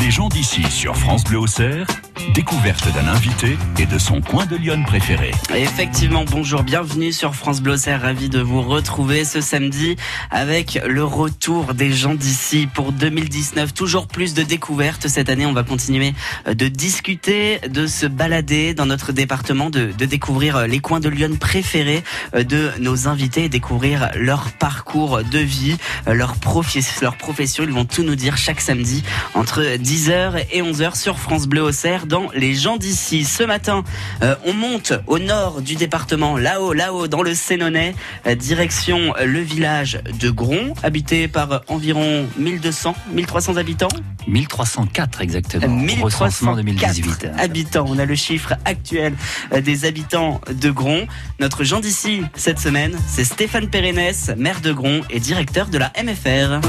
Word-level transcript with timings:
Les 0.00 0.10
gens 0.10 0.28
d'ici 0.28 0.62
sur 0.70 0.96
France 0.96 1.22
Bleu 1.24 1.38
Auxerre, 1.38 1.86
découverte 2.34 2.92
d'un 2.94 3.08
invité 3.08 3.56
et 3.78 3.86
de 3.86 3.98
son 3.98 4.20
coin 4.20 4.46
de 4.46 4.56
Lyon 4.56 4.82
préféré. 4.86 5.32
Effectivement, 5.54 6.24
bonjour, 6.24 6.62
bienvenue 6.62 7.12
sur 7.12 7.34
France 7.34 7.60
Bleu 7.60 7.76
ravi 7.86 8.28
de 8.28 8.40
vous 8.40 8.62
retrouver 8.62 9.24
ce 9.24 9.40
samedi 9.40 9.96
avec 10.30 10.80
le 10.86 11.04
retour 11.04 11.74
des 11.74 11.92
gens 11.92 12.14
d'ici 12.14 12.68
pour 12.72 12.92
2019. 12.92 13.74
Toujours 13.74 14.06
plus 14.06 14.34
de 14.34 14.42
découvertes 14.42 15.08
cette 15.08 15.28
année, 15.28 15.46
on 15.46 15.52
va 15.52 15.62
continuer 15.62 16.14
de 16.46 16.68
discuter, 16.68 17.60
de 17.68 17.86
se 17.86 18.06
balader 18.06 18.74
dans 18.74 18.86
notre 18.86 19.12
département, 19.12 19.70
de, 19.70 19.92
découvrir 19.92 20.66
les 20.66 20.80
coins 20.80 21.00
de 21.00 21.08
Lyon 21.08 21.36
préférés 21.38 22.02
de 22.34 22.70
nos 22.78 23.08
invités 23.08 23.44
et 23.44 23.48
découvrir 23.48 24.10
leur 24.14 24.52
parcours 24.52 25.22
de 25.24 25.38
vie, 25.38 25.76
leur 26.06 26.36
profession. 26.36 27.64
Ils 27.64 27.72
vont 27.72 27.84
tout 27.84 28.02
nous 28.02 28.16
dire 28.16 28.36
chaque 28.36 28.60
samedi 28.60 29.02
entre 29.34 29.62
10h 29.62 30.44
et 30.52 30.62
11h 30.62 30.96
sur 30.96 31.18
France 31.18 31.46
Bleu 31.46 31.62
Auxerre 31.62 32.06
dans 32.12 32.30
Les 32.34 32.54
gens 32.54 32.76
d'ici. 32.76 33.24
Ce 33.24 33.42
matin, 33.42 33.84
euh, 34.22 34.34
on 34.44 34.52
monte 34.52 34.92
au 35.06 35.18
nord 35.18 35.62
du 35.62 35.76
département, 35.76 36.36
là-haut, 36.36 36.74
là-haut, 36.74 37.08
dans 37.08 37.22
le 37.22 37.34
Sénonais, 37.34 37.94
euh, 38.26 38.34
direction 38.34 39.14
le 39.24 39.40
village 39.40 39.98
de 40.20 40.28
Gron, 40.28 40.74
habité 40.82 41.26
par 41.26 41.62
environ 41.68 42.26
1200, 42.36 42.94
1300 43.14 43.56
habitants. 43.56 43.88
1304 44.26 45.22
exactement. 45.22 45.66
1304 45.68 46.56
2018. 46.56 47.28
habitants. 47.38 47.86
On 47.88 47.98
a 47.98 48.04
le 48.04 48.14
chiffre 48.14 48.52
actuel 48.66 49.14
euh, 49.54 49.62
des 49.62 49.86
habitants 49.86 50.42
de 50.52 50.70
Gron. 50.70 51.06
Notre 51.40 51.64
gens 51.64 51.80
d'ici 51.80 52.22
cette 52.34 52.58
semaine, 52.58 52.94
c'est 53.06 53.24
Stéphane 53.24 53.68
Pérennes, 53.68 54.12
maire 54.36 54.60
de 54.60 54.72
Gron 54.72 55.00
et 55.08 55.18
directeur 55.18 55.68
de 55.68 55.78
la 55.78 55.90
MFR. 55.96 56.60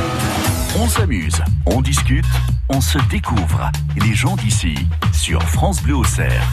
On 0.80 0.88
s'amuse, 0.88 1.40
on 1.68 1.82
discute, 1.82 2.26
on 2.68 2.82
se 2.82 2.98
découvre. 3.10 3.72
Les 3.96 4.16
gens 4.16 4.36
d'ici 4.36 4.76
sur 5.24 5.42
France 5.44 5.82
Bleu 5.82 5.96
Auxerre. 5.96 6.52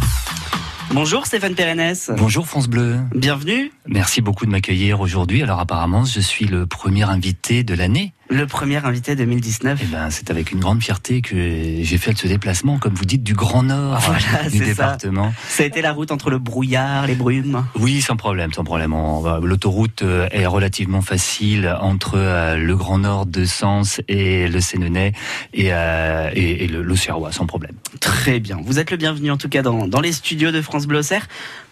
Bonjour 0.92 1.26
Stéphane 1.26 1.56
Pérennes. 1.56 1.96
Bonjour 2.16 2.46
France 2.46 2.68
Bleu. 2.68 2.98
Bienvenue. 3.12 3.72
Merci 3.88 4.20
beaucoup 4.20 4.46
de 4.46 4.50
m'accueillir 4.52 5.00
aujourd'hui. 5.00 5.42
Alors 5.42 5.58
apparemment, 5.58 6.04
je 6.04 6.20
suis 6.20 6.44
le 6.44 6.68
premier 6.68 7.02
invité 7.02 7.64
de 7.64 7.74
l'année 7.74 8.12
le 8.30 8.46
premier 8.46 8.76
invité 8.76 9.16
2019. 9.16 9.80
Eh 9.82 9.86
ben, 9.86 10.08
c'est 10.10 10.30
avec 10.30 10.52
une 10.52 10.60
grande 10.60 10.82
fierté 10.82 11.20
que 11.20 11.34
j'ai 11.34 11.98
fait 11.98 12.16
ce 12.16 12.28
déplacement, 12.28 12.78
comme 12.78 12.94
vous 12.94 13.04
dites, 13.04 13.24
du 13.24 13.34
Grand 13.34 13.64
Nord 13.64 13.98
voilà, 14.00 14.48
du 14.48 14.60
département. 14.60 15.32
Ça. 15.32 15.56
ça. 15.56 15.62
a 15.64 15.66
été 15.66 15.82
la 15.82 15.92
route 15.92 16.12
entre 16.12 16.30
le 16.30 16.38
brouillard, 16.38 17.06
les 17.06 17.14
brumes. 17.16 17.64
Oui, 17.74 18.00
sans 18.00 18.16
problème, 18.16 18.52
sans 18.52 18.64
problème. 18.64 18.94
L'autoroute 19.42 20.02
euh, 20.02 20.28
est 20.30 20.46
relativement 20.46 21.02
facile 21.02 21.76
entre 21.80 22.14
euh, 22.16 22.56
le 22.56 22.76
Grand 22.76 22.98
Nord 22.98 23.26
de 23.26 23.44
Sens 23.44 24.00
et 24.08 24.46
le 24.46 24.60
Sénonais 24.60 25.12
et, 25.52 25.72
euh, 25.72 26.30
et, 26.32 26.64
et 26.64 26.68
l'Auxerrois, 26.68 27.32
sans 27.32 27.46
problème. 27.46 27.74
Très 27.98 28.38
bien. 28.38 28.58
Vous 28.64 28.78
êtes 28.78 28.92
le 28.92 28.96
bienvenu 28.96 29.30
en 29.30 29.36
tout 29.36 29.48
cas 29.48 29.62
dans, 29.62 29.88
dans 29.88 30.00
les 30.00 30.12
studios 30.12 30.52
de 30.52 30.62
France 30.62 30.86
Bleu 30.86 31.02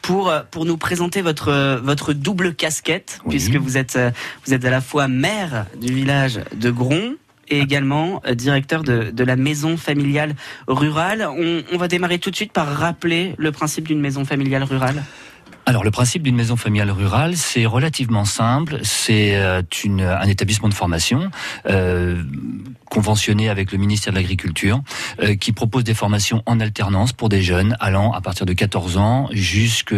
pour 0.02 0.30
euh, 0.30 0.42
pour 0.50 0.64
nous 0.64 0.76
présenter 0.76 1.22
votre 1.22 1.80
votre 1.82 2.12
double 2.12 2.54
casquette 2.54 3.20
oui. 3.24 3.30
puisque 3.30 3.56
vous 3.56 3.76
êtes 3.76 3.98
vous 4.44 4.54
êtes 4.54 4.64
à 4.64 4.70
la 4.70 4.80
fois 4.80 5.08
maire 5.08 5.66
du 5.80 5.92
village 5.92 6.40
de 6.54 6.70
Gron 6.70 7.16
et 7.50 7.60
également 7.60 8.22
euh, 8.26 8.34
directeur 8.34 8.82
de, 8.82 9.10
de, 9.10 9.24
la 9.24 9.36
maison 9.36 9.76
familiale 9.76 10.34
rurale. 10.66 11.26
On, 11.30 11.62
on 11.72 11.76
va 11.78 11.88
démarrer 11.88 12.18
tout 12.18 12.30
de 12.30 12.36
suite 12.36 12.52
par 12.52 12.66
rappeler 12.66 13.34
le 13.38 13.52
principe 13.52 13.88
d'une 13.88 14.00
maison 14.00 14.24
familiale 14.24 14.64
rurale. 14.64 15.02
Alors 15.68 15.84
le 15.84 15.90
principe 15.90 16.22
d'une 16.22 16.34
maison 16.34 16.56
familiale 16.56 16.90
rurale, 16.90 17.36
c'est 17.36 17.66
relativement 17.66 18.24
simple. 18.24 18.78
C'est 18.84 19.36
euh, 19.36 19.60
un 19.84 20.26
établissement 20.26 20.70
de 20.70 20.72
formation 20.72 21.30
euh, 21.66 22.22
conventionné 22.86 23.50
avec 23.50 23.70
le 23.70 23.76
ministère 23.76 24.14
de 24.14 24.16
l'Agriculture 24.16 24.80
euh, 25.20 25.34
qui 25.34 25.52
propose 25.52 25.84
des 25.84 25.92
formations 25.92 26.42
en 26.46 26.58
alternance 26.60 27.12
pour 27.12 27.28
des 27.28 27.42
jeunes 27.42 27.76
allant 27.80 28.12
à 28.12 28.22
partir 28.22 28.46
de 28.46 28.54
14 28.54 28.96
ans 28.96 29.28
jusque 29.30 29.94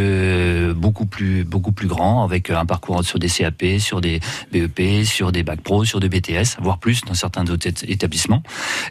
beaucoup 0.74 1.06
plus 1.06 1.44
beaucoup 1.44 1.70
plus 1.70 1.86
grand 1.86 2.24
avec 2.24 2.50
un 2.50 2.66
parcours 2.66 3.04
sur 3.04 3.20
des 3.20 3.28
CAP, 3.28 3.78
sur 3.78 4.00
des 4.00 4.18
BEP, 4.50 5.04
sur 5.04 5.30
des 5.30 5.44
bac 5.44 5.60
pro, 5.60 5.84
sur 5.84 6.00
des 6.00 6.08
BTS, 6.08 6.58
voire 6.58 6.78
plus 6.78 7.02
dans 7.02 7.14
certains 7.14 7.48
autres 7.48 7.68
établissements. 7.86 8.42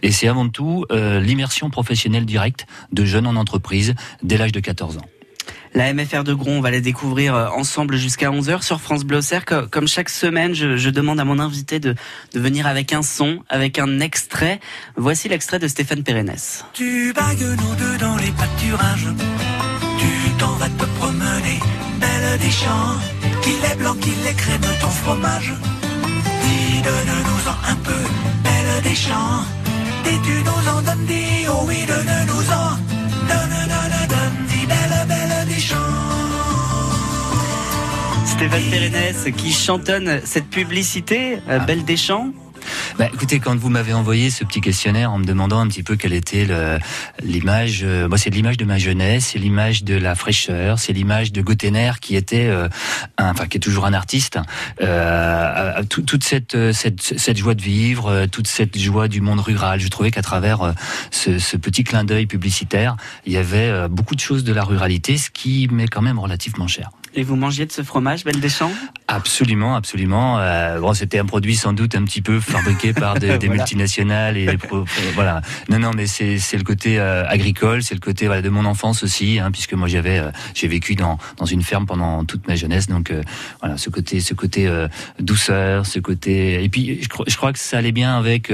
Et 0.01 0.13
c'est 0.13 0.29
avant 0.29 0.47
tout 0.47 0.85
l'immersion 0.89 1.69
professionnelle 1.69 2.25
directe 2.25 2.67
de 2.93 3.03
jeunes 3.03 3.27
en 3.27 3.35
entreprise 3.35 3.95
dès 4.23 4.37
l'âge 4.37 4.53
de 4.53 4.61
14 4.61 4.95
ans. 4.99 5.18
La 5.75 5.93
MFR 5.93 6.23
de 6.23 6.33
Gron, 6.33 6.57
on 6.57 6.61
va 6.61 6.71
la 6.71 6.79
découvrir 6.79 7.35
euh, 7.35 7.47
ensemble 7.49 7.95
jusqu'à 7.95 8.31
11h 8.31 8.63
sur 8.63 8.81
France 8.81 9.03
Bleu 9.03 9.19
Comme 9.69 9.87
chaque 9.87 10.09
semaine, 10.09 10.55
je, 10.55 10.77
je, 10.77 10.89
demande 10.89 11.19
à 11.19 11.25
mon 11.25 11.37
invité 11.37 11.79
de, 11.79 11.93
de 12.33 12.39
venir 12.39 12.65
avec 12.65 12.91
un 12.91 13.03
son, 13.03 13.43
avec 13.49 13.77
un 13.77 13.99
extrait. 13.99 14.59
Voici 14.95 15.29
l'extrait 15.29 15.59
de 15.59 15.67
Stéphane 15.67 16.03
Pérennes. 16.03 16.33
Tu 16.73 17.13
bagues 17.13 17.41
nous 17.41 17.75
deux 17.75 17.97
dans 17.99 18.15
les 18.17 18.31
pâturages. 18.31 19.07
Tu 19.99 20.31
t'en 20.39 20.53
vas 20.53 20.69
te 20.69 20.85
promener, 20.97 21.59
belle 21.99 22.39
des 22.39 22.51
champs. 22.51 22.97
Qu'il 23.43 23.71
est 23.71 23.75
blanc, 23.77 23.93
qu'il 23.95 24.25
est 24.25 24.37
crème, 24.37 24.61
ton 24.81 24.89
fromage. 24.89 25.53
Dis, 26.43 26.81
donne-nous-en 26.81 27.71
un 27.71 27.75
peu, 27.75 28.01
belle 28.43 28.83
des 28.83 28.95
champs. 28.95 29.43
Dis, 30.03 30.19
tu 30.23 30.43
nous 30.43 30.69
en 30.71 30.81
donnes, 30.81 31.05
dis, 31.05 31.45
oh 31.47 31.63
oui, 31.67 31.85
donne-nous-en. 31.87 32.69
Donne, 33.29 33.67
donne, 33.73 34.07
donne, 34.07 34.45
dis, 34.47 34.65
belle, 34.65 35.07
belle 35.07 35.18
Stéphane 38.39 38.69
Pérennes 38.71 39.33
qui 39.35 39.51
chantonne 39.51 40.21
cette 40.23 40.49
publicité, 40.49 41.39
euh, 41.49 41.59
Belle 41.59 41.83
des 41.83 41.97
Champs. 41.97 42.31
Bah, 42.97 43.09
écoutez, 43.13 43.41
quand 43.41 43.53
vous 43.57 43.69
m'avez 43.69 43.91
envoyé 43.91 44.29
ce 44.29 44.45
petit 44.45 44.61
questionnaire 44.61 45.11
en 45.11 45.17
me 45.17 45.25
demandant 45.25 45.59
un 45.59 45.67
petit 45.67 45.83
peu 45.83 45.97
quelle 45.97 46.13
était 46.13 46.47
l'image, 47.21 47.81
euh, 47.83 48.07
moi 48.07 48.17
c'est 48.17 48.29
l'image 48.29 48.55
de 48.55 48.63
ma 48.63 48.77
jeunesse, 48.77 49.31
c'est 49.33 49.39
l'image 49.39 49.83
de 49.83 49.95
la 49.95 50.15
fraîcheur, 50.15 50.79
c'est 50.79 50.93
l'image 50.93 51.33
de 51.33 51.41
Gottener 51.41 51.91
qui 51.99 52.15
était, 52.15 52.47
euh, 52.47 52.69
un, 53.17 53.31
enfin 53.31 53.45
qui 53.47 53.57
est 53.57 53.59
toujours 53.59 53.85
un 53.85 53.93
artiste. 53.93 54.39
Euh, 54.81 55.83
tout, 55.89 56.03
toute 56.03 56.23
cette, 56.23 56.71
cette, 56.71 57.01
cette 57.01 57.37
joie 57.37 57.55
de 57.55 57.61
vivre, 57.61 58.25
toute 58.27 58.47
cette 58.47 58.79
joie 58.79 59.09
du 59.09 59.19
monde 59.19 59.41
rural. 59.41 59.81
Je 59.81 59.89
trouvais 59.89 60.11
qu'à 60.11 60.21
travers 60.21 60.73
ce, 61.11 61.39
ce, 61.39 61.57
petit 61.57 61.83
clin 61.83 62.05
d'œil 62.05 62.25
publicitaire, 62.25 62.95
il 63.25 63.33
y 63.33 63.37
avait 63.37 63.89
beaucoup 63.89 64.15
de 64.15 64.21
choses 64.21 64.45
de 64.45 64.53
la 64.53 64.63
ruralité, 64.63 65.17
ce 65.17 65.29
qui 65.29 65.67
m'est 65.69 65.89
quand 65.89 66.01
même 66.01 66.19
relativement 66.19 66.67
cher. 66.67 66.89
Et 67.15 67.23
vous 67.23 67.35
mangiez 67.35 67.65
de 67.65 67.71
ce 67.71 67.81
fromage, 67.81 68.23
Belle 68.23 68.39
des 68.39 68.49
Champs? 68.49 68.71
Absolument, 69.07 69.75
absolument. 69.75 70.37
Euh, 70.39 70.79
bon, 70.79 70.93
c'était 70.93 71.17
un 71.17 71.25
produit 71.25 71.55
sans 71.55 71.73
doute 71.73 71.95
un 71.95 72.03
petit 72.03 72.21
peu 72.21 72.39
fabriqué 72.39 72.93
par 72.93 73.15
des, 73.15 73.27
des 73.39 73.47
voilà. 73.47 73.63
multinationales 73.63 74.37
et 74.37 74.57
pro, 74.57 74.85
voilà. 75.15 75.41
Non, 75.69 75.79
non, 75.79 75.91
mais 75.95 76.05
c'est 76.05 76.57
le 76.57 76.63
côté 76.63 76.99
euh, 76.99 77.27
agricole, 77.27 77.81
c'est 77.81 77.95
le 77.95 77.99
côté 77.99 78.27
voilà 78.27 78.41
de 78.41 78.49
mon 78.49 78.65
enfance 78.65 79.03
aussi, 79.03 79.39
hein, 79.39 79.49
puisque 79.51 79.73
moi 79.73 79.87
j'avais 79.87 80.19
euh, 80.19 80.29
j'ai 80.53 80.67
vécu 80.67 80.95
dans 80.95 81.17
dans 81.37 81.45
une 81.45 81.63
ferme 81.63 81.87
pendant 81.87 82.23
toute 82.25 82.47
ma 82.47 82.55
jeunesse, 82.55 82.87
donc 82.87 83.11
voilà 83.61 83.77
ce 83.77 83.89
côté 83.89 84.19
ce 84.19 84.33
côté 84.33 84.69
douceur, 85.19 85.85
ce 85.85 85.99
côté 85.99 86.63
et 86.63 86.69
puis 86.69 87.01
je, 87.01 87.07
je, 87.27 87.37
crois 87.37 87.53
que 87.53 87.59
ça 87.59 87.77
allait 87.77 87.91
bien 87.91 88.17
avec 88.17 88.51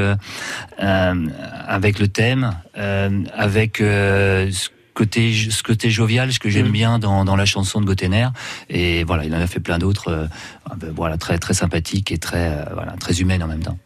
avec 0.77 1.99
le 1.99 2.07
thème, 2.07 2.51
avec 2.75 3.77
ce 3.79 4.69
côté 4.95 5.31
ce 5.31 5.61
côté 5.61 5.91
jovial, 5.91 6.33
ce 6.33 6.39
que 6.39 6.49
j'aime 6.49 6.69
mmh. 6.69 6.71
bien 6.71 6.99
dans, 6.99 7.23
dans 7.23 7.35
la 7.35 7.45
chanson 7.45 7.79
de 7.79 7.85
Gottener. 7.85 8.29
Et 8.69 9.03
voilà, 9.03 9.25
il 9.25 9.35
en 9.35 9.39
a 9.39 9.45
fait 9.45 9.59
plein 9.59 9.77
d'autres, 9.77 10.07
euh, 10.09 10.91
voilà, 10.95 11.17
très 11.17 11.37
très 11.37 11.53
sympathiques 11.53 12.11
et 12.11 12.17
très 12.17 12.49
euh, 12.49 12.63
voilà, 12.73 12.93
très 12.93 13.21
humaines 13.21 13.43
en 13.43 13.47
même 13.47 13.61
temps. 13.61 13.77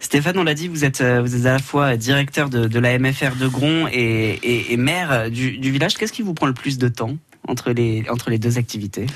Stéphane, 0.00 0.36
on 0.38 0.44
l'a 0.44 0.54
dit, 0.54 0.68
vous 0.68 0.84
êtes, 0.84 1.02
vous 1.02 1.34
êtes 1.36 1.46
à 1.46 1.52
la 1.52 1.58
fois 1.58 1.96
directeur 1.96 2.50
de, 2.50 2.68
de 2.68 2.78
la 2.78 2.98
MFR 2.98 3.36
de 3.36 3.48
Gron 3.48 3.88
et, 3.90 4.38
et, 4.42 4.72
et 4.72 4.76
maire 4.76 5.30
du, 5.30 5.58
du 5.58 5.70
village. 5.70 5.94
Qu'est-ce 5.94 6.12
qui 6.12 6.22
vous 6.22 6.34
prend 6.34 6.46
le 6.46 6.54
plus 6.54 6.78
de 6.78 6.88
temps 6.88 7.16
entre 7.48 7.72
les, 7.72 8.04
entre 8.10 8.30
les 8.30 8.38
deux 8.38 8.58
activités? 8.58 9.06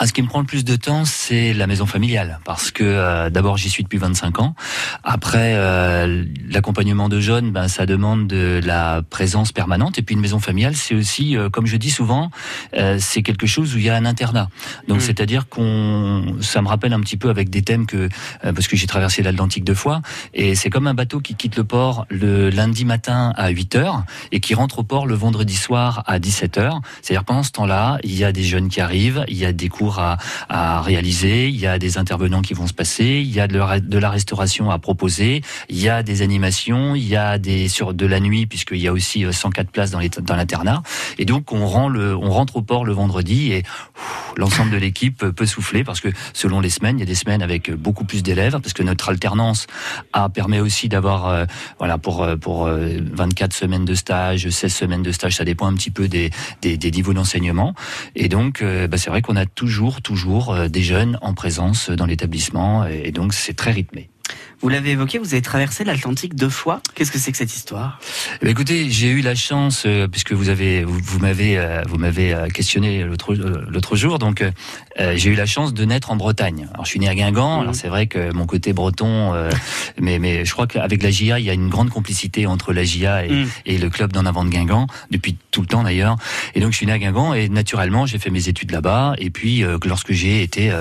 Ah, 0.00 0.06
ce 0.06 0.12
qui 0.12 0.22
me 0.22 0.26
prend 0.26 0.40
le 0.40 0.46
plus 0.46 0.64
de 0.64 0.74
temps, 0.76 1.04
c'est 1.04 1.54
la 1.54 1.66
maison 1.66 1.86
familiale, 1.86 2.40
parce 2.44 2.70
que 2.72 2.82
euh, 2.82 3.30
d'abord 3.30 3.56
j'y 3.56 3.70
suis 3.70 3.84
depuis 3.84 3.98
25 3.98 4.40
ans. 4.40 4.54
Après, 5.04 5.54
euh, 5.54 6.24
l'accompagnement 6.48 7.08
de 7.08 7.20
jeunes, 7.20 7.52
ben 7.52 7.68
ça 7.68 7.86
demande 7.86 8.26
de 8.26 8.60
la 8.64 9.02
présence 9.08 9.52
permanente. 9.52 9.98
Et 9.98 10.02
puis 10.02 10.14
une 10.14 10.20
maison 10.20 10.40
familiale, 10.40 10.74
c'est 10.74 10.94
aussi, 10.94 11.36
euh, 11.36 11.48
comme 11.48 11.66
je 11.66 11.76
dis 11.76 11.90
souvent, 11.90 12.30
euh, 12.76 12.96
c'est 12.98 13.22
quelque 13.22 13.46
chose 13.46 13.74
où 13.74 13.78
il 13.78 13.84
y 13.84 13.88
a 13.88 13.94
un 13.94 14.04
internat. 14.04 14.48
Donc 14.88 14.98
mmh. 14.98 15.00
c'est-à-dire 15.00 15.48
qu'on, 15.48 16.36
ça 16.40 16.60
me 16.60 16.68
rappelle 16.68 16.92
un 16.92 17.00
petit 17.00 17.16
peu 17.16 17.30
avec 17.30 17.48
des 17.48 17.62
thèmes 17.62 17.86
que, 17.86 18.08
euh, 18.44 18.52
parce 18.52 18.66
que 18.66 18.76
j'ai 18.76 18.88
traversé 18.88 19.22
l'Atlantique 19.22 19.64
deux 19.64 19.74
fois, 19.74 20.02
et 20.32 20.56
c'est 20.56 20.70
comme 20.70 20.88
un 20.88 20.94
bateau 20.94 21.20
qui 21.20 21.36
quitte 21.36 21.56
le 21.56 21.64
port 21.64 22.06
le 22.10 22.50
lundi 22.50 22.84
matin 22.84 23.32
à 23.36 23.48
8 23.50 23.76
heures 23.76 24.04
et 24.32 24.40
qui 24.40 24.54
rentre 24.54 24.80
au 24.80 24.82
port 24.82 25.06
le 25.06 25.14
vendredi 25.14 25.54
soir 25.54 26.02
à 26.06 26.18
17 26.18 26.58
heures. 26.58 26.80
C'est-à-dire 27.00 27.24
pendant 27.24 27.44
ce 27.44 27.52
temps-là, 27.52 27.98
il 28.02 28.14
y 28.14 28.24
a 28.24 28.32
des 28.32 28.42
jeunes 28.42 28.68
qui 28.68 28.80
arrivent, 28.80 29.24
il 29.28 29.36
y 29.36 29.44
a 29.44 29.52
des 29.52 29.68
cours 29.68 29.83
à, 29.92 30.80
réaliser, 30.80 31.48
il 31.48 31.56
y 31.56 31.66
a 31.66 31.78
des 31.78 31.98
intervenants 31.98 32.42
qui 32.42 32.54
vont 32.54 32.66
se 32.66 32.72
passer, 32.72 33.04
il 33.04 33.32
y 33.32 33.40
a 33.40 33.46
de, 33.46 33.98
la, 33.98 34.10
restauration 34.10 34.70
à 34.70 34.78
proposer, 34.78 35.42
il 35.68 35.80
y 35.80 35.88
a 35.88 36.02
des 36.02 36.22
animations, 36.22 36.94
il 36.94 37.06
y 37.06 37.16
a 37.16 37.38
des 37.38 37.68
sur 37.68 37.94
de 37.94 38.06
la 38.06 38.20
nuit 38.20 38.46
puisqu'il 38.46 38.78
y 38.78 38.88
a 38.88 38.92
aussi 38.92 39.24
104 39.30 39.70
places 39.70 39.90
dans 39.90 40.00
l'internat. 40.36 40.82
Et 41.18 41.24
donc 41.24 41.52
on 41.52 41.66
rentre 41.66 42.56
au 42.56 42.62
port 42.62 42.84
le 42.84 42.92
vendredi 42.92 43.52
et 43.52 43.62
l'ensemble 44.36 44.70
de 44.70 44.76
l'équipe 44.76 45.24
peut 45.24 45.46
souffler 45.46 45.84
parce 45.84 46.00
que 46.00 46.08
selon 46.32 46.60
les 46.60 46.70
semaines, 46.70 46.98
il 46.98 47.00
y 47.00 47.04
a 47.04 47.06
des 47.06 47.14
semaines 47.14 47.42
avec 47.42 47.72
beaucoup 47.72 48.04
plus 48.04 48.22
d'élèves 48.22 48.58
parce 48.60 48.72
que 48.72 48.82
notre 48.82 49.08
alternance 49.08 49.66
a 50.12 50.28
permet 50.28 50.60
aussi 50.60 50.88
d'avoir 50.88 51.28
euh, 51.28 51.44
voilà 51.78 51.98
pour 51.98 52.22
euh, 52.22 52.36
pour 52.36 52.66
24 52.66 53.52
euh, 53.52 53.56
semaines 53.56 53.84
de 53.84 53.94
stage, 53.94 54.48
16 54.48 54.74
semaines 54.74 55.02
de 55.02 55.12
stage, 55.12 55.36
ça 55.36 55.44
dépend 55.44 55.66
un 55.66 55.74
petit 55.74 55.90
peu 55.90 56.08
des 56.08 56.30
niveaux 56.62 57.14
d'enseignement. 57.14 57.74
Et 58.14 58.28
donc 58.28 58.62
bah, 58.62 58.96
c'est 58.96 59.10
vrai 59.10 59.22
qu'on 59.22 59.36
a 59.36 59.46
toujours 59.46 59.73
toujours 60.02 60.68
des 60.68 60.82
jeunes 60.82 61.18
en 61.20 61.34
présence 61.34 61.90
dans 61.90 62.06
l'établissement 62.06 62.86
et 62.86 63.12
donc 63.12 63.34
c'est 63.34 63.54
très 63.54 63.72
rythmé. 63.72 64.08
Vous 64.64 64.70
l'avez 64.70 64.92
évoqué, 64.92 65.18
vous 65.18 65.34
avez 65.34 65.42
traversé 65.42 65.84
l'Atlantique 65.84 66.34
deux 66.34 66.48
fois. 66.48 66.80
Qu'est-ce 66.94 67.12
que 67.12 67.18
c'est 67.18 67.30
que 67.32 67.36
cette 67.36 67.54
histoire? 67.54 68.00
Eh 68.40 68.48
Écoutez, 68.48 68.88
j'ai 68.88 69.08
eu 69.08 69.20
la 69.20 69.34
chance, 69.34 69.82
euh, 69.84 70.08
puisque 70.08 70.32
vous 70.32 70.48
avez, 70.48 70.84
vous, 70.84 71.18
m'avez, 71.18 71.58
euh, 71.58 71.82
vous 71.86 71.98
m'avez 71.98 72.32
euh, 72.32 72.46
questionné 72.48 73.04
l'autre, 73.04 73.34
l'autre 73.34 73.96
jour, 73.96 74.18
donc 74.18 74.42
j'ai 74.96 75.28
eu 75.28 75.34
la 75.34 75.44
chance 75.44 75.74
de 75.74 75.84
naître 75.84 76.12
en 76.12 76.16
Bretagne. 76.16 76.68
Alors 76.72 76.86
je 76.86 76.90
suis 76.90 77.00
né 77.00 77.08
à 77.08 77.14
Guingamp. 77.14 77.58
Mmh. 77.58 77.60
Alors 77.60 77.74
c'est 77.74 77.88
vrai 77.88 78.06
que 78.06 78.32
mon 78.32 78.46
côté 78.46 78.72
breton, 78.72 79.34
mais 80.00 80.18
mais 80.18 80.44
je 80.44 80.52
crois 80.52 80.66
qu'avec 80.66 81.02
la 81.02 81.10
GIA, 81.10 81.40
il 81.40 81.44
y 81.44 81.50
a 81.50 81.52
une 81.52 81.68
grande 81.68 81.90
complicité 81.90 82.46
entre 82.46 82.72
la 82.72 82.84
GIA 82.84 83.26
et, 83.26 83.30
mmh. 83.30 83.48
et 83.66 83.78
le 83.78 83.90
club 83.90 84.12
d'en 84.12 84.24
avant 84.24 84.44
de 84.44 84.50
Guingamp 84.50 84.86
depuis 85.10 85.36
tout 85.50 85.60
le 85.60 85.66
temps 85.66 85.82
d'ailleurs. 85.82 86.16
Et 86.54 86.60
donc 86.60 86.72
je 86.72 86.76
suis 86.76 86.86
né 86.86 86.92
à 86.92 86.98
Guingamp 86.98 87.34
et 87.34 87.48
naturellement 87.48 88.06
j'ai 88.06 88.18
fait 88.18 88.30
mes 88.30 88.48
études 88.48 88.70
là-bas. 88.70 89.14
Et 89.18 89.30
puis 89.30 89.64
lorsque 89.84 90.12
j'ai 90.12 90.42
été 90.42 90.72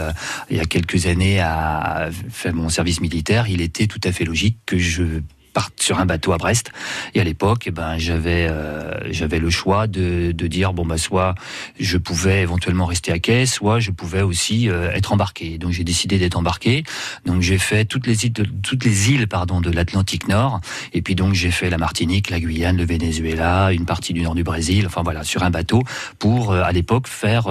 il 0.50 0.57
y 0.57 0.60
a 0.60 0.66
quelques 0.66 1.07
années 1.07 1.42
à 1.42 2.10
faire 2.30 2.54
mon 2.54 2.69
service 2.69 3.01
militaire, 3.01 3.32
il 3.47 3.62
était 3.62 3.88
tout 3.88 4.01
à 4.03 4.12
fait 4.12 4.25
logique 4.25 4.59
que 4.65 4.77
je 4.77 5.21
parte 5.53 5.81
sur 5.81 6.00
un 6.00 6.05
bateau 6.05 6.33
à 6.33 6.38
Brest. 6.38 6.71
Et 7.13 7.21
à 7.21 7.23
l'époque, 7.23 7.63
eh 7.67 7.71
ben, 7.71 7.97
j'avais 7.97 8.47
euh, 8.50 8.94
j'avais 9.11 9.39
le 9.39 9.50
choix 9.50 9.88
de, 9.88 10.31
de 10.31 10.47
dire 10.47 10.73
bon 10.73 10.85
bah 10.85 10.97
soit 10.97 11.35
je 11.79 11.97
pouvais 11.97 12.41
éventuellement 12.41 12.85
rester 12.85 13.11
à 13.11 13.19
quai, 13.19 13.45
soit 13.45 13.79
je 13.79 13.91
pouvais 13.91 14.21
aussi 14.21 14.69
euh, 14.69 14.91
être 14.91 15.13
embarqué. 15.13 15.57
Donc 15.57 15.71
j'ai 15.71 15.83
décidé 15.83 16.17
d'être 16.17 16.38
embarqué. 16.38 16.83
Donc 17.25 17.41
j'ai 17.41 17.57
fait 17.57 17.85
toutes 17.85 18.07
les 18.07 18.25
îles 18.25 18.33
de, 18.33 18.44
toutes 18.44 18.83
les 18.83 19.11
îles 19.11 19.27
pardon 19.27 19.61
de 19.61 19.69
l'Atlantique 19.69 20.27
Nord. 20.27 20.59
Et 20.94 21.01
puis 21.01 21.15
donc 21.15 21.33
j'ai 21.33 21.51
fait 21.51 21.69
la 21.69 21.77
Martinique, 21.77 22.29
la 22.29 22.39
Guyane, 22.39 22.77
le 22.77 22.85
Venezuela, 22.85 23.71
une 23.71 23.85
partie 23.85 24.13
du 24.13 24.21
nord 24.21 24.35
du 24.35 24.44
Brésil. 24.44 24.85
Enfin 24.88 25.03
voilà 25.03 25.23
sur 25.23 25.44
un 25.44 25.51
bateau 25.51 25.83
pour 26.17 26.51
euh, 26.51 26.63
à 26.63 26.71
l'époque 26.71 27.07
faire 27.07 27.47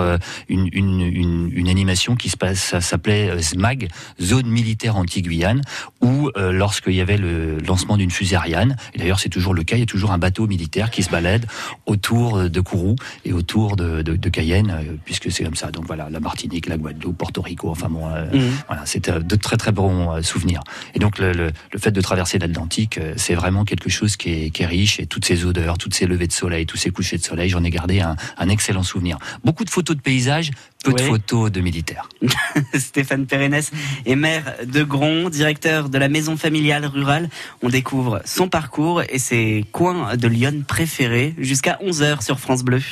une, 0.48 0.68
une, 0.72 1.50
une, 1.52 1.68
animation 1.68 2.16
qui 2.16 2.28
se 2.28 2.36
passe 2.36 2.78
s'appelait 2.80 3.40
ZMAG, 3.40 3.88
zone 4.20 4.46
militaire 4.46 4.96
anti-Guyane, 4.96 5.62
où 6.00 6.30
lorsqu'il 6.36 6.94
y 6.94 7.00
avait 7.00 7.16
le 7.16 7.58
lancement 7.58 7.91
d'une 7.96 8.10
fusée 8.10 8.36
Ariane. 8.36 8.76
Et 8.94 8.98
d'ailleurs, 8.98 9.20
c'est 9.20 9.28
toujours 9.28 9.54
le 9.54 9.62
cas. 9.62 9.76
Il 9.76 9.80
y 9.80 9.82
a 9.82 9.86
toujours 9.86 10.12
un 10.12 10.18
bateau 10.18 10.46
militaire 10.46 10.90
qui 10.90 11.02
se 11.02 11.10
balade 11.10 11.46
autour 11.86 12.48
de 12.48 12.60
Kourou 12.60 12.96
et 13.24 13.32
autour 13.32 13.76
de, 13.76 14.02
de, 14.02 14.16
de 14.16 14.28
Cayenne, 14.28 14.70
euh, 14.70 14.96
puisque 15.04 15.30
c'est 15.30 15.44
comme 15.44 15.54
ça. 15.54 15.70
Donc 15.70 15.86
voilà, 15.86 16.08
la 16.10 16.20
Martinique, 16.20 16.66
la 16.66 16.76
Guadeloupe, 16.76 17.16
Porto 17.16 17.42
Rico. 17.42 17.70
Enfin 17.70 17.88
bon, 17.88 18.08
euh, 18.08 18.24
mmh. 18.32 18.50
voilà, 18.66 18.82
c'est 18.84 19.08
euh, 19.08 19.20
de 19.20 19.36
très 19.36 19.56
très 19.56 19.72
bons 19.72 20.22
souvenirs. 20.22 20.60
Et 20.94 20.98
donc 20.98 21.18
le, 21.18 21.32
le, 21.32 21.50
le 21.72 21.78
fait 21.78 21.90
de 21.90 22.00
traverser 22.00 22.38
l'Atlantique, 22.38 22.98
c'est 23.16 23.34
vraiment 23.34 23.64
quelque 23.64 23.90
chose 23.90 24.16
qui 24.16 24.30
est, 24.30 24.50
qui 24.50 24.62
est, 24.62 24.66
riche. 24.66 25.00
Et 25.00 25.06
toutes 25.06 25.24
ces 25.24 25.44
odeurs, 25.44 25.78
toutes 25.78 25.94
ces 25.94 26.06
levées 26.06 26.26
de 26.26 26.32
soleil, 26.32 26.66
tous 26.66 26.76
ces 26.76 26.90
couchers 26.90 27.18
de 27.18 27.22
soleil, 27.24 27.48
j'en 27.48 27.64
ai 27.64 27.70
gardé 27.70 28.00
un, 28.00 28.16
un 28.38 28.48
excellent 28.48 28.82
souvenir. 28.82 29.18
Beaucoup 29.44 29.64
de 29.64 29.70
photos 29.70 29.96
de 29.96 30.02
paysages, 30.02 30.50
peu 30.82 30.92
de 30.92 31.00
photos 31.00 31.50
de 31.50 31.60
militaires. 31.60 32.08
Stéphane 32.74 33.26
Pérennes 33.26 33.60
est 34.06 34.16
maire 34.16 34.54
de 34.64 34.82
Gron, 34.82 35.28
directeur 35.28 35.88
de 35.88 35.98
la 35.98 36.08
maison 36.08 36.36
familiale 36.36 36.86
rurale. 36.86 37.28
On 37.62 37.68
découvre 37.68 38.20
son 38.24 38.48
parcours 38.48 39.02
et 39.08 39.18
ses 39.18 39.64
coins 39.72 40.16
de 40.16 40.28
Lyon 40.28 40.64
préférés 40.66 41.34
jusqu'à 41.38 41.78
11h 41.82 42.22
sur 42.22 42.40
France 42.40 42.62
Bleu. 42.62 42.82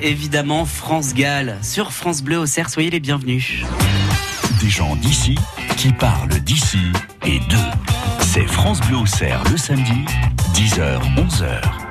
Évidemment, 0.00 0.64
France 0.64 1.14
Gall 1.14 1.56
sur 1.62 1.92
France 1.92 2.22
Bleu 2.22 2.38
au 2.38 2.46
Cerf. 2.46 2.68
Soyez 2.68 2.90
les 2.90 3.00
bienvenus. 3.00 3.64
Des 4.60 4.70
gens 4.70 4.96
d'ici 4.96 5.36
qui 5.76 5.92
parlent 5.92 6.40
d'ici 6.40 6.92
et 7.24 7.38
d'eux. 7.40 7.56
C'est 8.20 8.46
France 8.46 8.80
Bleu 8.80 8.98
au 8.98 9.06
Cerf 9.06 9.42
le 9.50 9.56
samedi, 9.56 10.04
10h, 10.54 11.00
11h. 11.16 11.85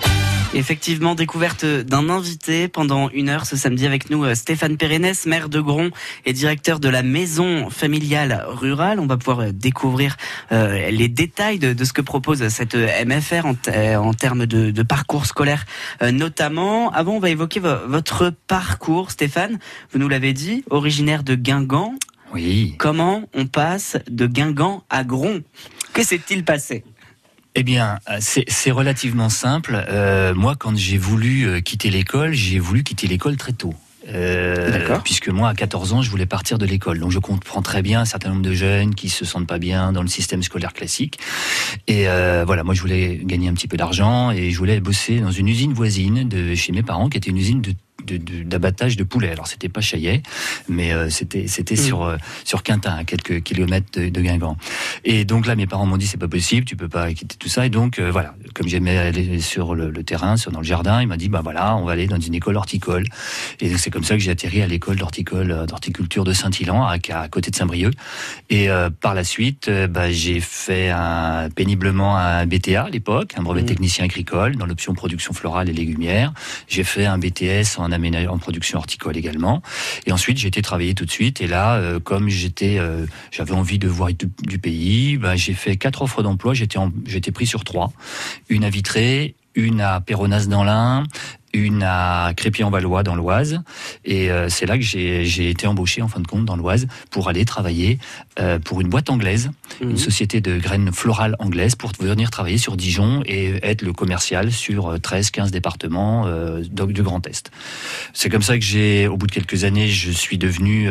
Effectivement, 0.56 1.16
découverte 1.16 1.66
d'un 1.66 2.08
invité 2.08 2.70
pendant 2.70 3.10
une 3.10 3.28
heure 3.28 3.46
ce 3.46 3.58
samedi 3.58 3.86
avec 3.86 4.10
nous, 4.10 4.24
euh, 4.24 4.36
Stéphane 4.36 4.78
Pérennes, 4.78 5.12
maire 5.26 5.50
de 5.50 5.60
Gron 5.60 5.90
et 6.26 6.32
directeur 6.32 6.80
de 6.80 6.88
la 6.88 7.04
maison 7.04 7.70
familiale 7.70 8.46
rurale. 8.48 9.02
On 9.02 9.06
va 9.06 9.18
pouvoir 9.18 9.42
euh, 9.42 9.52
découvrir 9.52 10.16
euh, 10.54 10.90
les 10.92 11.10
détails 11.10 11.60
de, 11.60 11.74
de, 11.74 11.84
ce 11.84 11.92
que 11.92 12.00
propose 12.00 12.48
cette 12.48 12.74
MFR 12.74 13.46
en, 13.46 13.56
en 13.98 14.14
termes 14.14 14.46
de, 14.46 14.72
de, 14.72 14.84
parcours 14.84 15.26
scolaire 15.26 15.66
notamment. 16.02 16.90
Avant, 16.92 17.16
on 17.16 17.20
va 17.20 17.32
évoquer 17.32 17.60
votre 17.60 18.32
parcours, 18.48 19.12
Stéphane. 19.12 19.60
Vous 19.92 20.00
nous 20.00 20.08
l'avez 20.08 20.32
dit, 20.32 20.64
originaire 20.70 21.24
de 21.24 21.36
Guingamp. 21.36 21.96
Oui. 22.34 22.76
Comment 22.78 23.24
on 23.34 23.46
passe 23.46 23.98
de 24.10 24.26
Guingamp 24.26 24.84
à 24.90 25.04
Gron? 25.04 25.44
Que 25.94 26.04
s'est-il 26.04 26.46
passé? 26.46 26.86
Eh 27.56 27.64
bien, 27.64 28.00
c'est 28.20 28.72
relativement 28.72 29.30
simple. 29.30 29.86
Euh, 29.90 30.36
moi, 30.36 30.56
quand 30.58 30.76
j'ai 30.78 30.98
voulu 30.98 31.48
euh, 31.48 31.62
quitter 31.62 31.90
l'école, 31.90 32.34
j'ai 32.34 32.60
voulu 32.60 32.84
quitter 32.84 33.08
l'école 33.08 33.38
très 33.38 33.54
tôt. 33.54 33.74
Euh, 34.08 35.00
puisque 35.04 35.30
moi, 35.30 35.50
à 35.50 35.56
14 35.56 35.94
ans, 35.94 36.02
je 36.02 36.10
voulais 36.10 36.26
partir 36.26 36.58
de 36.58 36.66
l'école. 36.66 37.00
Donc, 37.00 37.12
je 37.12 37.20
comprends 37.20 37.62
très 37.62 37.82
bien 37.82 38.02
un 38.02 38.06
certain 38.06 38.30
nombre 38.30 38.42
de 38.42 38.54
jeunes 38.54 38.94
qui 38.94 39.10
se 39.10 39.26
sentent 39.26 39.48
pas 39.48 39.58
bien 39.58 39.94
dans 39.94 40.02
le 40.02 40.08
système 40.08 40.44
scolaire 40.44 40.74
classique. 40.74 41.20
Et 41.88 42.08
euh, 42.08 42.44
voilà, 42.46 42.64
moi, 42.64 42.74
je 42.74 42.82
voulais 42.82 43.22
gagner 43.24 43.50
un 43.50 43.54
petit 43.54 43.68
peu 43.68 43.78
d'argent 43.78 44.32
et 44.32 44.52
je 44.52 44.58
voulais 44.58 44.80
bosser 44.80 45.20
dans 45.20 45.32
une 45.32 45.48
usine 45.48 45.74
voisine 45.74 46.28
de 46.28 46.56
chez 46.56 46.72
mes 46.72 46.84
parents, 46.84 47.10
qui 47.10 47.18
était 47.18 47.32
une 47.32 47.38
usine 47.38 47.62
de 47.62 47.74
d'abattage 48.06 48.98
de, 48.98 49.04
de, 49.04 49.08
poulet. 49.08 49.32
Alors 49.32 49.48
c'était 49.48 49.70
pas 49.70 49.82
Chaillet, 49.82 50.24
mais 50.68 50.94
euh, 50.94 51.10
c'était 51.10 51.48
c'était 51.48 51.76
mm. 51.76 51.78
sur 51.78 52.04
euh, 52.04 52.18
sur 52.44 52.64
Quintin, 52.64 52.96
à 52.96 53.04
quelques 53.04 53.42
kilomètres 53.44 54.00
de, 54.00 54.10
de, 54.10 54.22
Guingamp. 54.22 54.58
Et 55.04 55.26
donc 55.26 55.46
là, 55.46 55.56
mes 55.56 55.68
parents 55.68 55.86
m'ont 55.86 55.98
dit 55.98 56.08
c'est 56.08 56.18
pas 56.18 56.28
possible, 56.28 56.66
tu 56.66 56.76
peux 56.76 56.90
pas 56.90 57.12
quitter 57.14 57.36
tout 57.38 57.50
ça. 57.50 57.66
Et 57.66 57.70
donc 57.70 58.00
euh, 58.00 58.12
voilà, 58.12 58.36
comme 58.54 58.68
j'aimais 58.68 58.98
aller 58.98 59.40
sur 59.42 59.76
le, 59.76 59.90
le, 59.90 60.04
terrain, 60.04 60.38
sur 60.38 60.52
dans 60.52 60.60
le 60.60 60.66
jardin, 60.66 61.02
il 61.02 61.08
m'a 61.08 61.18
dit 61.18 61.30
bah 61.30 61.42
voilà, 61.44 61.76
on 61.76 61.86
va 61.86 61.94
aller 61.94 62.08
dans 62.08 62.20
une 62.20 62.34
école 62.34 62.58
horticole. 62.58 63.06
Et 63.60 63.78
c'est 63.78 63.90
comme 63.90 64.04
ça 64.04 64.16
que 64.16 64.22
j'ai 64.22 64.32
atterri 64.32 64.62
à 64.62 64.68
l'école 64.68 64.96
d'horticole 64.98 65.66
d'horticulture 65.68 66.24
de 66.24 66.34
Saint-Ilan, 66.34 66.84
à, 66.84 66.98
à, 67.14 67.28
côté 67.28 67.52
de 67.52 67.56
Saint-Brieuc. 67.56 67.94
Et 68.50 68.68
par 69.02 69.14
la 69.14 69.24
suite, 69.24 69.70
bah, 69.70 70.12
j'ai 70.12 70.40
fait 70.40 70.90
un, 70.90 71.50
péniblement 71.50 72.18
un 72.18 72.46
BTA 72.46 72.84
à 72.84 72.90
l'époque, 72.90 73.34
un 73.38 73.44
brevet 73.44 73.64
mm. 73.64 73.66
technicien 73.66 74.06
agricole 74.06 74.56
dans 74.56 74.66
l'option 74.66 74.94
production 74.94 75.34
florale 75.34 75.70
et 75.70 75.74
légumière. 75.74 76.34
J'ai 76.68 76.84
fait 76.84 77.06
un 77.06 77.18
BTS 77.18 77.78
en 77.78 77.92
en 78.28 78.38
production 78.38 78.78
horticole 78.78 79.18
également. 79.18 79.62
Et 80.06 80.12
ensuite, 80.12 80.38
j'ai 80.38 80.48
été 80.48 80.62
travailler 80.62 80.94
tout 80.94 81.06
de 81.06 81.12
suite. 81.12 81.42
Et 81.42 81.48
là, 81.48 81.76
euh, 81.76 82.00
comme 82.00 82.30
j'étais, 82.30 82.78
euh, 82.80 83.06
j'avais 83.32 83.54
envie 83.54 83.80
de 83.80 83.88
voir 83.88 84.10
du, 84.14 84.60
pays, 84.60 85.18
bah, 85.18 85.36
j'ai 85.36 85.54
fait 85.54 85.78
quatre 85.78 86.02
offres 86.02 86.24
d'emploi. 86.24 86.54
J'étais, 86.54 86.80
j'étais 87.06 87.32
pris 87.32 87.46
sur 87.46 87.64
trois. 87.64 87.92
Une 88.50 88.64
à 88.64 88.70
Vitré, 88.70 89.36
une 89.56 89.82
à 89.82 90.02
Péronas 90.02 90.48
dans 90.48 90.64
l'Ain, 90.64 91.04
une 91.56 91.84
à 91.84 92.34
Crépy-en-Valois 92.36 93.04
dans 93.04 93.16
l'Oise. 93.16 93.62
Et 94.04 94.30
euh, 94.30 94.50
c'est 94.50 94.66
là 94.66 94.78
que 94.78 94.84
j'ai 94.84 95.50
été 95.50 95.68
embauché 95.68 96.02
en 96.02 96.08
fin 96.08 96.20
de 96.20 96.28
compte 96.28 96.46
dans 96.46 96.56
l'Oise 96.56 96.88
pour 97.12 97.30
aller 97.30 97.46
travailler 97.46 98.00
euh, 98.40 98.60
pour 98.60 98.82
une 98.82 98.90
boîte 98.90 99.10
anglaise, 99.10 99.52
une 99.80 99.92
mhm. 99.92 99.98
société 99.98 100.42
de 100.42 100.58
graines 100.58 100.92
florales 100.92 101.38
anglaise, 101.40 101.76
pour 101.76 101.92
venir 102.00 102.32
travailler 102.32 102.58
sur 102.58 102.76
Dijon 102.76 103.22
et 103.26 103.60
être 103.64 103.82
le 103.82 103.94
commercial 103.94 104.52
sur 104.52 104.96
13-15 104.96 105.48
euh, 105.48 105.50
départements 105.52 106.24
euh, 106.26 106.62
du 106.62 107.02
Grand 107.02 107.26
Est. 107.28 107.50
C'est 108.14 108.30
comme 108.30 108.42
ça 108.42 108.58
que 108.58 108.64
j'ai, 108.64 109.08
au 109.08 109.16
bout 109.16 109.28
de 109.28 109.32
quelques 109.32 109.64
années, 109.64 109.88
je 109.88 110.12
suis 110.12 110.38
devenu 110.38 110.90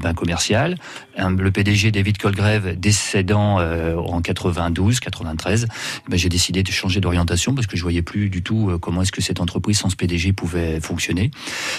ben, 0.00 0.14
commercial. 0.14 0.76
le 1.18 1.50
PDG 1.50 1.90
David 1.90 2.18
Colgrave 2.18 2.76
décédant 2.76 3.58
en 3.58 4.20
92, 4.22 5.00
93, 5.00 5.66
ben, 6.08 6.18
j'ai 6.18 6.28
décidé 6.28 6.62
de 6.62 6.70
changer 6.70 7.00
d'orientation 7.00 7.54
parce 7.54 7.66
que 7.66 7.76
je 7.76 7.82
voyais 7.82 8.02
plus 8.02 8.30
du 8.30 8.42
tout 8.42 8.78
comment 8.80 9.02
est-ce 9.02 9.12
que 9.12 9.20
cette 9.20 9.40
entreprise 9.40 9.78
ce 9.90 9.96
PDG 10.06 10.32
pouvait 10.32 10.80
fonctionner, 10.80 11.30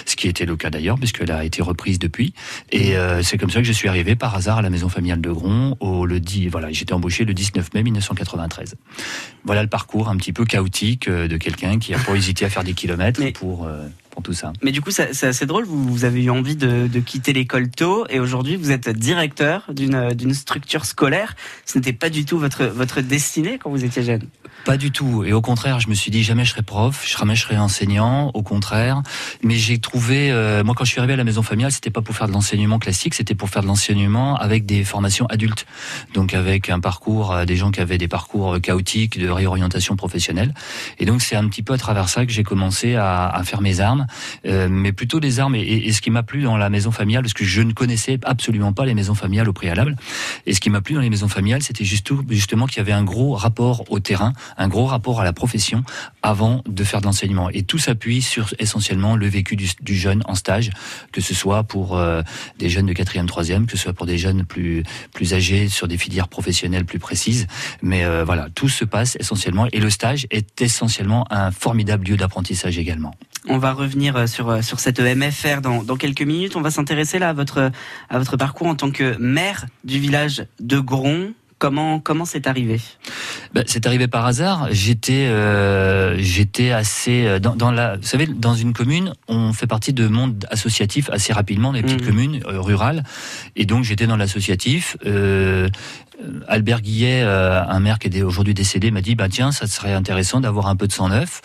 ce 0.04 0.16
qui 0.16 0.28
était 0.28 0.44
le 0.44 0.56
cas 0.56 0.70
d'ailleurs 0.70 0.98
puisqu'elle 0.98 1.30
a 1.30 1.44
été 1.44 1.62
reprise 1.62 1.98
depuis. 1.98 2.34
Et 2.72 2.94
c'est 3.22 3.38
comme 3.38 3.50
ça 3.50 3.60
que 3.60 3.66
je 3.66 3.72
suis 3.72 3.88
arrivé 3.88 4.16
par 4.16 4.34
hasard 4.34 4.58
à 4.58 4.62
la 4.62 4.70
maison 4.70 4.88
familiale 4.88 5.20
de 5.20 5.30
Gron 5.30 5.76
au 5.80 6.06
le 6.06 6.20
dit 6.20 6.48
voilà 6.48 6.70
j'étais 6.72 6.92
embauché 6.92 7.24
le 7.24 7.34
19 7.34 7.74
mai 7.74 7.82
1993 7.82 8.74
voilà 9.44 9.62
le 9.62 9.68
parcours 9.68 10.08
un 10.08 10.16
petit 10.16 10.32
peu 10.32 10.44
chaotique 10.44 11.08
euh, 11.08 11.28
de 11.28 11.36
quelqu'un 11.36 11.78
qui 11.78 11.94
a 11.94 11.98
pas 11.98 12.14
hésité 12.14 12.44
à 12.44 12.50
faire 12.50 12.64
des 12.64 12.74
kilomètres 12.74 13.20
pour 13.32 13.66
euh, 13.66 13.86
pour 14.18 14.24
tout 14.24 14.32
ça. 14.32 14.52
Mais 14.62 14.72
du 14.72 14.80
coup, 14.80 14.90
c'est 14.90 15.22
assez 15.22 15.46
drôle. 15.46 15.64
Vous, 15.64 16.04
avez 16.04 16.24
eu 16.24 16.30
envie 16.30 16.56
de, 16.56 16.88
de 16.88 17.00
quitter 17.00 17.32
l'école 17.32 17.70
tôt 17.70 18.04
et 18.10 18.18
aujourd'hui, 18.18 18.56
vous 18.56 18.72
êtes 18.72 18.88
directeur 18.88 19.72
d'une 19.72 20.34
structure 20.34 20.86
scolaire. 20.86 21.36
Ce 21.64 21.78
n'était 21.78 21.92
pas 21.92 22.10
du 22.10 22.24
tout 22.24 22.36
votre, 22.36 22.64
votre 22.64 23.00
destinée 23.00 23.58
quand 23.62 23.70
vous 23.70 23.84
étiez 23.84 24.02
jeune. 24.02 24.22
Pas 24.64 24.76
du 24.76 24.90
tout. 24.90 25.24
Et 25.24 25.32
au 25.32 25.40
contraire, 25.40 25.80
je 25.80 25.88
me 25.88 25.94
suis 25.94 26.10
dit 26.10 26.22
jamais 26.22 26.44
je 26.44 26.50
serai 26.50 26.62
prof, 26.62 27.06
jamais 27.06 27.36
je 27.36 27.42
serai 27.42 27.56
enseignant. 27.58 28.30
Au 28.34 28.42
contraire. 28.42 29.02
Mais 29.42 29.54
j'ai 29.54 29.78
trouvé, 29.78 30.30
euh, 30.30 30.64
moi 30.64 30.74
quand 30.76 30.84
je 30.84 30.90
suis 30.90 30.98
arrivé 30.98 31.14
à 31.14 31.16
la 31.16 31.24
maison 31.24 31.42
familiale, 31.42 31.72
c'était 31.72 31.90
pas 31.90 32.02
pour 32.02 32.14
faire 32.14 32.26
de 32.26 32.32
l'enseignement 32.32 32.78
classique, 32.78 33.14
c'était 33.14 33.34
pour 33.34 33.48
faire 33.48 33.62
de 33.62 33.68
l'enseignement 33.68 34.36
avec 34.36 34.66
des 34.66 34.84
formations 34.84 35.26
adultes. 35.26 35.64
Donc 36.12 36.34
avec 36.34 36.70
un 36.70 36.80
parcours, 36.80 37.32
euh, 37.32 37.44
des 37.44 37.56
gens 37.56 37.70
qui 37.70 37.80
avaient 37.80 37.98
des 37.98 38.08
parcours 38.08 38.54
euh, 38.54 38.58
chaotiques 38.58 39.18
de 39.18 39.28
réorientation 39.28 39.96
professionnelle. 39.96 40.54
Et 40.98 41.06
donc 41.06 41.22
c'est 41.22 41.36
un 41.36 41.48
petit 41.48 41.62
peu 41.62 41.74
à 41.74 41.78
travers 41.78 42.08
ça 42.08 42.26
que 42.26 42.32
j'ai 42.32 42.42
commencé 42.42 42.96
à, 42.96 43.28
à, 43.28 43.44
faire 43.44 43.60
mes 43.60 43.80
armes, 43.80 44.06
euh, 44.46 44.68
mais 44.70 44.92
plutôt 44.92 45.20
des 45.20 45.40
armes. 45.40 45.54
Et, 45.54 45.60
et 45.60 45.92
ce 45.92 46.00
qui 46.00 46.10
m'a 46.10 46.22
plu 46.22 46.42
dans 46.42 46.56
la 46.56 46.70
maison 46.70 46.90
familiale, 46.90 47.22
parce 47.22 47.34
que 47.34 47.44
je 47.44 47.62
ne 47.62 47.72
connaissais 47.72 48.18
absolument 48.24 48.72
pas 48.72 48.84
les 48.84 48.94
maisons 48.94 49.14
familiales 49.14 49.48
au 49.48 49.52
préalable. 49.52 49.96
Et 50.46 50.54
ce 50.54 50.60
qui 50.60 50.70
m'a 50.70 50.80
plu 50.80 50.94
dans 50.94 51.00
les 51.00 51.10
maisons 51.10 51.28
familiales, 51.28 51.62
c'était 51.62 51.84
justement 51.84 52.66
qu'il 52.66 52.78
y 52.78 52.80
avait 52.80 52.92
un 52.92 53.04
gros 53.04 53.34
rapport 53.34 53.84
au 53.90 54.00
terrain 54.00 54.32
un 54.56 54.68
gros 54.68 54.86
rapport 54.86 55.20
à 55.20 55.24
la 55.24 55.32
profession 55.32 55.84
avant 56.28 56.62
de 56.68 56.84
faire 56.84 57.00
de 57.00 57.06
l'enseignement. 57.06 57.48
Et 57.50 57.62
tout 57.62 57.78
s'appuie 57.78 58.20
sur 58.20 58.52
essentiellement 58.58 59.16
le 59.16 59.26
vécu 59.26 59.56
du, 59.56 59.96
jeune 59.96 60.22
en 60.26 60.34
stage, 60.34 60.70
que 61.10 61.22
ce 61.22 61.32
soit 61.32 61.62
pour 61.62 61.96
euh, 61.96 62.20
des 62.58 62.68
jeunes 62.68 62.84
de 62.84 62.92
quatrième, 62.92 63.26
troisième, 63.26 63.64
que 63.64 63.72
ce 63.72 63.78
soit 63.78 63.94
pour 63.94 64.04
des 64.04 64.18
jeunes 64.18 64.44
plus 64.44 64.82
plus 65.14 65.32
âgés 65.32 65.68
sur 65.68 65.88
des 65.88 65.96
filières 65.96 66.28
professionnelles 66.28 66.84
plus 66.84 66.98
précises. 66.98 67.46
Mais 67.80 68.04
euh, 68.04 68.24
voilà, 68.24 68.48
tout 68.54 68.68
se 68.68 68.84
passe 68.84 69.16
essentiellement 69.18 69.66
et 69.72 69.80
le 69.80 69.88
stage 69.88 70.26
est 70.30 70.60
essentiellement 70.60 71.26
un 71.30 71.50
formidable 71.50 72.06
lieu 72.06 72.18
d'apprentissage 72.18 72.78
également. 72.78 73.14
On 73.48 73.56
va 73.56 73.72
revenir 73.72 74.14
euh, 74.16 74.26
sur 74.26 74.62
sur 74.62 74.80
cette 74.80 75.00
MFR 75.00 75.62
dans, 75.62 75.82
dans 75.82 75.96
quelques 75.96 76.22
minutes. 76.22 76.56
On 76.56 76.60
va 76.60 76.70
s'intéresser 76.70 77.18
là 77.18 77.30
à 77.30 77.32
votre 77.32 77.72
à 78.10 78.18
votre 78.18 78.36
parcours 78.36 78.66
en 78.66 78.74
tant 78.74 78.90
que 78.90 79.16
maire 79.16 79.64
du 79.84 79.98
village 79.98 80.44
de 80.60 80.78
Gron. 80.78 81.32
Comment 81.58 81.98
comment 81.98 82.24
c'est 82.24 82.46
arrivé? 82.46 82.80
Ben, 83.52 83.64
C'est 83.66 83.86
arrivé 83.86 84.06
par 84.06 84.26
hasard. 84.26 84.68
J'étais 84.70 85.26
euh, 85.26 86.16
j'étais 86.18 86.70
assez 86.70 87.26
euh, 87.26 87.40
dans, 87.40 87.56
dans, 87.56 87.72
la 87.72 87.96
vous 87.96 88.04
savez 88.04 88.26
dans 88.26 88.54
une 88.54 88.72
commune 88.72 89.12
on 89.26 89.52
fait 89.52 89.66
partie 89.66 89.92
de 89.92 90.06
monde 90.06 90.46
associatif 90.50 91.10
assez 91.10 91.32
rapidement 91.32 91.72
des 91.72 91.82
petites 91.82 92.02
mmh. 92.02 92.06
communes 92.06 92.40
euh, 92.46 92.60
rurales 92.60 93.02
et 93.56 93.66
donc 93.66 93.82
j'étais 93.82 94.06
dans 94.06 94.16
l'associatif. 94.16 94.96
Euh, 95.04 95.68
Albert 96.48 96.80
Guillet, 96.80 97.22
euh, 97.22 97.62
un 97.64 97.80
maire 97.80 97.98
qui 97.98 98.08
est 98.08 98.22
aujourd'hui 98.22 98.54
décédé, 98.54 98.90
m'a 98.90 99.00
dit 99.00 99.14
bah 99.14 99.28
tiens, 99.28 99.52
ça 99.52 99.66
serait 99.66 99.92
intéressant 99.92 100.40
d'avoir 100.40 100.66
un 100.66 100.76
peu 100.76 100.86
de 100.86 100.92
sang 100.92 101.08
neuf, 101.08 101.42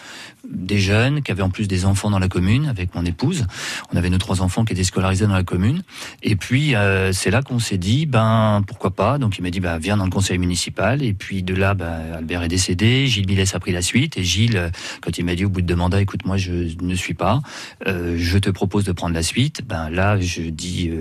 des 0.49 0.79
jeunes 0.79 1.21
qui 1.21 1.31
avaient 1.31 1.43
en 1.43 1.49
plus 1.49 1.67
des 1.67 1.85
enfants 1.85 2.09
dans 2.09 2.19
la 2.19 2.27
commune 2.27 2.67
avec 2.67 2.95
mon 2.95 3.05
épouse. 3.05 3.45
On 3.93 3.97
avait 3.97 4.09
nos 4.09 4.17
trois 4.17 4.41
enfants 4.41 4.65
qui 4.65 4.73
étaient 4.73 4.83
scolarisés 4.83 5.27
dans 5.27 5.33
la 5.33 5.43
commune. 5.43 5.83
Et 6.23 6.35
puis 6.35 6.75
euh, 6.75 7.13
c'est 7.13 7.29
là 7.29 7.41
qu'on 7.41 7.59
s'est 7.59 7.77
dit 7.77 8.05
ben 8.05 8.63
pourquoi 8.67 8.91
pas. 8.91 9.17
Donc 9.17 9.37
il 9.37 9.41
m'a 9.41 9.51
dit 9.51 9.59
bah 9.59 9.77
viens 9.77 9.97
dans 9.97 10.05
le 10.05 10.11
conseil 10.11 10.37
municipal. 10.39 11.03
Et 11.03 11.13
puis 11.13 11.43
de 11.43 11.53
là, 11.53 11.75
bah, 11.75 11.97
Albert 12.17 12.43
est 12.43 12.47
décédé, 12.47 13.05
Gilles 13.07 13.27
Millès 13.27 13.53
a 13.53 13.59
pris 13.59 13.71
la 13.71 13.81
suite. 13.81 14.17
Et 14.17 14.23
Gilles, 14.23 14.71
quand 15.01 15.17
il 15.17 15.25
m'a 15.25 15.35
dit 15.35 15.45
au 15.45 15.49
bout 15.49 15.61
de 15.61 15.67
deux 15.67 15.75
mandats, 15.75 16.01
écoute 16.01 16.25
moi 16.25 16.37
je 16.37 16.51
ne 16.81 16.95
suis 16.95 17.13
pas, 17.13 17.41
je 17.85 18.37
te 18.37 18.49
propose 18.49 18.85
de 18.85 18.91
prendre 18.91 19.13
la 19.13 19.23
suite. 19.23 19.61
Ben 19.67 19.89
là 19.89 20.19
je 20.19 20.41
dis, 20.41 20.91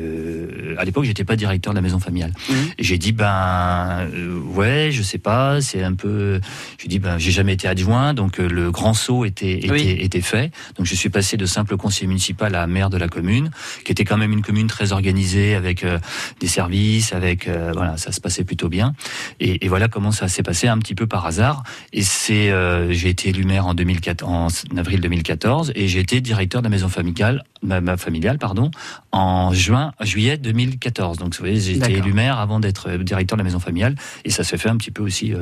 à 0.76 0.85
l'époque 0.85 1.05
j'étais 1.05 1.25
pas 1.25 1.37
directeur 1.37 1.73
de 1.73 1.79
la 1.79 1.83
maison 1.83 1.99
familiale. 1.99 2.33
Mmh. 2.49 2.55
J'ai 2.79 2.99
dit 2.99 3.12
ben 3.12 3.62
euh, 4.00 4.38
ouais, 4.54 4.90
je 4.92 5.02
sais 5.02 5.19
pas, 5.19 5.61
c'est 5.61 5.83
un 5.83 5.95
peu. 5.95 6.40
Je 6.78 6.88
dis 6.88 6.99
ben 6.99 7.19
j'ai 7.19 7.31
jamais 7.31 7.54
été 7.54 7.69
adjoint, 7.69 8.14
donc 8.14 8.38
euh, 8.38 8.49
le 8.49 8.71
grand 8.71 8.95
saut 8.95 9.25
était 9.25 9.59
était, 9.59 10.02
était 10.02 10.21
fait. 10.21 10.52
Donc 10.76 10.87
je 10.87 10.95
suis 10.95 11.09
passé 11.09 11.37
de 11.37 11.47
simple 11.47 11.76
conseiller 11.76 12.07
municipal 12.07 12.54
à 12.54 12.66
maire 12.66 12.90
de 12.90 12.97
la 12.97 13.09
commune, 13.09 13.50
qui 13.85 13.92
était 13.92 14.04
quand 14.04 14.16
même 14.16 14.33
une 14.33 14.42
commune 14.42 14.66
très 14.66 14.92
organisée 14.92 15.54
avec 15.54 15.85
euh, 15.85 15.99
des 16.40 16.49
services, 16.49 17.12
avec 17.12 17.49
voilà, 17.49 17.97
ça 17.97 18.12
se 18.12 18.21
passait 18.21 18.45
plutôt 18.45 18.69
bien. 18.69 18.95
Et, 19.40 19.64
et 19.64 19.69
voilà 19.69 19.88
comment 19.88 20.12
ça 20.12 20.28
s'est 20.28 20.42
passé 20.42 20.69
un 20.69 20.78
petit 20.78 20.95
peu 20.95 21.07
par 21.07 21.26
hasard. 21.26 21.62
Et 21.92 22.02
c'est 22.02 22.52
j'ai 22.90 23.09
été 23.09 23.31
élu 23.31 23.45
maire 23.45 23.66
en 23.66 23.75
2004, 23.75 24.25
en 24.25 24.49
avril 24.76 25.00
2014, 25.00 25.73
et 25.75 25.88
j'ai 25.88 26.00
été 26.00 26.21
directeur 26.21 26.62
de 26.62 26.66
la 26.66 26.71
maison 26.71 26.88
familiale 26.88 27.45
ma, 27.62 27.97
familiale, 27.97 28.38
pardon, 28.38 28.71
en 29.12 29.52
juin, 29.52 29.92
juillet 30.00 30.37
2014. 30.37 31.19
Donc, 31.19 31.35
vous 31.35 31.40
voyez, 31.40 31.61
j'ai 31.61 31.76
été 31.76 31.92
élu 31.92 32.12
maire 32.12 32.38
avant 32.38 32.61
d'être 32.61 32.90
directeur 32.99 33.37
de 33.37 33.42
la 33.42 33.45
maison 33.45 33.51
familiale, 33.61 33.94
et 34.25 34.30
ça 34.30 34.44
s'est 34.44 34.59
fait 34.59 34.68
un 34.68 34.76
petit 34.76 34.90
peu 34.90 35.02
aussi 35.02 35.32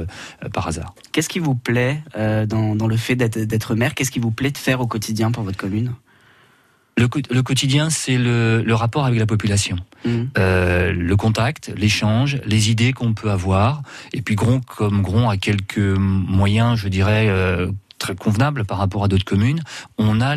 par 0.52 0.66
hasard. 0.66 0.94
Qu'est-ce 1.12 1.28
qui 1.28 1.38
vous 1.38 1.54
plaît 1.54 2.02
dans, 2.16 2.74
dans, 2.74 2.86
le 2.86 2.96
fait 2.96 3.16
d'être 3.16 3.74
maire? 3.74 3.94
Qu'est-ce 3.94 4.10
qui 4.10 4.20
vous 4.20 4.30
plaît 4.30 4.50
de 4.50 4.58
faire 4.58 4.80
au 4.80 4.86
quotidien 4.86 5.30
pour 5.30 5.42
votre 5.42 5.58
commune? 5.58 5.92
Le, 7.00 7.42
quotidien, 7.42 7.88
c'est 7.88 8.18
le, 8.18 8.72
rapport 8.72 9.06
avec 9.06 9.18
la 9.18 9.24
population, 9.24 9.76
mmh. 10.04 10.10
euh, 10.36 10.92
le 10.92 11.16
contact, 11.16 11.72
l'échange, 11.74 12.38
les 12.44 12.70
idées 12.70 12.92
qu'on 12.92 13.14
peut 13.14 13.30
avoir, 13.30 13.82
et 14.12 14.20
puis 14.20 14.34
Gron 14.34 14.60
comme 14.60 15.00
Gron 15.00 15.30
a 15.30 15.38
quelques 15.38 15.78
moyens, 15.78 16.78
je 16.78 16.88
dirais, 16.88 17.26
euh, 17.28 17.70
très 17.98 18.14
convenables 18.14 18.66
par 18.66 18.76
rapport 18.76 19.02
à 19.02 19.08
d'autres 19.08 19.24
communes, 19.24 19.62
on 19.96 20.20
a 20.20 20.36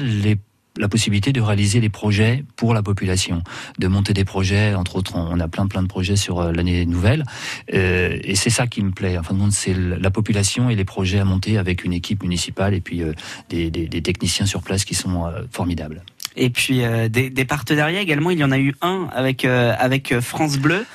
la 0.77 0.87
possibilité 0.87 1.31
de 1.31 1.41
réaliser 1.41 1.79
les 1.79 1.89
projets 1.89 2.43
pour 2.55 2.73
la 2.73 2.81
population, 2.81 3.43
de 3.79 3.87
monter 3.87 4.13
des 4.13 4.25
projets, 4.25 4.73
entre 4.75 4.95
autres, 4.95 5.15
on 5.15 5.39
a 5.39 5.47
plein 5.47 5.67
plein 5.67 5.83
de 5.83 5.87
projets 5.87 6.15
sur 6.15 6.39
euh, 6.39 6.51
l'année 6.51 6.85
nouvelle, 6.85 7.23
et 7.67 8.35
c'est 8.35 8.49
ça 8.49 8.67
qui 8.67 8.83
me 8.83 8.91
plaît. 8.91 9.17
Enfin, 9.17 9.35
c'est 9.51 9.73
la 9.73 10.11
population 10.11 10.69
et 10.69 10.75
les 10.75 10.85
projets 10.85 11.19
à 11.19 11.25
monter 11.25 11.57
avec 11.57 11.83
une 11.83 11.93
équipe 11.93 12.23
municipale 12.23 12.73
et 12.73 12.81
puis 12.81 13.01
des, 13.49 13.69
des, 13.69 14.01
techniciens 14.01 14.45
sur 14.45 14.61
place 14.61 14.85
qui 14.85 14.95
sont 14.95 15.31
formidables. 15.51 16.03
Et 16.35 16.49
puis 16.49 16.83
euh, 16.83 17.09
des, 17.09 17.45
partenariats 17.45 18.01
également. 18.01 18.31
Il 18.31 18.39
y 18.39 18.43
en 18.43 18.51
a 18.51 18.59
eu 18.59 18.73
un 18.81 19.07
avec 19.13 19.45
euh, 19.45 19.73
avec 19.77 20.11
euh, 20.11 20.21
France 20.21 20.57
Bleu. 20.57 20.85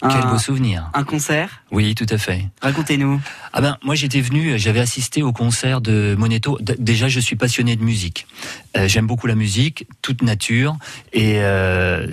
Quel 0.00 0.30
beau 0.30 0.38
souvenir. 0.38 0.90
Un 0.92 1.04
concert 1.04 1.62
Oui, 1.70 1.94
tout 1.94 2.06
à 2.10 2.18
fait. 2.18 2.48
Racontez-nous. 2.60 3.20
Ah 3.52 3.60
ben, 3.60 3.78
moi 3.82 3.94
j'étais 3.94 4.20
venu, 4.20 4.58
j'avais 4.58 4.80
assisté 4.80 5.22
au 5.22 5.32
concert 5.32 5.80
de 5.80 6.14
Moneto. 6.18 6.58
déjà, 6.78 7.08
je 7.08 7.20
suis 7.20 7.36
passionné 7.36 7.76
de 7.76 7.82
musique. 7.82 8.26
J'aime 8.86 9.06
beaucoup 9.06 9.26
la 9.26 9.34
musique, 9.34 9.86
toute 10.02 10.22
nature, 10.22 10.76
et, 11.12 11.38
euh, 11.38 12.06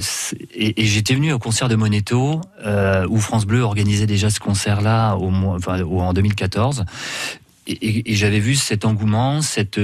et, 0.53 0.83
et 0.83 0.85
j'étais 0.85 1.15
venu 1.15 1.33
au 1.33 1.39
concert 1.39 1.67
de 1.67 1.75
Moneto 1.75 2.39
euh, 2.65 3.07
où 3.09 3.19
France 3.19 3.45
Bleu 3.45 3.61
organisait 3.61 4.05
déjà 4.05 4.29
ce 4.29 4.39
concert-là 4.39 5.15
au, 5.15 5.31
enfin, 5.31 5.81
en 5.83 6.13
2014, 6.13 6.85
et, 7.67 8.11
et 8.11 8.15
j'avais 8.15 8.39
vu 8.39 8.55
cet 8.55 8.85
engouement, 8.85 9.41
cette 9.41 9.79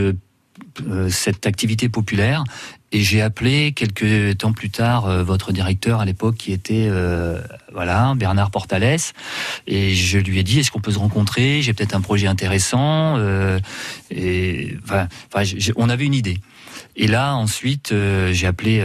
cette 1.10 1.48
activité 1.48 1.90
populaire 1.90 2.44
et 2.92 3.02
j'ai 3.02 3.22
appelé 3.22 3.74
quelques 3.74 4.38
temps 4.38 4.54
plus 4.54 4.70
tard 4.70 5.06
euh, 5.06 5.24
votre 5.24 5.52
directeur 5.52 6.00
à 6.00 6.06
l'époque 6.06 6.36
qui 6.36 6.54
était 6.54 6.88
euh, 6.90 7.42
voilà 7.74 8.14
Bernard 8.16 8.50
Portales. 8.50 8.98
Et 9.68 9.94
je 9.94 10.18
lui 10.20 10.40
ai 10.40 10.44
dit 10.44 10.60
est-ce 10.60 10.72
qu'on 10.72 10.80
peut 10.80 10.92
se 10.92 11.00
rencontrer? 11.00 11.62
J'ai 11.62 11.74
peut-être 11.74 11.96
un 11.96 12.02
projet 12.02 12.28
intéressant 12.28 13.18
euh, 13.18 13.60
et 14.10 14.78
enfin, 14.84 15.08
on 15.76 15.90
avait 15.90 16.06
une 16.06 16.14
idée. 16.14 16.40
Et 16.96 17.08
là 17.08 17.36
ensuite 17.36 17.94
j'ai 18.32 18.48
appelé 18.48 18.82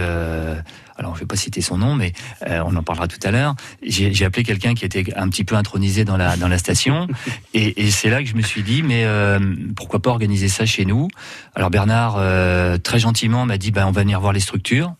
alors 0.96 1.14
je 1.14 1.20
vais 1.20 1.26
pas 1.26 1.36
citer 1.36 1.60
son 1.60 1.78
nom, 1.78 1.94
mais 1.94 2.12
euh, 2.46 2.62
on 2.66 2.76
en 2.76 2.82
parlera 2.82 3.08
tout 3.08 3.18
à 3.22 3.30
l'heure. 3.30 3.54
J'ai 3.82 4.24
appelé 4.24 4.44
quelqu'un 4.44 4.74
qui 4.74 4.84
était 4.84 5.04
un 5.16 5.28
petit 5.28 5.44
peu 5.44 5.56
intronisé 5.56 6.04
dans 6.04 6.16
la 6.16 6.36
dans 6.36 6.48
la 6.48 6.58
station, 6.58 7.08
et, 7.54 7.84
et 7.84 7.90
c'est 7.90 8.10
là 8.10 8.22
que 8.22 8.28
je 8.28 8.34
me 8.34 8.42
suis 8.42 8.62
dit, 8.62 8.82
mais 8.82 9.04
euh, 9.04 9.38
pourquoi 9.76 10.00
pas 10.00 10.10
organiser 10.10 10.48
ça 10.48 10.66
chez 10.66 10.84
nous? 10.84 11.08
Alors 11.54 11.70
Bernard 11.70 12.16
euh, 12.18 12.78
très 12.78 12.98
gentiment 12.98 13.46
m'a 13.46 13.58
dit, 13.58 13.70
ben 13.70 13.86
on 13.86 13.90
va 13.92 14.02
venir 14.02 14.20
voir 14.20 14.32
les 14.32 14.40
structures. 14.40 14.94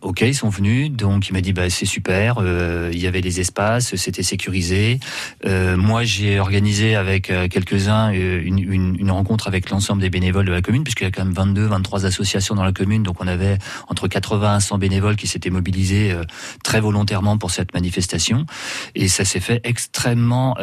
Ok, 0.00 0.20
ils 0.20 0.34
sont 0.34 0.48
venus, 0.48 0.92
donc 0.92 1.28
il 1.28 1.32
m'a 1.32 1.40
dit 1.40 1.52
bah 1.52 1.68
c'est 1.68 1.86
super, 1.86 2.36
euh, 2.38 2.90
il 2.92 3.00
y 3.00 3.08
avait 3.08 3.20
les 3.20 3.40
espaces, 3.40 3.96
c'était 3.96 4.22
sécurisé. 4.22 5.00
Euh, 5.44 5.76
moi 5.76 6.04
j'ai 6.04 6.38
organisé 6.38 6.94
avec 6.94 7.30
euh, 7.30 7.48
quelques-uns 7.48 8.12
une, 8.12 8.58
une, 8.58 8.96
une, 8.96 9.10
rencontre 9.10 9.48
avec 9.48 9.70
l'ensemble 9.70 10.00
des 10.00 10.10
bénévoles 10.10 10.44
de 10.46 10.52
la 10.52 10.62
commune, 10.62 10.84
puisqu'il 10.84 11.02
y 11.02 11.06
a 11.08 11.10
quand 11.10 11.24
même 11.24 11.34
22, 11.34 11.66
23 11.66 12.06
associations 12.06 12.54
dans 12.54 12.62
la 12.62 12.72
commune, 12.72 13.02
donc 13.02 13.20
on 13.20 13.26
avait 13.26 13.58
entre 13.88 14.06
80 14.06 14.58
et 14.58 14.60
100 14.60 14.78
bénévoles 14.78 15.16
qui 15.16 15.26
s'étaient 15.26 15.50
mobilisés 15.50 16.14
très 16.62 16.80
volontairement 16.80 17.36
pour 17.36 17.50
cette 17.50 17.74
manifestation, 17.74 18.46
et 18.94 19.08
ça 19.08 19.24
s'est 19.24 19.40
fait 19.40 19.60
extrêmement, 19.64 20.56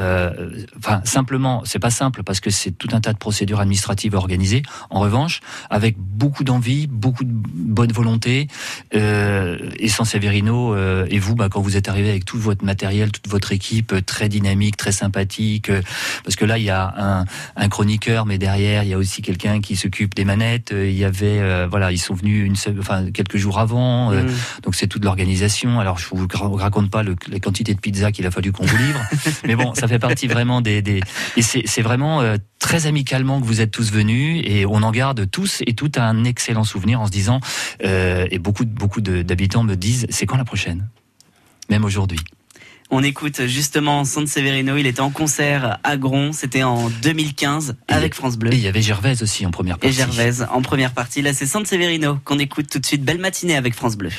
enfin 0.77 1.01
simplement, 1.03 1.63
c'est 1.65 1.79
pas 1.79 1.89
simple 1.89 2.23
parce 2.23 2.39
que 2.39 2.51
c'est 2.51 2.71
tout 2.71 2.89
un 2.93 3.01
tas 3.01 3.11
de 3.11 3.17
procédures 3.17 3.59
administratives 3.59 4.15
organisées. 4.15 4.63
En 4.89 5.01
revanche, 5.01 5.41
avec 5.69 5.97
beaucoup 5.97 6.45
d'envie, 6.45 6.87
beaucoup 6.87 7.25
de 7.25 7.31
bonne 7.31 7.91
volonté. 7.91 8.47
Euh, 8.95 9.08
et 9.79 9.87
San 9.87 10.05
Severino 10.05 10.73
euh, 10.73 11.07
et 11.09 11.19
vous, 11.19 11.35
bah, 11.35 11.49
quand 11.49 11.61
vous 11.61 11.77
êtes 11.77 11.87
arrivé 11.87 12.09
avec 12.09 12.25
tout 12.25 12.37
votre 12.37 12.63
matériel, 12.65 13.11
toute 13.11 13.27
votre 13.27 13.51
équipe 13.51 13.93
euh, 13.93 14.01
très 14.01 14.29
dynamique, 14.29 14.77
très 14.77 14.91
sympathique, 14.91 15.71
parce 16.23 16.35
que 16.35 16.45
là 16.45 16.57
il 16.57 16.65
y 16.65 16.69
a 16.69 16.93
un, 16.97 17.25
un 17.55 17.69
chroniqueur, 17.69 18.25
mais 18.25 18.37
derrière 18.37 18.83
il 18.83 18.89
y 18.89 18.93
a 18.93 18.97
aussi 18.97 19.21
quelqu'un 19.21 19.61
qui 19.61 19.75
s'occupe 19.75 20.15
des 20.15 20.25
manettes. 20.25 20.71
Il 20.73 20.97
y 20.97 21.05
avait, 21.05 21.67
voilà, 21.67 21.91
ils 21.91 21.97
sont 21.97 22.13
venus 22.13 22.45
une, 22.45 22.79
enfin 22.79 23.11
quelques 23.11 23.37
jours 23.37 23.59
avant, 23.59 24.11
mm. 24.11 24.27
donc 24.63 24.75
c'est 24.75 24.87
toute 24.87 25.03
l'organisation. 25.03 25.79
Alors 25.79 25.97
je 25.97 26.07
vous 26.11 26.27
raconte 26.55 26.89
pas 26.89 27.03
le, 27.03 27.15
la 27.29 27.39
quantité 27.39 27.73
de 27.73 27.79
pizza 27.79 28.11
qu'il 28.11 28.25
a 28.25 28.31
fallu 28.31 28.51
qu'on 28.51 28.65
vous 28.65 28.77
livre, 28.77 29.01
mais 29.45 29.55
bon, 29.55 29.73
ça 29.73 29.87
fait 29.87 29.99
partie 29.99 30.27
vraiment 30.27 30.61
des, 30.61 30.81
des 30.81 31.01
et 31.37 31.41
c'est 31.41 31.81
vraiment 31.81 32.21
très 32.59 32.85
amicalement 32.85 33.41
que 33.41 33.45
vous 33.45 33.61
êtes 33.61 33.71
tous 33.71 33.91
venus 33.91 34.43
et 34.45 34.65
on 34.65 34.83
en 34.83 34.91
garde 34.91 35.29
tous 35.29 35.63
et 35.65 35.73
tout 35.73 35.91
un 35.95 36.23
excellent 36.25 36.63
souvenir 36.63 37.01
en 37.01 37.07
se 37.07 37.11
disant 37.11 37.39
euh, 37.83 38.27
et 38.29 38.39
beaucoup 38.39 38.65
beaucoup 38.65 39.01
d'habitants 39.01 39.63
me 39.63 39.75
disent 39.75 40.05
c'est 40.09 40.25
quand 40.25 40.37
la 40.37 40.45
prochaine? 40.45 40.87
Même 41.69 41.85
aujourd'hui 41.85 42.19
on 42.91 43.03
écoute 43.03 43.45
justement 43.45 44.03
San 44.03 44.25
Severino, 44.25 44.75
il 44.75 44.87
était 44.87 45.01
en 45.01 45.11
concert 45.11 45.77
à 45.83 45.95
Gron, 45.95 46.31
c'était 46.33 46.63
en 46.63 46.89
2015 46.89 47.75
avec 47.87 48.15
France 48.15 48.37
Bleu. 48.37 48.51
Et 48.51 48.55
il 48.55 48.61
y 48.61 48.67
avait 48.67 48.81
Gervaise 48.81 49.21
aussi 49.21 49.45
en 49.45 49.51
première 49.51 49.77
partie. 49.77 49.95
Et 49.95 49.97
Gervaise 49.97 50.47
en 50.51 50.63
première 50.63 50.93
partie, 50.93 51.21
là 51.21 51.33
c'est 51.33 51.45
San 51.45 51.65
Severino 51.65 52.17
qu'on 52.25 52.39
écoute 52.39 52.67
tout 52.67 52.79
de 52.79 52.85
suite, 52.85 53.03
belle 53.03 53.19
matinée 53.19 53.55
avec 53.55 53.75
France 53.75 53.95
Bleu. 53.95 54.09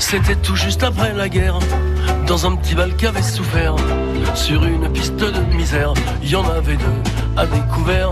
C'était 0.00 0.36
tout 0.36 0.56
juste 0.56 0.82
après 0.82 1.12
la 1.12 1.28
guerre, 1.28 1.58
dans 2.26 2.46
un 2.46 2.56
petit 2.56 2.74
bal 2.74 2.94
qui 2.96 3.06
avait 3.06 3.22
souffert, 3.22 3.76
sur 4.34 4.64
une 4.64 4.90
piste 4.92 5.16
de 5.16 5.54
misère, 5.54 5.92
il 6.22 6.30
y 6.30 6.36
en 6.36 6.48
avait 6.48 6.76
deux 6.76 7.36
à 7.36 7.46
découvert. 7.46 8.10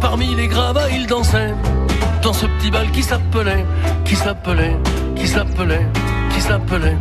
Parmi 0.00 0.34
les 0.34 0.48
gravats, 0.48 0.90
il 0.90 1.06
dansait 1.06 1.54
dans 2.22 2.32
ce 2.32 2.46
petit 2.46 2.70
bal 2.70 2.90
qui 2.90 3.02
s'appelait, 3.02 3.66
qui 4.04 4.16
s'appelait, 4.16 4.76
qui 5.16 5.28
s'appelait, 5.28 5.86
qui 6.34 6.40
s'appelait. 6.40 6.96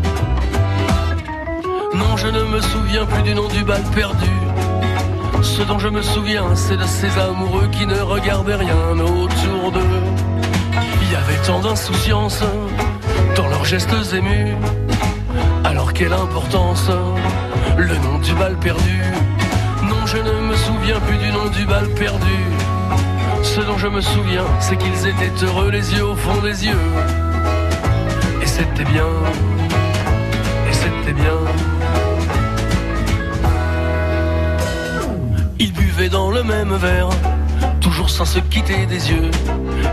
Non, 1.96 2.18
je 2.18 2.28
ne 2.28 2.44
me 2.44 2.60
souviens 2.60 3.06
plus 3.06 3.24
du 3.24 3.36
nom 3.36 3.48
du 3.48 3.64
bal 3.64 3.82
perdu. 3.96 4.32
Ce 5.42 5.62
dont 5.62 5.80
je 5.80 5.88
me 5.88 6.02
souviens, 6.02 6.56
c'est 6.56 6.78
de 6.78 6.86
ces 6.86 7.18
amoureux 7.20 7.68
qui 7.72 7.86
ne 7.86 8.00
regardaient 8.00 8.56
rien 8.56 9.00
autour 9.00 9.72
d'eux. 9.72 9.80
Il 11.02 11.12
y 11.12 11.16
avait 11.16 11.42
tant 11.46 11.60
d'insouciance 11.60 12.44
dans 13.36 13.48
leurs 13.48 13.66
gestes 13.66 14.14
émus. 14.14 14.56
Quelle 15.94 16.14
importance 16.14 16.90
le 17.78 17.96
nom 17.98 18.18
du 18.20 18.34
bal 18.34 18.56
perdu 18.58 19.02
Non, 19.84 20.06
je 20.08 20.18
ne 20.18 20.48
me 20.50 20.56
souviens 20.56 21.00
plus 21.02 21.18
du 21.18 21.32
nom 21.32 21.48
du 21.50 21.66
bal 21.66 21.88
perdu. 21.90 22.38
Ce 23.44 23.62
dont 23.62 23.78
je 23.78 23.88
me 23.88 24.02
souviens, 24.02 24.46
c'est 24.60 24.76
qu'ils 24.76 25.08
étaient 25.08 25.46
heureux, 25.46 25.70
les 25.70 25.94
yeux 25.94 26.06
au 26.06 26.16
fond 26.16 26.42
des 26.42 26.66
yeux. 26.66 26.86
Et 28.42 28.48
c'était 28.48 28.86
bien, 28.86 29.08
et 30.68 30.74
c'était 30.74 31.14
bien. 31.14 31.38
Ils 35.60 35.74
buvaient 35.74 36.10
dans 36.10 36.32
le 36.32 36.44
même 36.44 36.74
verre, 36.76 37.10
toujours 37.82 38.10
sans 38.10 38.26
se 38.26 38.40
quitter 38.40 38.88
des 38.88 39.12
yeux. 39.12 39.30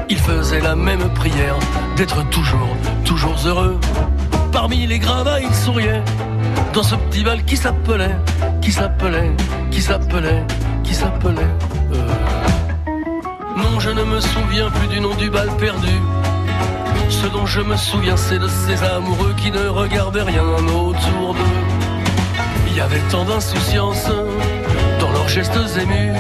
Ils 0.09 0.19
faisaient 0.19 0.61
la 0.61 0.77
même 0.77 1.13
prière, 1.15 1.57
d'être 1.97 2.27
toujours, 2.31 2.75
toujours 3.05 3.37
heureux. 3.45 3.79
Parmi 4.53 4.87
les 4.87 4.99
gravats, 4.99 5.41
ils 5.41 5.55
souriaient, 5.55 6.03
dans 6.73 6.83
ce 6.83 6.95
petit 6.95 7.23
bal 7.23 7.45
qui 7.45 7.57
s'appelait, 7.57 8.17
qui 8.61 8.73
s'appelait, 8.73 9.31
qui 9.71 9.81
s'appelait, 9.81 10.45
qui 10.83 10.95
s'appelait. 10.95 11.53
Euh. 11.95 12.07
Non, 13.57 13.79
je 13.79 13.91
ne 13.91 14.05
me 14.05 14.21
souviens 14.21 14.71
plus 14.71 14.89
du 14.89 15.01
nom 15.01 15.15
du 15.15 15.31
bal 15.31 15.49
perdu. 15.59 15.95
Ce 17.09 17.27
dont 17.27 17.47
je 17.47 17.61
me 17.61 17.77
souviens, 17.77 18.17
c'est 18.17 18.39
de 18.39 18.49
ces 18.49 18.83
amoureux 18.85 19.35
qui 19.37 19.51
ne 19.51 19.69
regardaient 19.69 20.23
rien 20.23 20.45
autour 20.45 21.35
d'eux. 21.35 21.57
Il 22.69 22.77
y 22.77 22.81
avait 22.81 23.03
tant 23.11 23.25
d'insouciance 23.25 24.07
dans 25.01 25.11
leurs 25.11 25.29
gestes 25.29 25.59
émus. 25.81 26.13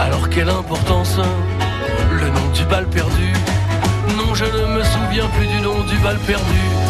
Alors 0.00 0.28
quelle 0.28 0.48
importance 0.48 1.18
le 2.12 2.28
nom 2.28 2.48
du 2.54 2.64
bal 2.64 2.86
perdu. 2.86 3.32
Non, 4.16 4.34
je 4.34 4.44
ne 4.44 4.76
me 4.76 4.82
souviens 4.82 5.26
plus 5.36 5.46
du 5.46 5.60
nom 5.60 5.80
du 5.84 5.96
bal 5.98 6.18
perdu. 6.26 6.83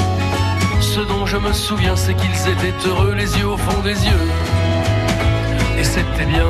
Ce 0.92 1.01
dont 1.01 1.27
je 1.27 1.38
me 1.38 1.53
souviens, 1.53 1.97
c'est 1.97 2.14
qu'ils 2.14 2.49
étaient 2.53 2.87
heureux, 2.87 3.14
les 3.14 3.38
yeux 3.38 3.49
au 3.49 3.57
fond 3.57 3.81
des 3.81 3.99
yeux. 4.07 4.27
Et 5.79 5.83
c'était 5.83 6.27
bien, 6.27 6.47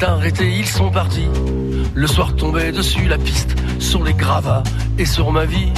arrêté, 0.00 0.50
ils 0.58 0.66
sont 0.66 0.90
partis. 0.90 1.28
Le 1.94 2.06
soir 2.06 2.34
tombait 2.34 2.72
dessus 2.72 3.06
la 3.08 3.18
piste, 3.18 3.54
sur 3.78 4.02
les 4.02 4.14
gravats 4.14 4.62
et 4.98 5.04
sur 5.04 5.30
ma 5.30 5.44
vie. 5.44 5.72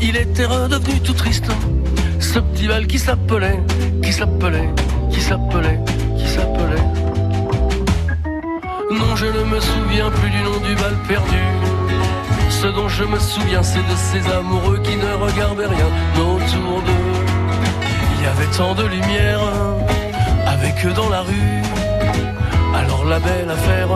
Il 0.00 0.16
était 0.16 0.46
redevenu 0.46 1.00
tout 1.00 1.12
triste. 1.12 1.50
Ce 2.20 2.38
petit 2.38 2.68
bal 2.68 2.86
qui 2.86 2.98
s'appelait, 2.98 3.60
qui 4.02 4.12
s'appelait, 4.12 4.68
qui 5.10 5.20
s'appelait, 5.20 5.80
qui 6.16 6.26
s'appelait. 6.26 6.84
Non, 8.90 9.16
je 9.16 9.26
ne 9.26 9.44
me 9.44 9.60
souviens 9.60 10.10
plus 10.10 10.30
du 10.30 10.42
nom 10.42 10.58
du 10.66 10.74
bal 10.74 10.94
perdu. 11.08 11.42
Ce 12.50 12.66
dont 12.68 12.88
je 12.88 13.04
me 13.04 13.18
souviens, 13.18 13.62
c'est 13.62 13.78
de 13.78 13.96
ces 13.96 14.32
amoureux 14.32 14.80
qui 14.82 14.96
ne 14.96 15.12
regardaient 15.24 15.66
rien 15.66 15.90
autour 16.18 16.82
d'eux. 16.82 17.04
Il 18.16 18.24
y 18.24 18.26
avait 18.26 18.50
tant 18.56 18.74
de 18.74 18.84
lumière 18.84 19.40
avec 20.46 20.84
eux 20.86 20.92
dans 20.92 21.10
la 21.10 21.22
rue. 21.22 21.83
Alors 22.84 23.04
la 23.06 23.18
belle 23.18 23.50
affaire, 23.50 23.88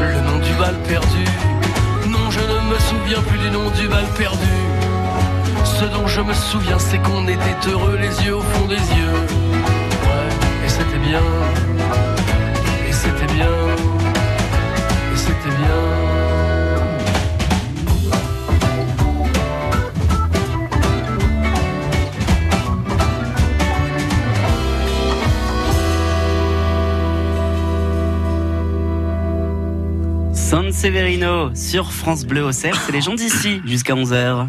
le 0.00 0.20
nom 0.20 0.38
du 0.38 0.52
bal 0.54 0.74
perdu. 0.88 1.24
Non, 2.06 2.30
je 2.30 2.40
ne 2.40 2.70
me 2.70 2.78
souviens 2.78 3.20
plus 3.22 3.38
du 3.38 3.50
nom 3.50 3.70
du 3.70 3.88
bal 3.88 4.04
perdu. 4.16 4.56
Ce 5.64 5.84
dont 5.84 6.06
je 6.06 6.20
me 6.20 6.32
souviens, 6.32 6.78
c'est 6.78 6.98
qu'on 6.98 7.26
était 7.26 7.70
heureux, 7.70 7.96
les 8.00 8.24
yeux 8.24 8.36
au 8.36 8.42
fond 8.42 8.66
des 8.66 8.74
yeux. 8.76 9.18
Ouais, 10.06 10.64
et 10.64 10.68
c'était 10.68 10.98
bien. 10.98 11.22
Severino 30.78 31.52
sur 31.56 31.90
France 31.92 32.24
Bleu 32.24 32.44
au 32.44 32.52
cerf, 32.52 32.80
c'est 32.86 32.92
les 32.92 33.00
gens 33.00 33.16
d'ici 33.16 33.60
jusqu'à 33.64 33.94
11h. 33.94 34.46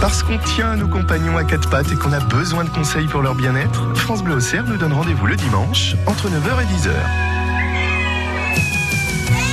Parce 0.00 0.22
qu'on 0.22 0.38
tient 0.38 0.70
à 0.70 0.76
nos 0.76 0.86
compagnons 0.86 1.36
à 1.36 1.42
quatre 1.42 1.68
pattes 1.68 1.90
et 1.90 1.96
qu'on 1.96 2.12
a 2.12 2.20
besoin 2.20 2.62
de 2.62 2.68
conseils 2.68 3.08
pour 3.08 3.20
leur 3.20 3.34
bien-être, 3.34 3.92
France 3.96 4.22
Bleu 4.22 4.36
Auxerre 4.36 4.62
nous 4.64 4.76
donne 4.76 4.92
rendez-vous 4.92 5.26
le 5.26 5.34
dimanche 5.34 5.96
entre 6.06 6.28
9h 6.28 6.62
et 6.62 6.66
10h. 6.66 6.92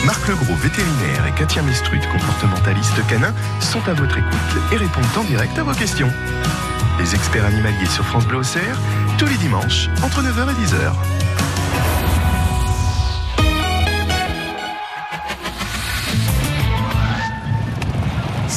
Marc 0.05 0.27
Legros, 0.27 0.55
vétérinaire, 0.57 1.25
et 1.27 1.31
Katia 1.31 1.63
Mestrut, 1.63 2.07
comportementaliste 2.11 3.07
canin, 3.07 3.33
sont 3.59 3.81
à 3.89 3.93
votre 3.93 4.19
écoute 4.19 4.61
et 4.71 4.77
répondent 4.77 5.17
en 5.17 5.23
direct 5.23 5.57
à 5.57 5.63
vos 5.63 5.73
questions. 5.73 6.11
Les 6.99 7.15
experts 7.15 7.45
animaliers 7.45 7.87
sur 7.87 8.05
France 8.05 8.27
Bleu 8.27 8.37
Auxerre, 8.37 8.77
tous 9.17 9.25
les 9.25 9.37
dimanches 9.37 9.89
entre 10.03 10.21
9h 10.21 10.51
et 10.51 10.63
10h. 10.63 11.26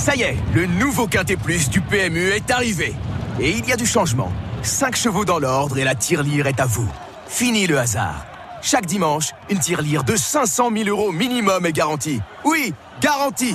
Ça 0.01 0.17
y 0.17 0.23
est, 0.23 0.37
le 0.55 0.65
nouveau 0.65 1.07
Quintet 1.07 1.37
Plus 1.37 1.69
du 1.69 1.83
PMU 1.83 2.31
est 2.31 2.51
arrivé. 2.51 2.95
Et 3.39 3.51
il 3.51 3.69
y 3.69 3.73
a 3.73 3.77
du 3.77 3.85
changement. 3.85 4.33
5 4.63 4.97
chevaux 4.97 5.27
dans 5.27 5.39
l'ordre 5.39 5.77
et 5.77 5.85
la 5.85 5.95
tirelire 5.95 6.47
est 6.47 6.59
à 6.59 6.65
vous. 6.65 6.91
Fini 7.29 7.67
le 7.67 7.79
hasard. 7.79 8.25
Chaque 8.63 8.87
dimanche, 8.87 9.33
une 9.51 9.59
tirelire 9.59 10.03
de 10.03 10.17
500 10.17 10.71
000 10.75 10.89
euros 10.89 11.13
minimum 11.13 11.67
est 11.67 11.73
garantie. 11.73 12.19
Oui, 12.47 12.73
garantie 13.03 13.55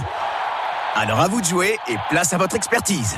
Alors 0.93 1.19
à 1.19 1.27
vous 1.29 1.41
de 1.41 1.47
jouer 1.47 1.77
et 1.87 1.95
place 2.11 2.31
à 2.33 2.37
votre 2.37 2.55
expertise. 2.55 3.15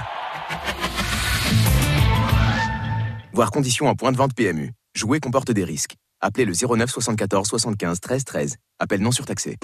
Voir 3.34 3.52
conditions 3.52 3.88
en 3.88 3.96
point 3.96 4.14
de 4.14 4.18
vente 4.18 4.36
PMU. 4.36 4.72
Jouer 4.96 5.20
comporte 5.20 5.52
des 5.52 5.66
risques. 5.66 5.96
Appelez 6.22 6.46
le 6.46 6.54
09 6.54 6.90
74 6.90 7.46
75 7.46 8.00
13 8.00 8.24
13. 8.24 8.56
Appel 8.80 9.02
non 9.02 9.12
surtaxé. 9.12 9.58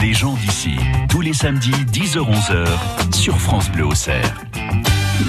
Les 0.00 0.12
gens 0.12 0.34
d'ici, 0.34 0.76
tous 1.08 1.20
les 1.20 1.32
samedis 1.32 1.70
10h-11h 1.70 3.14
sur 3.14 3.38
France 3.38 3.70
Bleu 3.70 3.86
Auxerre. 3.86 4.34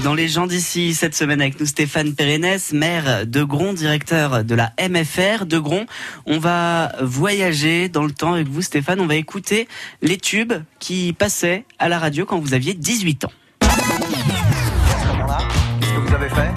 Dans 0.03 0.13
les 0.13 0.27
gens 0.27 0.47
d'ici, 0.47 0.93
cette 0.93 1.15
semaine 1.15 1.41
avec 1.41 1.60
nous 1.60 1.65
Stéphane 1.65 2.13
Pérennes, 2.13 2.60
maire 2.73 3.25
de 3.25 3.43
Gron, 3.43 3.73
directeur 3.73 4.43
de 4.43 4.55
la 4.55 4.73
MFR 4.79 5.45
de 5.45 5.60
Gron. 5.60 5.86
On 6.25 6.39
va 6.39 6.91
voyager 7.01 7.89
dans 7.89 8.03
le 8.03 8.12
temps 8.12 8.33
avec 8.33 8.47
vous 8.47 8.62
Stéphane, 8.62 8.99
on 8.99 9.07
va 9.07 9.15
écouter 9.15 9.67
les 10.01 10.17
tubes 10.17 10.53
qui 10.79 11.13
passaient 11.13 11.65
à 11.79 11.89
la 11.89 11.99
radio 11.99 12.25
quand 12.25 12.39
vous 12.39 12.53
aviez 12.53 12.73
18 12.73 13.25
ans. 13.25 13.31
Qu'est-ce 13.60 15.93
que 15.93 15.99
vous 15.99 16.13
avez 16.13 16.29
fait? 16.29 16.53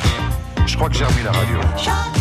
Je 0.67 0.77
crois 0.77 0.89
que 0.89 0.97
j'ai 0.97 1.05
remis 1.05 1.23
la 1.25 1.33
radio. 1.33 2.20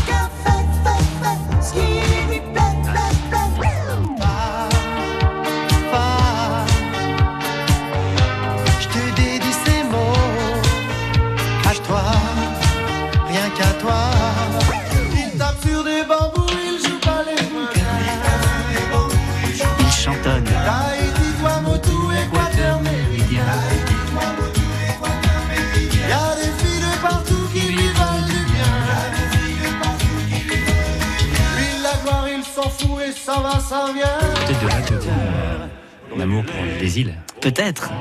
Ça 33.29 33.39
va, 33.41 33.59
ça 33.59 33.85
vient. 33.93 34.19
Peut-être 34.45 34.61
de 34.63 34.67
là 34.67 34.81
que 34.81 36.15
mon 36.15 36.19
amour 36.21 36.43
pour 36.45 36.63
les 36.81 36.99
îles. 36.99 37.13
Peut-être. 37.41 37.91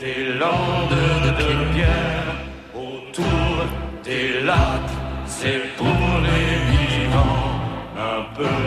Des 0.00 0.32
landes 0.40 0.98
de 1.26 1.30
pierre 1.74 2.34
autour 2.74 3.54
des 4.04 4.40
lacs, 4.42 4.94
c'est 5.26 5.62
pour 5.76 6.00
les 6.26 6.50
vivants 6.72 7.60
un 7.96 8.20
peu 8.36 8.58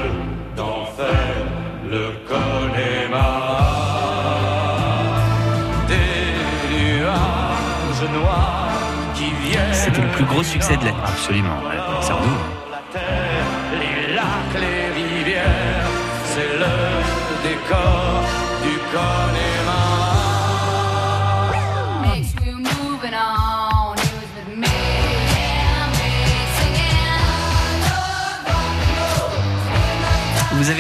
d'enfer, 0.56 1.34
le 1.90 2.06
Connemara. 2.30 3.60
Des 5.92 6.74
nuages 6.74 8.10
noirs 8.18 8.80
qui 9.14 9.30
viennent. 9.46 9.74
C'était 9.74 10.02
le 10.02 10.12
plus 10.18 10.26
gros 10.26 10.44
succès 10.44 10.78
de 10.78 10.86
l'année. 10.86 10.98
Absolument. 11.06 11.60
ouais. 11.68 12.02
Sardou. 12.02 12.30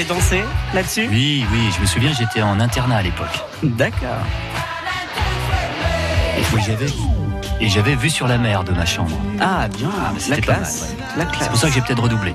Avez 0.01 0.09
dansé 0.09 0.41
là-dessus? 0.73 1.07
Oui, 1.11 1.45
oui, 1.51 1.59
je 1.75 1.81
me 1.81 1.85
souviens, 1.85 2.11
j'étais 2.17 2.41
en 2.41 2.59
internat 2.59 2.97
à 2.97 3.01
l'époque. 3.03 3.39
D'accord. 3.63 4.25
Et 6.37 6.61
j'avais 6.65 6.87
et 7.59 7.69
j'avais 7.69 7.95
vu 7.95 8.09
sur 8.09 8.27
la 8.27 8.37
mer 8.37 8.63
de 8.63 8.71
ma 8.71 8.85
chambre. 8.85 9.15
Ah 9.39 9.67
bien, 9.67 9.91
mais 10.13 10.35
la 10.35 10.41
classe. 10.41 10.95
mal, 11.15 11.27
La 11.27 11.39
C'est 11.39 11.49
pour 11.49 11.57
ça 11.57 11.67
que 11.67 11.73
j'ai 11.75 11.81
peut-être 11.81 12.01
redoublé. 12.01 12.33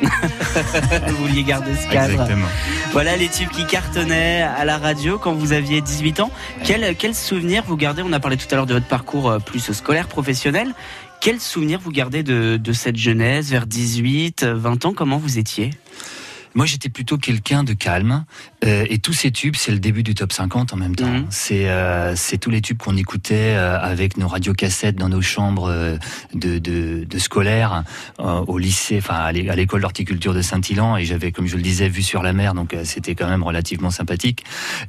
Vous 1.08 1.16
vouliez 1.16 1.42
garder 1.42 1.74
ce 1.74 1.88
cadre. 1.88 2.12
Exactement. 2.12 2.46
Voilà 2.92 3.16
les 3.16 3.28
tubes 3.28 3.48
qui 3.50 3.66
cartonnaient 3.66 4.42
à 4.42 4.64
la 4.64 4.78
radio 4.78 5.18
quand 5.18 5.32
vous 5.32 5.52
aviez 5.52 5.80
18 5.80 6.20
ans. 6.20 6.30
Quel, 6.62 6.94
quel 6.94 7.16
souvenir 7.16 7.64
vous 7.66 7.76
gardez? 7.76 8.02
On 8.04 8.12
a 8.12 8.20
parlé 8.20 8.36
tout 8.36 8.46
à 8.52 8.54
l'heure 8.54 8.66
de 8.66 8.74
votre 8.74 8.86
parcours 8.86 9.28
euh, 9.28 9.38
plus 9.40 9.72
scolaire, 9.72 10.06
professionnel. 10.06 10.72
Quel 11.20 11.40
souvenir 11.40 11.80
vous 11.80 11.90
gardez 11.90 12.22
de, 12.22 12.58
de 12.62 12.72
cette 12.72 12.96
jeunesse 12.96 13.50
vers 13.50 13.66
18, 13.66 14.44
20 14.44 14.86
ans? 14.86 14.92
Comment 14.94 15.18
vous 15.18 15.38
étiez? 15.38 15.70
Moi, 16.58 16.66
j'étais 16.66 16.88
plutôt 16.88 17.18
quelqu'un 17.18 17.62
de 17.62 17.72
calme. 17.72 18.24
euh, 18.64 18.84
et 18.90 18.98
tous 18.98 19.12
ces 19.12 19.30
tubes, 19.30 19.54
c'est 19.54 19.70
le 19.70 19.78
début 19.78 20.02
du 20.02 20.14
top 20.16 20.32
50 20.32 20.72
en 20.72 20.76
même 20.76 20.96
temps. 20.96 21.06
Mhm. 21.06 21.26
C'est 21.30 21.68
euh, 21.70 22.16
c'est 22.16 22.36
tous 22.38 22.50
les 22.50 22.60
tubes 22.60 22.78
qu'on 22.78 22.96
écoutait 22.96 23.54
euh, 23.56 23.78
avec 23.80 24.16
nos 24.16 24.26
radiocassettes 24.26 24.96
dans 24.96 25.08
nos 25.08 25.22
chambres 25.22 25.68
euh, 25.70 25.96
de, 26.34 26.58
de, 26.58 27.04
de 27.08 27.18
scolaires 27.18 27.84
euh, 28.18 28.40
au 28.48 28.58
lycée, 28.58 28.98
enfin 28.98 29.14
à 29.14 29.30
l'é- 29.30 29.48
à 29.48 29.54
l'école 29.54 29.82
d'horticulture 29.82 30.34
de 30.34 30.42
Saint-Ilan. 30.42 30.96
Et 30.96 31.04
j'avais, 31.04 31.30
comme 31.30 31.46
je 31.46 31.54
le 31.54 31.62
disais, 31.62 31.88
vue 31.88 32.02
sur 32.02 32.24
la 32.24 32.32
mer, 32.32 32.54
donc 32.54 32.74
euh, 32.74 32.82
c'était 32.84 33.14
quand 33.14 33.28
même 33.28 33.44
relativement 33.44 33.90
sympathique. 33.92 34.42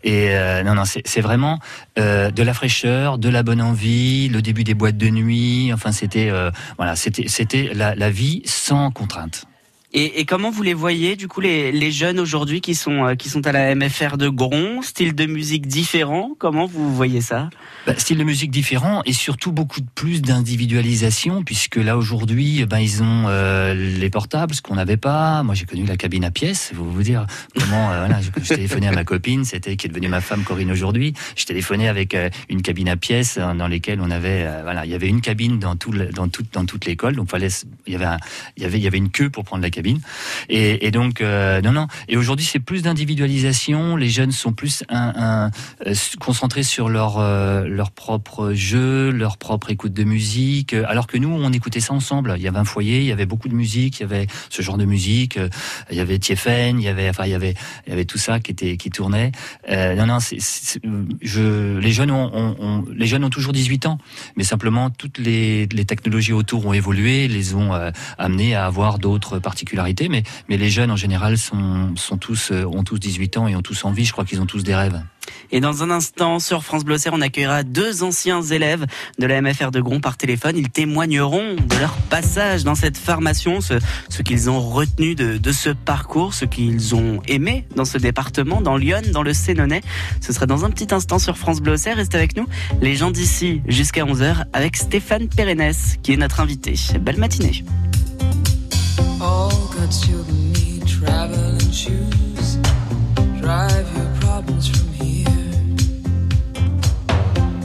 Et 0.04 0.30
euh, 0.32 0.64
non, 0.64 0.74
non, 0.74 0.86
c'est 0.86 1.22
vraiment 1.22 1.60
euh, 2.00 2.32
de 2.32 2.42
la 2.42 2.56
fraîcheur, 2.56 3.20
de 3.20 3.30
la 3.30 3.44
bonne 3.44 3.62
envie, 3.62 4.28
le 4.30 4.42
début 4.42 4.64
des 4.64 4.74
boîtes 4.74 4.98
de 4.98 5.10
nuit. 5.10 5.72
Enfin, 5.72 5.92
c'était 5.92 6.32
euh, 6.32 6.50
voilà, 6.78 6.96
c'était 6.96 7.28
c'était 7.28 7.70
la, 7.76 7.94
la 7.94 8.10
vie 8.10 8.42
sans 8.46 8.90
contrainte. 8.90 9.46
Et, 9.91 10.23
comment 10.25 10.52
vous 10.52 10.62
les 10.62 10.75
voyez, 10.75 11.15
du 11.15 11.28
coup, 11.28 11.41
les, 11.41 11.71
les 11.71 11.91
jeunes 11.91 12.19
aujourd'hui 12.19 12.62
qui 12.62 12.75
sont, 12.75 13.06
euh, 13.06 13.15
qui 13.15 13.28
sont 13.28 13.47
à 13.47 13.52
la 13.52 13.73
MFR 13.73 14.17
de 14.17 14.30
Gron, 14.30 14.84
style 14.84 15.15
de 15.15 15.25
musique 15.25 15.65
différent 15.65 16.32
Comment 16.38 16.67
vous 16.67 16.93
voyez 16.93 17.21
ça? 17.21 17.49
Bah, 17.88 17.93
style 17.97 18.17
de 18.19 18.23
musique 18.23 18.52
différent 18.52 19.02
et 19.06 19.13
surtout 19.13 19.52
beaucoup 19.52 19.82
de 19.82 19.88
plus 19.95 20.21
d'individualisation 20.21 21.43
puisque 21.43 21.78
là 21.78 21.97
aujourd'hui 21.97 22.65
ben 22.65 22.78
ils 22.78 23.02
ont 23.02 23.25
euh, 23.28 23.73
les 23.73 24.10
portables 24.10 24.54
ce 24.54 24.62
qu'on 24.62 24.75
n'avait 24.75 24.97
pas. 24.97 25.41
Moi 25.43 25.56
j'ai 25.56 25.65
connu 25.65 25.86
la 25.86 25.97
cabine 25.97 26.25
à 26.25 26.30
pièces 26.30 26.71
vous 26.75 26.91
vous 26.91 27.04
dire 27.04 27.25
comment 27.58 27.91
euh, 27.91 28.06
voilà 28.06 28.21
je, 28.21 28.30
je 28.43 28.49
téléphonais 28.54 28.88
à 28.88 28.91
ma 28.91 29.06
copine 29.06 29.45
c'était 29.45 29.78
qui 29.78 29.88
est 29.88 29.89
devenue 29.89 30.10
ma 30.10 30.21
femme 30.21 30.43
Corinne 30.43 30.71
aujourd'hui. 30.71 31.13
Je 31.38 31.45
téléphonais 31.45 31.88
avec 31.88 32.15
une 32.49 32.62
cabine 32.62 32.89
à 32.89 32.97
pièces 32.97 33.38
euh, 33.39 33.54
dans 33.54 33.67
lesquelles 33.67 34.02
on 34.02 34.12
avait 34.12 34.45
voilà 34.62 34.86
il 34.86 34.91
y 34.91 34.95
avait 34.95 35.08
une 35.08 35.21
cabine 35.21 35.58
dans 35.58 35.75
tout 35.75 35.91
dans 35.91 36.28
toute 36.28 36.54
dans 36.54 36.65
toute 36.65 36.86
l'école. 36.86 37.15
Donc 37.15 37.30
il 37.88 37.93
y 37.93 37.95
avait 37.95 38.17
y 38.58 38.65
avait 38.65 38.78
il 38.78 38.84
y 38.84 38.88
avait 38.88 38.97
une 38.97 39.10
queue 39.10 39.30
pour 39.30 39.45
prendre 39.45 39.63
la 39.63 39.69
cabine 39.69 39.79
et, 40.50 40.92
donc 40.92 41.22
euh, 41.22 41.62
non 41.62 41.72
non 41.72 41.88
et 42.08 42.18
aujourd'hui 42.18 42.46
c'est 42.46 42.60
plus 42.60 42.82
d'individualisation 42.82 43.96
les 43.96 44.10
jeunes 44.10 44.32
sont 44.32 44.54
plus 44.54 44.84
euh, 44.92 45.50
concentrés 46.20 46.63
sur 46.63 46.89
leur 46.89 47.20
euh, 47.20 47.68
leur 47.68 47.92
propre 47.92 48.54
jeu, 48.54 49.12
leur 49.12 49.38
propre 49.38 49.70
écoute 49.70 49.94
de 49.94 50.04
musique. 50.04 50.74
Alors 50.74 51.08
que 51.08 51.18
nous, 51.18 51.30
on 51.30 51.52
écoutait 51.52 51.80
ça 51.80 51.94
ensemble. 51.94 52.34
Il 52.38 52.44
y 52.44 52.48
avait 52.48 52.58
un 52.58 52.65
foyer, 52.65 53.00
il 53.00 53.06
y 53.06 53.12
avait 53.12 53.26
beaucoup 53.26 53.48
de 53.48 53.54
musique, 53.54 54.00
il 54.00 54.02
y 54.02 54.06
avait 54.06 54.28
ce 54.50 54.62
genre 54.62 54.78
de 54.78 54.86
musique. 54.86 55.39
Il 55.92 55.98
y 55.98 56.00
avait 56.00 56.20
Tiefen, 56.20 56.80
il 56.80 56.84
y 56.84 56.88
avait 56.88 57.10
enfin 57.10 57.26
il 57.26 57.32
y 57.32 57.36
avait 57.36 57.54
il 57.86 57.89
y 57.89 57.94
avait 57.94 58.06
tout 58.06 58.18
ça 58.18 58.39
qui 58.39 58.52
était 58.52 58.78
qui 58.78 58.89
tournait. 58.89 59.32
Non 59.70 60.06
non, 60.06 60.20
c'est, 60.20 60.38
je 61.22 61.78
les 61.78 61.92
jeunes 61.92 62.12
ont, 62.12 62.86
les 62.94 63.08
jeunes 63.08 63.24
ont 63.24 63.30
toujours 63.30 63.54
18 63.54 63.86
ans, 63.86 63.98
mais 64.36 64.44
simplement 64.44 64.89
toutes 64.89 65.18
les, 65.18 65.68
technologies 65.88 66.34
autour 66.34 66.65
ont 66.65 66.74
évolué, 66.74 67.28
les 67.28 67.56
ont 67.56 67.74
euh, 67.74 67.92
amenés 68.18 68.54
à 68.54 68.65
avoir 68.65 69.00
d'autres 69.00 69.39
Mais 70.10 70.24
les 70.58 70.70
jeunes 70.70 70.92
en 70.92 70.96
général 70.96 71.38
sont 71.38 71.94
tous 72.20 72.52
euh, 72.52 72.66
ont 72.66 72.84
tous 72.84 73.00
18 73.00 73.38
ans 73.38 73.48
et 73.48 73.56
ont 73.56 73.62
tous 73.62 73.86
envie. 73.86 74.06
Je 74.06 74.12
crois 74.12 74.26
qu'ils 74.26 74.42
ont 74.42 74.46
tous 74.46 74.64
des 74.64 74.76
rêves. 74.76 75.02
Et 75.52 75.60
dans 75.60 75.84
un 75.84 75.90
instant, 75.90 76.40
sur 76.40 76.64
France 76.64 76.84
Bleu 76.84 76.98
on 77.12 77.22
accueillera 77.22 77.64
deux 77.64 78.04
anciens 78.04 78.42
élèves 78.42 78.86
de 79.20 79.26
la 79.26 79.42
MFR 79.42 79.72
de 79.72 79.80
Gron 79.80 80.00
par 80.00 80.18
téléphone. 80.18 80.58
Ils 80.58 80.70
témoigneront 80.70 81.56
de 81.56 81.76
leur 81.80 81.94
passage 82.10 82.64
dans 82.64 82.76
cette 82.76 82.98
formation, 82.98 83.60
ce, 83.62 84.22
qu'ils 84.22 84.50
ont 84.50 84.60
retenu 84.60 85.16
de, 85.16 85.52
ce 85.52 85.70
parcours, 85.70 86.34
ce 86.34 86.46
qu'ils 86.46 86.96
ont 86.96 87.22
aimé 87.28 87.66
dans 87.76 87.86
ce 87.86 87.98
département, 87.98 88.62
dans 88.62 88.78
Lyon, 88.78 89.02
dans 89.12 89.24
le 89.24 89.34
Sénonais. 89.34 89.82
Ce 90.22 90.34
sera 90.34 90.46
dans 90.46 90.66
un 90.66 90.70
petit 90.70 90.94
instant 90.94 91.20
sur 91.20 91.38
France 91.38 91.62
Bleu. 91.62 91.72
Restez 91.72 92.18
avec 92.18 92.36
nous, 92.36 92.46
les 92.82 92.96
gens 92.96 93.12
d'ici, 93.12 93.62
jusqu'à 93.68 94.06
11h, 94.06 94.46
avec 94.54 94.76
Stéphane 94.76 95.28
Pérennes, 95.28 95.74
qui 96.04 96.14
est 96.14 96.18
notre 96.18 96.40
invité. 96.40 96.76
Belle 97.00 97.18
matinée. 97.18 97.64
All 99.22 99.68
good 99.74 99.92
children 99.92 100.54
need 100.54 100.88
traveling 100.88 101.72
shoes. 101.72 102.56
Drive 103.42 103.98
your 103.98 104.16
problems 104.22 104.70
from 104.70 104.88
here. 104.94 105.54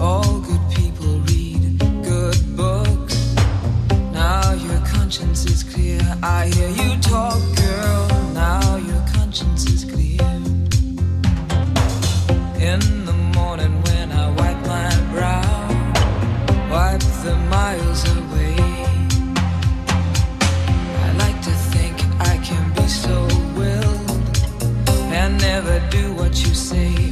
All 0.01 0.41
good 0.41 0.61
people 0.75 1.21
read 1.31 1.79
good 2.03 2.57
books. 2.57 3.37
Now 4.13 4.53
your 4.53 4.81
conscience 4.81 5.45
is 5.45 5.63
clear. 5.63 6.01
I 6.25 6.49
hear 6.49 6.71
you 6.71 7.01
talk, 7.01 7.41
girl. 7.57 8.09
Now 8.33 8.77
your 8.77 9.05
conscience 9.15 9.65
is 9.71 9.85
clear. 9.85 10.27
In 12.59 13.05
the 13.05 13.17
morning 13.37 13.81
when 13.83 14.11
I 14.11 14.29
wipe 14.31 14.61
my 14.67 14.91
brow, 15.13 15.69
wipe 16.69 17.01
the 17.23 17.37
miles 17.49 17.84
what 26.35 26.49
you 26.49 26.53
say. 26.55 27.04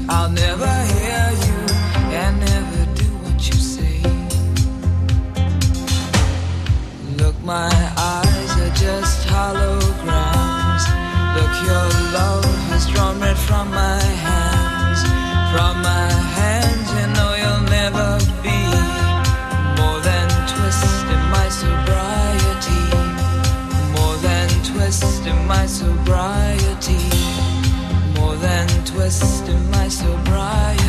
In 29.21 29.71
my 29.71 29.89
sobriety. 29.89 30.85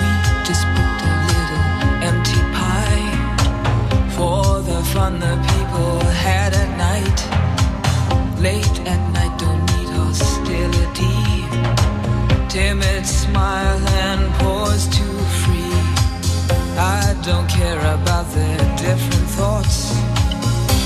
We 0.00 0.10
just 0.44 0.66
a 0.66 1.16
little 1.30 1.66
empty 2.10 2.42
pie 2.58 3.10
for 4.16 4.60
the 4.62 4.82
fun 4.92 5.20
the 5.20 5.36
people 5.52 6.00
had 6.26 6.52
at 6.54 6.70
night. 6.76 7.18
Late 8.40 8.78
at 8.92 9.02
night, 9.12 9.38
don't 9.38 9.64
need 9.76 9.90
hostility 9.90 11.14
timid 12.48 13.06
smile 13.06 13.88
and 14.06 14.33
don't 17.24 17.48
care 17.48 17.78
about 17.94 18.26
their 18.34 18.58
different 18.76 19.28
thoughts. 19.30 19.94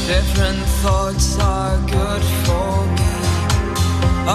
Different 0.07 0.62
thoughts 0.83 1.37
are 1.40 1.77
good 1.81 2.22
for 2.46 2.87
me. 2.96 3.14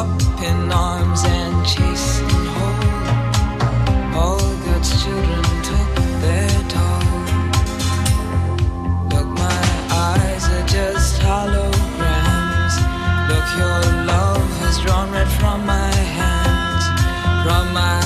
Up 0.01 0.11
in 0.43 0.69
arms 0.69 1.23
and 1.23 1.65
chasing 1.65 2.45
home. 2.57 4.15
All 4.15 4.55
God's 4.65 4.91
children 5.01 5.43
took 5.69 5.95
their 6.23 6.49
toll. 6.73 7.23
Look, 9.13 9.27
my 9.27 9.63
eyes 9.89 10.43
are 10.55 10.67
just 10.67 11.21
holograms. 11.21 12.75
Look, 13.29 13.47
your 13.61 13.79
love 14.11 14.49
has 14.59 14.77
drawn 14.81 15.09
red 15.09 15.29
from 15.39 15.65
my 15.65 15.93
hands. 16.19 16.85
From 17.45 17.73
my 17.73 18.02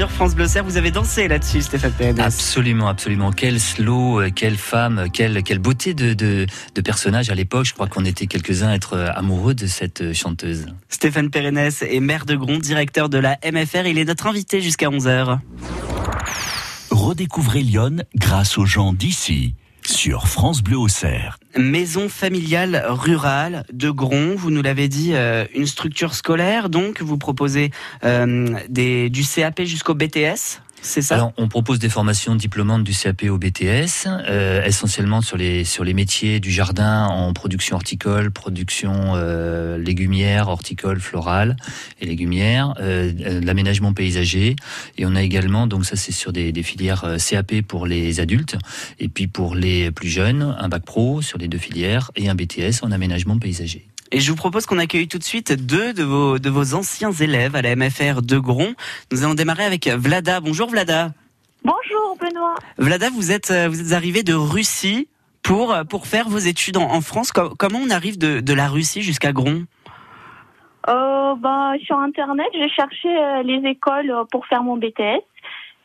sur 0.00 0.10
France 0.10 0.34
Bleu 0.34 0.46
Cerf. 0.46 0.64
Vous 0.64 0.78
avez 0.78 0.90
dansé 0.90 1.28
là-dessus, 1.28 1.60
Stéphane 1.60 1.92
Pérennes. 1.92 2.20
Absolument, 2.20 2.88
absolument. 2.88 3.32
Quel 3.32 3.60
slow, 3.60 4.22
euh, 4.22 4.30
quelle 4.34 4.56
femme, 4.56 5.08
quelle, 5.12 5.42
quelle 5.42 5.58
beauté 5.58 5.92
de, 5.92 6.14
de, 6.14 6.46
de 6.74 6.80
personnage 6.80 7.28
à 7.28 7.34
l'époque. 7.34 7.66
Je 7.66 7.74
crois 7.74 7.86
qu'on 7.86 8.06
était 8.06 8.26
quelques-uns 8.26 8.68
à 8.68 8.74
être 8.76 8.94
euh, 8.94 9.10
amoureux 9.14 9.52
de 9.52 9.66
cette 9.66 10.00
euh, 10.00 10.14
chanteuse. 10.14 10.68
Stéphane 10.88 11.28
Pérennes 11.28 11.58
est 11.58 12.00
maire 12.00 12.24
de 12.24 12.34
Gron, 12.34 12.56
directeur 12.56 13.10
de 13.10 13.18
la 13.18 13.38
MFR. 13.44 13.84
Il 13.84 13.98
est 13.98 14.06
notre 14.06 14.26
invité 14.26 14.62
jusqu'à 14.62 14.88
11h. 14.88 15.38
Redécouvrez 16.90 17.60
Lyon 17.60 17.96
grâce 18.16 18.56
aux 18.56 18.64
gens 18.64 18.94
d'ici 18.94 19.52
sur 19.86 20.28
France 20.28 20.62
Bleu 20.62 20.78
Auxerre. 20.78 21.38
Maison 21.56 22.08
familiale 22.08 22.84
rurale 22.86 23.64
de 23.72 23.90
Gron, 23.90 24.34
vous 24.36 24.50
nous 24.50 24.62
l'avez 24.62 24.88
dit, 24.88 25.10
euh, 25.14 25.44
une 25.54 25.66
structure 25.66 26.14
scolaire. 26.14 26.68
Donc, 26.68 27.02
vous 27.02 27.18
proposez 27.18 27.70
euh, 28.04 28.58
des, 28.68 29.10
du 29.10 29.24
CAP 29.24 29.62
jusqu'au 29.62 29.94
BTS 29.94 30.60
Alors, 31.10 31.32
on 31.36 31.48
propose 31.48 31.78
des 31.78 31.88
formations 31.88 32.34
diplômantes 32.34 32.84
du 32.84 32.92
CAP 32.92 33.24
au 33.24 33.38
BTS, 33.38 34.06
euh, 34.06 34.64
essentiellement 34.64 35.20
sur 35.20 35.36
les 35.36 35.64
sur 35.64 35.84
les 35.84 35.94
métiers 35.94 36.40
du 36.40 36.50
jardin 36.50 37.06
en 37.06 37.32
production 37.32 37.76
horticole, 37.76 38.30
production 38.30 39.14
euh, 39.14 39.78
légumière, 39.78 40.48
horticole, 40.48 41.00
florale 41.00 41.56
et 42.00 42.06
légumière, 42.06 42.74
euh, 42.80 43.12
euh, 43.20 43.40
l'aménagement 43.40 43.92
paysager. 43.92 44.56
Et 44.96 45.06
on 45.06 45.14
a 45.14 45.22
également, 45.22 45.66
donc 45.66 45.84
ça 45.84 45.96
c'est 45.96 46.12
sur 46.12 46.32
des, 46.32 46.50
filières 46.62 47.16
CAP 47.18 47.62
pour 47.62 47.86
les 47.86 48.20
adultes, 48.20 48.56
et 48.98 49.08
puis 49.08 49.26
pour 49.26 49.54
les 49.54 49.90
plus 49.90 50.08
jeunes, 50.08 50.54
un 50.58 50.68
bac 50.68 50.84
pro 50.84 51.22
sur 51.22 51.38
les 51.38 51.48
deux 51.48 51.58
filières 51.58 52.10
et 52.16 52.28
un 52.28 52.34
BTS 52.34 52.82
en 52.82 52.90
aménagement 52.90 53.38
paysager. 53.38 53.89
Et 54.12 54.18
je 54.20 54.30
vous 54.30 54.36
propose 54.36 54.66
qu'on 54.66 54.78
accueille 54.78 55.06
tout 55.08 55.18
de 55.18 55.24
suite 55.24 55.52
deux 55.52 55.92
de 55.92 56.02
vos, 56.02 56.38
de 56.38 56.50
vos 56.50 56.74
anciens 56.74 57.12
élèves 57.12 57.54
à 57.54 57.62
la 57.62 57.76
MFR 57.76 58.22
de 58.22 58.38
Gron. 58.38 58.74
Nous 59.12 59.22
allons 59.24 59.34
démarrer 59.34 59.64
avec 59.64 59.86
Vlada. 59.88 60.40
Bonjour 60.40 60.68
Vlada. 60.68 61.12
Bonjour 61.64 62.16
Benoît. 62.20 62.54
Vlada, 62.78 63.08
vous 63.10 63.30
êtes, 63.30 63.50
euh, 63.50 63.68
vous 63.68 63.80
êtes 63.80 63.92
arrivé 63.92 64.22
de 64.22 64.34
Russie 64.34 65.08
pour, 65.42 65.72
euh, 65.72 65.84
pour 65.84 66.06
faire 66.06 66.28
vos 66.28 66.38
études 66.38 66.76
en, 66.76 66.90
en 66.90 67.00
France. 67.02 67.30
Co- 67.32 67.50
comment 67.56 67.78
on 67.78 67.90
arrive 67.90 68.18
de, 68.18 68.40
de 68.40 68.52
la 68.54 68.66
Russie 68.68 69.02
jusqu'à 69.02 69.32
Gron? 69.32 69.64
Euh, 70.88 71.34
bah, 71.36 71.72
sur 71.84 71.98
Internet, 71.98 72.46
j'ai 72.54 72.68
cherché 72.70 73.08
euh, 73.08 73.42
les 73.42 73.60
écoles 73.68 74.12
pour 74.32 74.46
faire 74.46 74.62
mon 74.62 74.76
BTS 74.76 75.22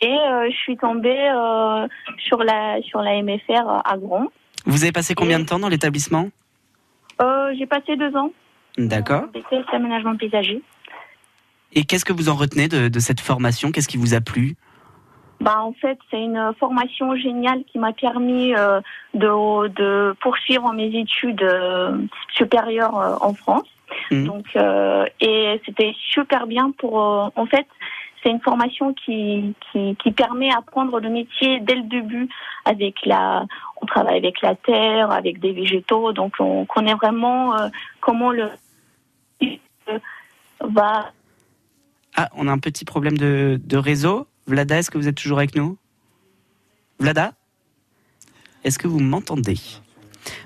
et 0.01 0.07
euh, 0.07 0.49
je 0.49 0.55
suis 0.55 0.77
tombée 0.77 1.29
euh, 1.31 1.88
sur 2.17 2.43
la 2.43 2.81
sur 2.81 3.01
la 3.01 3.21
MFR 3.21 3.81
à 3.83 3.97
Gron. 3.97 4.29
Vous 4.65 4.83
avez 4.83 4.91
passé 4.93 5.13
combien 5.13 5.39
de 5.39 5.45
temps 5.45 5.59
dans 5.59 5.69
l'établissement? 5.69 6.29
Euh, 7.21 7.54
j'ai 7.58 7.65
passé 7.65 7.95
deux 7.95 8.15
ans 8.15 8.32
D'accord. 8.78 9.23
en 9.23 9.28
BTS 9.28 9.65
aménagement 9.73 10.15
paysager. 10.17 10.62
Et 11.73 11.84
qu'est-ce 11.84 12.06
que 12.06 12.13
vous 12.13 12.30
en 12.30 12.36
retenez 12.36 12.67
de, 12.67 12.88
de 12.88 12.99
cette 12.99 13.19
formation? 13.19 13.71
Qu'est-ce 13.71 13.88
qui 13.88 13.97
vous 13.97 14.13
a 14.13 14.21
plu? 14.21 14.56
Bah, 15.41 15.62
en 15.62 15.73
fait, 15.73 15.97
c'est 16.10 16.21
une 16.21 16.54
formation 16.60 17.15
géniale 17.15 17.63
qui 17.65 17.78
m'a 17.78 17.91
permis 17.91 18.56
euh, 18.56 18.80
de, 19.13 19.67
de 19.67 20.15
poursuivre 20.21 20.71
mes 20.73 20.88
études 20.97 21.43
euh, 21.43 21.97
supérieures 22.34 22.97
euh, 22.97 23.15
en 23.21 23.34
France. 23.34 23.67
Mhm. 24.12 24.25
Donc, 24.25 24.45
euh, 24.56 25.06
et 25.19 25.62
c'était 25.65 25.93
super 26.12 26.47
bien 26.47 26.71
pour. 26.71 27.01
euh, 27.01 27.28
en 27.36 27.45
fait, 27.45 27.67
c'est 28.25 28.31
une 28.31 28.41
formation 28.41 28.93
qui, 28.93 29.53
qui 29.71 30.11
permet 30.11 30.49
d'apprendre 30.49 30.99
le 30.99 31.09
métier 31.09 31.59
dès 31.59 31.75
le 31.75 31.83
début. 31.83 32.27
Avec 32.65 32.95
la, 33.05 33.45
on 33.81 33.85
travaille 33.85 34.17
avec 34.17 34.41
la 34.41 34.55
terre, 34.55 35.11
avec 35.11 35.39
des 35.39 35.51
végétaux, 35.51 36.11
donc 36.11 36.33
on 36.39 36.65
connaît 36.65 36.95
vraiment 36.95 37.55
euh, 37.55 37.69
comment 38.01 38.31
le 38.31 38.49
va 40.59 41.11
Ah, 42.15 42.29
on 42.35 42.47
a 42.47 42.51
un 42.51 42.57
petit 42.57 42.85
problème 42.85 43.17
de, 43.17 43.61
de 43.63 43.77
réseau. 43.77 44.25
Vlada, 44.47 44.79
est-ce 44.79 44.89
que 44.89 44.97
vous 44.97 45.07
êtes 45.07 45.17
toujours 45.17 45.38
avec 45.38 45.55
nous? 45.55 45.77
Vlada? 46.99 47.33
Est-ce 48.63 48.79
que 48.79 48.88
vous 48.88 48.99
m'entendez? 48.99 49.57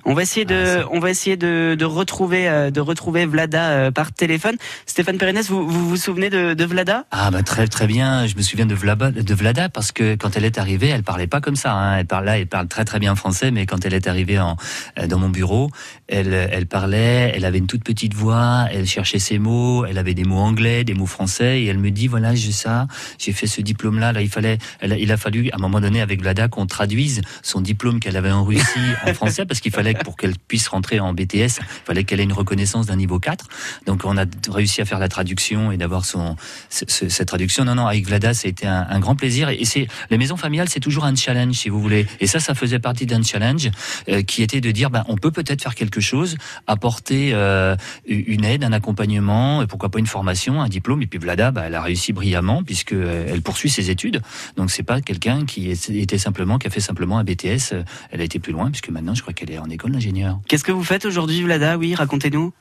On 0.06 0.14
va 0.14 0.22
essayer 0.22 0.46
de, 0.46 0.84
on 0.92 1.00
va 1.00 1.10
essayer 1.10 1.38
de, 1.38 1.76
de 1.78 1.86
retrouver, 1.86 2.48
euh, 2.48 2.72
de 2.72 2.82
retrouver 2.82 3.26
Vlada 3.26 3.70
euh, 3.70 3.92
par 3.92 4.12
téléphone. 4.12 4.56
Stéphane 4.86 5.18
Pérennes, 5.18 5.42
vous, 5.42 5.68
vous 5.68 5.90
vous 5.90 5.98
souvenez 5.98 6.30
de, 6.30 6.54
de 6.54 6.66
Vlada? 6.66 7.06
Ah 7.12 7.32
bah 7.32 7.44
très 7.44 7.68
très 7.68 7.88
bien, 7.88 8.28
je 8.28 8.36
me 8.36 8.42
souviens 8.42 8.66
de 8.66 8.76
Vlada, 8.76 9.12
de 9.12 9.34
Vlada 9.34 9.70
parce 9.70 9.92
que 9.92 10.16
quand 10.16 10.36
elle 10.36 10.46
est 10.46 10.58
arrivée, 10.58 10.90
elle 10.90 11.04
parlait 11.04 11.28
pas 11.28 11.42
comme 11.42 11.56
ça. 11.56 11.74
Hein. 11.74 11.98
Elle 12.00 12.06
parle 12.06 12.26
là, 12.26 12.38
elle 12.38 12.48
parle 12.48 12.68
très 12.68 12.86
très 12.86 13.00
bien 13.00 13.16
français, 13.16 13.52
mais 13.52 13.66
quand 13.66 13.86
elle 13.86 13.94
est 13.94 14.08
arrivée 14.08 14.40
en, 14.40 14.58
euh, 14.98 15.08
dans 15.08 15.20
mon 15.20 15.30
bureau, 15.30 15.70
elle 16.10 16.34
elle 16.52 16.66
parlait, 16.66 17.32
elle 17.36 17.46
avait 17.46 17.60
une 17.60 17.68
toute 17.68 17.84
petite 17.84 18.14
voix, 18.14 18.68
elle 18.72 18.86
cherchait 18.88 19.20
ses 19.20 19.40
mots, 19.40 19.86
elle 19.86 19.98
avait 19.98 20.14
des 20.14 20.24
mots 20.26 20.40
anglais, 20.40 20.84
des 20.84 20.94
mots 20.94 21.06
français, 21.06 21.62
et 21.62 21.66
elle 21.68 21.78
me 21.78 21.92
dit 21.92 22.08
voilà 22.08 22.36
j'ai 22.36 22.52
ça, 22.52 22.88
j'ai 23.18 23.32
fait 23.32 23.48
ce 23.48 23.62
diplôme 23.62 24.00
là, 24.00 24.12
il 24.20 24.30
fallait, 24.30 24.58
elle- 24.82 24.98
il 25.00 25.12
a 25.12 25.18
fallu 25.18 25.50
à 25.52 25.56
un 25.56 25.60
moment 25.60 25.80
donné 25.82 26.02
avec 26.02 26.22
Vlada 26.22 26.48
qu'on 26.48 26.66
traduise 26.66 27.22
son 27.44 27.62
diplôme 27.62 28.00
qu'elle 28.00 28.18
avait 28.18 28.32
en 28.32 28.44
Russie 28.44 28.64
en 29.06 29.14
français 29.14 29.46
parce 29.46 29.60
qu'il 29.60 29.72
fallait 29.72 29.94
pour 29.94 30.18
qu'elle 30.18 30.34
puisse 30.48 30.68
rentrer 30.68 31.00
en 31.00 31.14
BTS, 31.14 31.60
il 31.60 31.86
fallait 31.86 32.04
qu'elle 32.04 32.20
ait 32.20 32.24
une 32.24 32.34
reconnaissance 32.34 32.88
d'un 32.88 32.96
niveau 32.96 33.20
4. 33.20 33.48
Donc 33.86 34.02
on 34.06 34.18
a 34.18 34.26
réussi 34.50 34.82
à 34.82 34.86
faire 34.86 35.00
la 35.00 35.08
traduction 35.10 35.72
et 35.72 35.78
d'avoir 35.78 36.06
son 36.06 36.36
ce- 36.70 36.86
ce- 36.88 37.10
cette 37.10 37.28
traduction. 37.28 37.66
Non, 37.66 37.76
non, 37.76 37.86
avec 37.88 38.06
Vlada, 38.08 38.34
ça 38.34 38.48
a 38.48 38.50
été 38.50 38.66
un, 38.68 38.86
un 38.90 39.00
grand 39.00 39.16
plaisir. 39.16 39.50
Et 39.50 39.66
c'est 39.66 39.88
les 40.10 40.18
maisons 40.18 40.38
familiales, 40.38 40.70
c'est 40.70 40.80
toujours 40.80 41.06
un 41.06 41.16
challenge, 41.16 41.56
si 41.56 41.70
vous 41.70 41.80
voulez. 41.82 42.06
Et 42.20 42.28
ça, 42.28 42.40
ça 42.40 42.56
faisait 42.56 42.80
partie 42.80 43.06
d'un 43.06 43.22
challenge 43.24 43.70
euh, 44.10 44.22
qui 44.24 44.42
était 44.44 44.62
de 44.62 44.72
dire, 44.72 44.90
ben, 44.90 45.04
on 45.08 45.16
peut 45.18 45.32
peut-être 45.32 45.62
faire 45.62 45.76
quelque 45.76 45.99
chose, 46.02 46.38
apporter 46.68 47.32
euh, 47.34 47.76
une 48.06 48.46
aide, 48.46 48.64
un 48.64 48.74
accompagnement, 48.74 49.62
et 49.62 49.68
pourquoi 49.68 49.90
pas 49.90 50.00
une 50.00 50.08
formation, 50.08 50.62
un 50.62 50.68
diplôme. 50.68 51.02
Et 51.02 51.08
puis 51.08 51.20
Vlada, 51.20 51.52
ben, 51.52 51.64
elle 51.66 51.76
a 51.76 51.82
réussi 51.82 52.14
brillamment 52.14 52.64
puisque 52.64 52.94
euh, 52.94 53.28
elle 53.30 53.42
poursuit 53.42 53.70
ses 53.70 53.90
études. 53.90 54.22
Donc 54.56 54.72
c'est 54.72 54.84
pas 54.84 55.02
quelqu'un 55.02 55.46
qui 55.46 55.72
était 55.72 56.18
simplement, 56.18 56.58
qui 56.58 56.68
a 56.68 56.70
fait 56.70 56.80
simplement 56.80 57.18
un 57.18 57.24
BTS. 57.24 57.74
Euh, 57.74 57.84
Elle 58.12 58.22
a 58.22 58.24
été 58.24 58.40
plus 58.40 58.54
loin 58.54 58.70
puisque 58.70 58.90
maintenant, 58.90 59.14
je 59.14 59.22
crois 59.22 59.34
qu'elle 59.34 59.52
est 59.52 59.60
en 59.60 59.70
école 59.70 59.92
d'ingénieur. 59.92 60.40
Qu'est-ce 60.48 60.64
que 60.64 60.72
vous 60.72 60.84
faites 60.84 61.06
aujourd'hui, 61.06 61.42
Vlada? 61.42 61.78
Oui, 61.78 61.96
racontez-nous. 61.96 62.54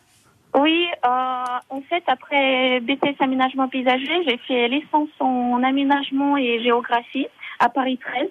Oui, 0.54 0.86
euh, 1.04 1.44
en 1.68 1.80
fait, 1.82 2.02
après 2.06 2.80
BTS 2.80 3.20
aménagement 3.20 3.68
paysager, 3.68 4.24
j'ai 4.26 4.38
fait 4.38 4.68
licence 4.68 5.10
en 5.20 5.62
aménagement 5.62 6.36
et 6.36 6.60
géographie 6.62 7.26
à 7.58 7.68
Paris 7.68 7.98
13. 7.98 8.28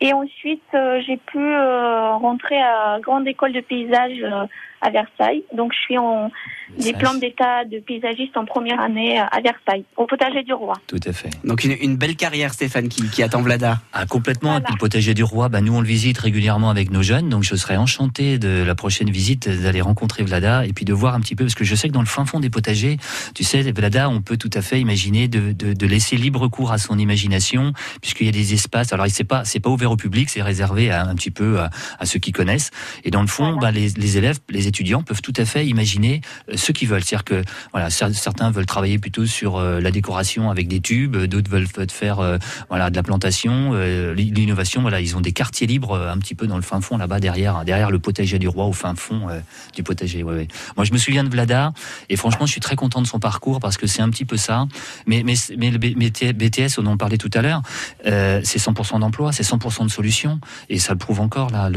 Et 0.00 0.12
ensuite, 0.12 0.62
euh, 0.74 1.00
j'ai 1.04 1.16
pu 1.16 1.38
euh, 1.38 2.16
rentrer 2.16 2.60
à 2.60 2.98
Grande 3.00 3.26
École 3.26 3.52
de 3.52 3.60
paysage 3.60 4.22
euh, 4.22 4.46
à 4.80 4.90
Versailles. 4.90 5.44
Donc, 5.56 5.72
je 5.72 5.78
suis 5.78 5.98
en 5.98 6.30
diplôme 6.76 7.18
d'état 7.18 7.64
de 7.64 7.78
paysagiste 7.78 8.36
en 8.36 8.44
première 8.44 8.80
année 8.80 9.18
à 9.18 9.40
Versailles, 9.42 9.84
au 9.96 10.06
potager 10.06 10.42
du 10.42 10.52
roi. 10.52 10.74
Tout 10.86 11.00
à 11.06 11.12
fait. 11.12 11.30
Donc 11.42 11.64
une, 11.64 11.76
une 11.80 11.96
belle 11.96 12.14
carrière, 12.14 12.52
Stéphane, 12.52 12.88
qui, 12.88 13.08
qui 13.08 13.22
attend 13.22 13.40
Vlada. 13.40 13.80
Ah, 13.92 14.04
complètement. 14.06 14.58
Et 14.58 14.60
puis 14.60 14.74
le 14.74 14.78
potager 14.78 15.14
du 15.14 15.22
roi, 15.22 15.48
bah, 15.48 15.62
nous 15.62 15.74
on 15.74 15.80
le 15.80 15.86
visite 15.86 16.18
régulièrement 16.18 16.68
avec 16.68 16.90
nos 16.90 17.02
jeunes, 17.02 17.30
donc 17.30 17.42
je 17.42 17.54
serais 17.56 17.76
enchanté 17.76 18.38
de 18.38 18.62
la 18.62 18.74
prochaine 18.74 19.10
visite 19.10 19.48
d'aller 19.48 19.80
rencontrer 19.80 20.22
Vlada 20.24 20.66
et 20.66 20.72
puis 20.74 20.84
de 20.84 20.92
voir 20.92 21.14
un 21.14 21.20
petit 21.20 21.34
peu, 21.34 21.44
parce 21.44 21.54
que 21.54 21.64
je 21.64 21.74
sais 21.74 21.88
que 21.88 21.94
dans 21.94 22.00
le 22.00 22.06
fin 22.06 22.26
fond 22.26 22.38
des 22.38 22.50
potagers, 22.50 22.98
tu 23.34 23.44
sais, 23.44 23.62
Vlada, 23.72 24.10
on 24.10 24.20
peut 24.20 24.36
tout 24.36 24.50
à 24.52 24.60
fait 24.60 24.78
imaginer 24.78 25.26
de, 25.26 25.52
de, 25.52 25.72
de 25.72 25.86
laisser 25.86 26.16
libre 26.16 26.48
cours 26.48 26.70
à 26.70 26.78
son 26.78 26.98
imagination, 26.98 27.72
puisqu'il 28.02 28.26
y 28.26 28.30
a 28.30 28.32
des 28.32 28.52
espaces. 28.52 28.92
Alors 28.92 29.06
c'est 29.08 29.24
pas 29.24 29.44
c'est 29.44 29.60
pas 29.60 29.70
ouvert 29.70 29.90
au 29.90 29.96
public, 29.96 30.28
c'est 30.28 30.42
réservé 30.42 30.90
à, 30.90 31.06
un 31.06 31.14
petit 31.14 31.30
peu 31.30 31.60
à, 31.60 31.70
à 31.98 32.04
ceux 32.04 32.18
qui 32.18 32.32
connaissent. 32.32 32.70
Et 33.04 33.10
dans 33.10 33.22
le 33.22 33.26
fond, 33.26 33.56
bah, 33.56 33.70
les, 33.70 33.88
les 33.88 34.18
élèves, 34.18 34.38
les 34.50 34.67
étudiants 34.68 35.02
peuvent 35.02 35.22
tout 35.22 35.32
à 35.36 35.44
fait 35.44 35.66
imaginer 35.66 36.20
euh, 36.50 36.56
ce 36.56 36.72
qu'ils 36.72 36.88
veulent. 36.88 37.02
C'est-à-dire 37.02 37.24
que 37.24 37.42
voilà, 37.72 37.88
cer- 37.88 38.12
certains 38.12 38.50
veulent 38.50 38.66
travailler 38.66 38.98
plutôt 38.98 39.26
sur 39.26 39.56
euh, 39.56 39.80
la 39.80 39.90
décoration 39.90 40.50
avec 40.50 40.68
des 40.68 40.80
tubes, 40.80 41.16
d'autres 41.16 41.50
veulent 41.50 41.66
faire 41.90 42.20
euh, 42.20 42.38
voilà 42.68 42.90
de 42.90 42.96
la 42.96 43.02
plantation, 43.02 43.72
euh, 43.74 44.14
l'i- 44.14 44.30
l'innovation. 44.30 44.82
Voilà, 44.82 45.00
ils 45.00 45.16
ont 45.16 45.20
des 45.20 45.32
quartiers 45.32 45.66
libres 45.66 45.92
euh, 45.92 46.12
un 46.12 46.18
petit 46.18 46.34
peu 46.34 46.46
dans 46.46 46.56
le 46.56 46.62
fin 46.62 46.80
fond 46.80 46.96
là-bas 46.96 47.18
derrière, 47.20 47.64
derrière 47.64 47.90
le 47.90 47.98
potager 47.98 48.38
du 48.38 48.48
roi 48.48 48.66
au 48.66 48.72
fin 48.72 48.94
fond 48.94 49.28
euh, 49.28 49.40
du 49.74 49.82
potager. 49.82 50.22
Moi, 50.22 50.84
je 50.84 50.92
me 50.92 50.98
souviens 50.98 51.24
de 51.24 51.28
Vlada 51.30 51.72
et 52.08 52.16
franchement, 52.16 52.46
je 52.46 52.52
suis 52.52 52.60
très 52.60 52.76
content 52.76 53.00
de 53.02 53.06
son 53.06 53.18
parcours 53.18 53.60
parce 53.60 53.76
que 53.76 53.86
c'est 53.86 54.02
un 54.02 54.10
petit 54.10 54.24
peu 54.24 54.36
ça. 54.36 54.66
Mais 55.06 55.22
mais 55.24 55.34
mais 55.56 55.70
le 55.70 55.78
BTS 55.78 56.78
on 56.78 56.96
parlait 56.96 57.18
tout 57.18 57.30
à 57.34 57.42
l'heure, 57.42 57.62
euh, 58.06 58.40
c'est 58.44 58.58
100% 58.60 59.00
d'emploi, 59.00 59.32
c'est 59.32 59.42
100% 59.42 59.84
de 59.84 59.90
solutions 59.90 60.40
et 60.68 60.78
ça 60.78 60.92
le 60.92 60.98
prouve 60.98 61.20
encore 61.20 61.50
là. 61.50 61.70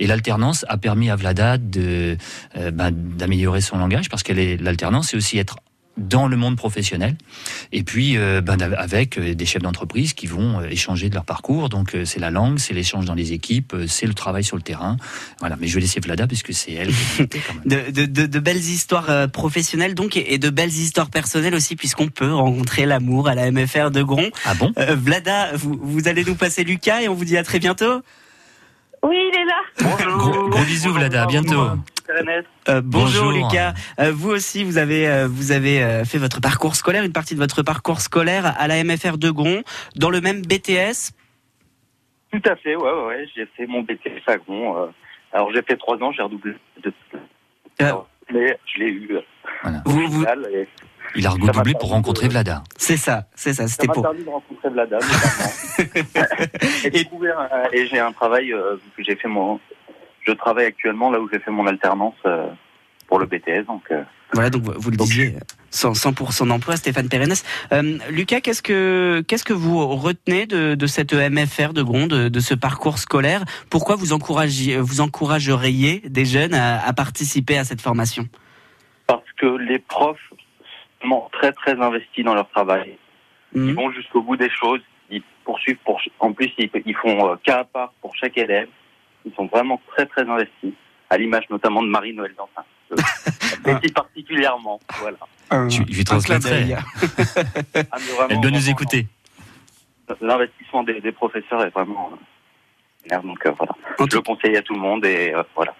Et 0.00 0.06
l'alternance 0.06 0.64
a 0.68 0.76
permis 0.76 1.08
à 1.10 1.16
Vlada 1.16 1.56
de 1.58 2.03
euh, 2.56 2.70
ben, 2.70 2.90
d'améliorer 2.90 3.60
son 3.60 3.78
langage 3.78 4.08
parce 4.08 4.22
qu'elle 4.22 4.38
est 4.38 4.56
l'alternance, 4.60 5.08
c'est 5.10 5.16
aussi 5.16 5.38
être 5.38 5.56
dans 5.96 6.26
le 6.26 6.36
monde 6.36 6.56
professionnel 6.56 7.16
et 7.72 7.84
puis 7.84 8.16
euh, 8.16 8.40
ben, 8.40 8.60
avec 8.60 9.16
euh, 9.16 9.34
des 9.34 9.46
chefs 9.46 9.62
d'entreprise 9.62 10.12
qui 10.12 10.26
vont 10.26 10.60
euh, 10.60 10.68
échanger 10.68 11.08
de 11.08 11.14
leur 11.14 11.24
parcours 11.24 11.68
donc 11.68 11.94
euh, 11.94 12.04
c'est 12.04 12.18
la 12.18 12.30
langue 12.30 12.58
c'est 12.58 12.74
l'échange 12.74 13.04
dans 13.04 13.14
les 13.14 13.32
équipes 13.32 13.74
euh, 13.74 13.86
c'est 13.86 14.06
le 14.06 14.14
travail 14.14 14.42
sur 14.42 14.56
le 14.56 14.62
terrain 14.62 14.96
voilà 15.38 15.56
mais 15.60 15.68
je 15.68 15.74
vais 15.76 15.80
laisser 15.82 16.00
Vlada 16.00 16.26
puisque 16.26 16.52
c'est 16.52 16.72
elle 16.72 16.90
quand 17.18 17.54
même. 17.54 17.86
De, 17.86 17.92
de, 17.92 18.06
de, 18.06 18.26
de 18.26 18.38
belles 18.40 18.56
histoires 18.56 19.08
euh, 19.08 19.28
professionnelles 19.28 19.94
donc 19.94 20.16
et, 20.16 20.34
et 20.34 20.38
de 20.38 20.50
belles 20.50 20.74
histoires 20.74 21.10
personnelles 21.10 21.54
aussi 21.54 21.76
puisqu'on 21.76 22.08
peut 22.08 22.32
rencontrer 22.32 22.86
l'amour 22.86 23.28
à 23.28 23.36
la 23.36 23.52
MFR 23.52 23.92
de 23.92 24.02
Gron. 24.02 24.30
Ah 24.44 24.54
bon? 24.54 24.72
Euh, 24.78 24.96
Vlada, 24.96 25.52
vous, 25.54 25.78
vous 25.80 26.08
allez 26.08 26.24
nous 26.24 26.34
passer 26.34 26.64
Lucas 26.64 27.02
et 27.02 27.08
on 27.08 27.14
vous 27.14 27.24
dit 27.24 27.36
à 27.36 27.44
très 27.44 27.60
bientôt. 27.60 28.02
Oui, 29.04 29.30
il 29.32 29.38
est 29.38 29.44
là. 29.44 30.16
gros, 30.16 30.48
gros 30.48 30.64
bisous 30.64 30.92
Vlada 30.92 31.22
à 31.24 31.26
bientôt 31.26 31.60
Euh, 32.68 32.80
bonjour, 32.82 33.24
Bonjour. 33.24 33.32
Lucas. 33.50 33.74
Euh, 33.98 34.12
vous 34.12 34.30
aussi, 34.30 34.64
vous 34.64 34.78
avez, 34.78 35.06
euh, 35.08 35.26
vous 35.28 35.52
avez 35.52 35.82
euh, 35.82 36.04
fait 36.04 36.18
votre 36.18 36.40
parcours 36.40 36.74
scolaire, 36.74 37.02
une 37.04 37.12
partie 37.12 37.34
de 37.34 37.40
votre 37.40 37.62
parcours 37.62 38.00
scolaire 38.00 38.54
à 38.58 38.66
la 38.66 38.82
MFR 38.82 39.18
de 39.18 39.30
Gron, 39.30 39.62
dans 39.96 40.10
le 40.10 40.20
même 40.20 40.40
BTS. 40.42 41.12
Tout 42.32 42.42
à 42.48 42.56
fait, 42.56 42.76
ouais, 42.76 42.90
ouais, 42.90 43.06
ouais. 43.06 43.26
J'ai 43.36 43.46
fait 43.56 43.66
mon 43.66 43.82
BTS 43.82 44.22
à 44.26 44.36
Gond. 44.38 44.76
euh, 44.76 44.86
alors 45.32 45.52
j'ai 45.52 45.62
fait 45.62 45.76
trois 45.76 45.96
ans, 46.02 46.10
j'ai 46.12 46.22
redoublé. 46.22 46.54
De... 46.82 46.92
Mais 48.32 48.58
je 48.66 48.78
l'ai 48.80 48.90
eu. 48.90 49.08
euh, 49.16 49.70
Vous, 49.84 50.24
et 50.24 50.68
Il 51.16 51.26
a 51.26 51.30
redoublé 51.30 51.74
pour 51.74 51.90
rencontrer 51.90 52.28
Vlada. 52.28 52.62
C'est 52.76 52.96
ça, 52.96 53.26
c'est 53.34 53.52
ça, 53.52 53.64
Ça 53.66 53.68
c'était 53.68 53.86
m'a 53.86 53.92
pour. 53.94 54.02
permis 54.02 54.24
de 54.24 54.28
rencontrer 54.30 54.68
Vlada, 54.70 54.98
et, 56.84 56.90
découvrir, 56.90 57.38
euh, 57.38 57.64
et 57.72 57.86
j'ai 57.86 57.98
un 57.98 58.12
travail, 58.12 58.52
euh, 58.52 58.76
que 58.96 59.02
j'ai 59.04 59.16
fait 59.16 59.28
mon. 59.28 59.60
Je 60.26 60.32
travaille 60.32 60.66
actuellement 60.66 61.10
là 61.10 61.20
où 61.20 61.28
j'ai 61.32 61.38
fait 61.38 61.50
mon 61.50 61.66
alternance 61.66 62.14
euh, 62.26 62.46
pour 63.08 63.18
le 63.18 63.26
BTS, 63.26 63.66
donc. 63.66 63.82
euh, 63.90 64.02
Voilà, 64.32 64.50
donc 64.50 64.62
vous 64.64 64.90
le 64.90 64.96
disiez, 64.96 65.34
100%, 65.72 66.14
100% 66.14 66.48
d'emploi, 66.48 66.76
Stéphane 66.76 67.08
Pérennes. 67.08 67.34
Euh, 67.72 67.98
Lucas, 68.10 68.40
qu'est-ce 68.40 68.62
que 68.62 69.22
qu'est-ce 69.28 69.44
que 69.44 69.52
vous 69.52 69.86
retenez 69.96 70.46
de, 70.46 70.74
de 70.74 70.86
cette 70.86 71.12
MFR 71.12 71.72
de 71.74 71.82
Gron, 71.82 72.06
de, 72.06 72.28
de 72.28 72.40
ce 72.40 72.54
parcours 72.54 72.98
scolaire? 72.98 73.44
Pourquoi 73.70 73.96
vous 73.96 74.12
encouragez, 74.12 74.78
vous 74.78 75.00
encourageriez 75.00 76.02
des 76.08 76.24
jeunes 76.24 76.54
à, 76.54 76.84
à 76.84 76.92
participer 76.92 77.58
à 77.58 77.64
cette 77.64 77.80
formation? 77.82 78.26
Parce 79.06 79.30
que 79.36 79.46
les 79.58 79.78
profs 79.78 80.18
très 81.32 81.52
très 81.52 81.80
investis 81.80 82.24
dans 82.24 82.34
leur 82.34 82.48
travail. 82.50 82.96
Mhm. 83.54 83.68
Ils 83.68 83.74
vont 83.74 83.90
jusqu'au 83.92 84.22
bout 84.22 84.36
des 84.36 84.50
choses. 84.50 84.80
Ils 85.10 85.22
poursuivent 85.44 85.78
pour. 85.84 86.00
En 86.20 86.32
plus, 86.32 86.50
ils, 86.58 86.70
ils 86.86 86.96
font 86.96 87.32
euh, 87.32 87.36
cas 87.44 87.60
à 87.60 87.64
part 87.64 87.92
pour 88.00 88.14
chaque 88.16 88.36
élève. 88.38 88.68
Ils 89.24 89.32
sont 89.34 89.46
vraiment 89.46 89.80
très 89.92 90.06
très 90.06 90.22
investis. 90.28 90.72
À 91.10 91.18
l'image 91.18 91.44
notamment 91.50 91.82
de 91.82 91.88
Marie-Noël 91.88 92.34
Dantin. 92.36 92.64
Et 93.82 93.92
particulièrement, 93.92 94.80
voilà. 95.00 95.16
Je, 95.70 95.82
je 95.88 95.96
lui 95.96 96.04
transmettrai. 96.04 96.74
Ah, 96.74 97.96
Elle 98.28 98.40
doit 98.40 98.50
nous 98.50 98.68
écouter. 98.68 99.06
L'investissement 100.20 100.82
des, 100.82 101.00
des 101.00 101.12
professeurs 101.12 101.62
est 101.64 101.70
vraiment. 101.70 102.10
euh, 103.10 103.20
donc 103.22 103.44
euh, 103.46 103.52
voilà. 103.56 103.72
Je 103.98 104.16
le 104.16 104.22
conseille 104.22 104.56
à 104.56 104.62
tout 104.62 104.74
le 104.74 104.80
monde 104.80 105.04
et 105.04 105.32
euh, 105.34 105.42
voilà. 105.54 105.74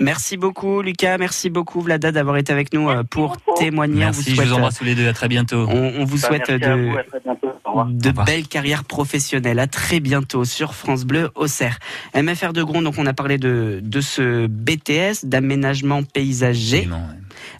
Merci 0.00 0.36
beaucoup, 0.36 0.82
Lucas. 0.82 1.18
Merci 1.18 1.50
beaucoup, 1.50 1.80
Vlada, 1.80 2.10
d'avoir 2.12 2.36
été 2.38 2.52
avec 2.52 2.72
nous 2.72 2.88
euh, 2.88 3.02
pour 3.02 3.36
témoigner. 3.56 3.96
On 3.96 3.98
Merci, 3.98 4.34
je 4.34 4.40
vous 4.42 4.52
embrasse 4.54 4.78
tous 4.78 4.84
les 4.84 4.94
deux. 4.94 5.08
À 5.08 5.12
très 5.12 5.28
bientôt. 5.28 5.66
On, 5.68 6.00
on 6.00 6.04
vous 6.04 6.18
Bah, 6.20 6.26
souhaite 6.28 6.48
merci 6.48 6.64
de, 6.66 6.72
vous, 6.74 6.96
revoir. 7.64 7.86
de 7.86 8.10
belles 8.24 8.48
carrières 8.48 8.84
professionnelles. 8.84 9.58
À 9.58 9.66
très 9.66 10.00
bientôt 10.00 10.44
sur 10.44 10.74
France 10.74 11.04
Bleu 11.04 11.30
Auxerre. 11.34 11.78
MFR 12.14 12.52
de 12.52 12.62
Gron, 12.62 12.82
donc 12.82 12.94
on 12.98 13.06
a 13.06 13.12
parlé 13.12 13.36
de, 13.38 13.80
de 13.82 14.00
ce 14.00 14.46
BTS 14.46 15.24
d'aménagement 15.26 16.02
paysager. 16.02 16.88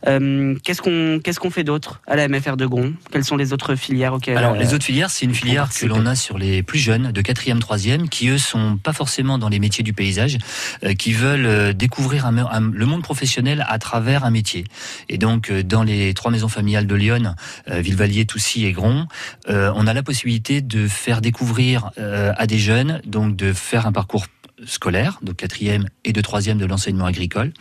Euh, 0.06 0.54
qu'est-ce 0.64 0.82
qu'on 0.82 1.20
qu'est-ce 1.22 1.40
qu'on 1.40 1.50
fait 1.50 1.64
d'autre 1.64 2.00
à 2.06 2.16
la 2.16 2.28
MFR 2.28 2.56
de 2.56 2.66
Gron? 2.66 2.92
Quelles 3.10 3.24
sont 3.24 3.36
les 3.36 3.52
autres 3.52 3.74
filières 3.74 4.14
auxquelles 4.14 4.36
Alors, 4.38 4.54
euh, 4.54 4.58
les 4.58 4.74
autres 4.74 4.84
filières, 4.84 5.10
c'est 5.10 5.24
une 5.26 5.34
filière 5.34 5.68
que 5.68 5.86
l'on 5.86 6.06
a 6.06 6.14
sur 6.14 6.38
les 6.38 6.62
plus 6.62 6.78
jeunes, 6.78 7.12
de 7.12 7.20
4e, 7.22 7.58
3e, 7.60 8.08
qui 8.08 8.28
eux 8.28 8.38
sont 8.38 8.76
pas 8.76 8.92
forcément 8.92 9.38
dans 9.38 9.48
les 9.48 9.58
métiers 9.58 9.84
du 9.84 9.92
paysage, 9.92 10.38
euh, 10.84 10.94
qui 10.94 11.12
veulent 11.12 11.46
euh, 11.46 11.72
découvrir 11.72 12.26
un, 12.26 12.36
un- 12.38 12.70
le 12.72 12.86
monde 12.86 13.02
professionnel 13.02 13.64
à 13.68 13.78
travers 13.78 14.24
un 14.24 14.30
métier. 14.30 14.64
Et 15.08 15.18
donc, 15.18 15.50
euh, 15.50 15.62
dans 15.62 15.82
les 15.82 16.14
trois 16.14 16.30
maisons 16.30 16.48
familiales 16.48 16.86
de 16.86 16.94
Lyon, 16.94 17.34
euh, 17.70 17.80
Villevallier, 17.80 18.24
Toussy 18.26 18.64
et 18.66 18.72
Gron, 18.72 19.06
euh, 19.48 19.72
on 19.74 19.86
a 19.86 19.94
la 19.94 20.02
possibilité 20.02 20.60
de 20.60 20.86
faire 20.88 21.20
découvrir 21.20 21.90
euh, 21.98 22.32
à 22.36 22.46
des 22.46 22.58
jeunes, 22.58 23.00
donc 23.06 23.36
de 23.36 23.52
faire 23.52 23.86
un 23.86 23.92
parcours 23.92 24.26
scolaire, 24.66 25.18
de 25.22 25.32
quatrième 25.32 25.86
et 26.04 26.12
de 26.12 26.20
troisième 26.20 26.58
de 26.58 26.66
l'enseignement 26.66 27.06
agricole, 27.06 27.52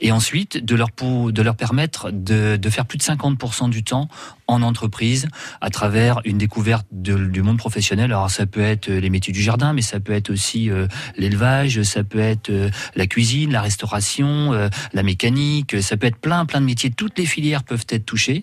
et 0.00 0.12
ensuite 0.12 0.64
de 0.64 0.74
leur, 0.74 0.90
permettre 1.56 2.10
de, 2.10 2.56
de 2.56 2.70
faire 2.70 2.86
plus 2.86 2.98
de 2.98 3.02
50% 3.02 3.70
du 3.70 3.84
temps 3.84 4.08
en 4.48 4.62
entreprise 4.62 5.28
à 5.60 5.70
travers 5.70 6.20
une 6.24 6.38
découverte 6.38 6.86
du 6.92 7.42
monde 7.42 7.58
professionnel. 7.58 8.06
Alors 8.06 8.30
ça 8.30 8.46
peut 8.46 8.60
être 8.60 8.88
euh, 8.88 9.00
les 9.00 9.10
métiers 9.10 9.32
du 9.32 9.42
jardin, 9.42 9.72
mais 9.72 9.82
ça 9.82 10.00
peut 10.00 10.12
être 10.12 10.30
aussi 10.30 10.70
euh, 10.70 10.86
l'élevage, 11.16 11.82
ça 11.82 12.04
peut 12.04 12.20
être 12.20 12.50
euh, 12.50 12.70
la 12.94 13.06
cuisine, 13.06 13.52
la 13.52 13.60
restauration, 13.60 14.52
la 14.92 15.02
mécanique, 15.02 15.82
ça 15.82 15.96
peut 15.96 16.06
être 16.06 16.16
plein 16.16 16.46
plein 16.46 16.60
de 16.60 16.66
métiers. 16.66 16.90
Toutes 16.90 17.18
les 17.18 17.26
filières 17.26 17.64
peuvent 17.64 17.84
être 17.88 18.04
touchées, 18.04 18.42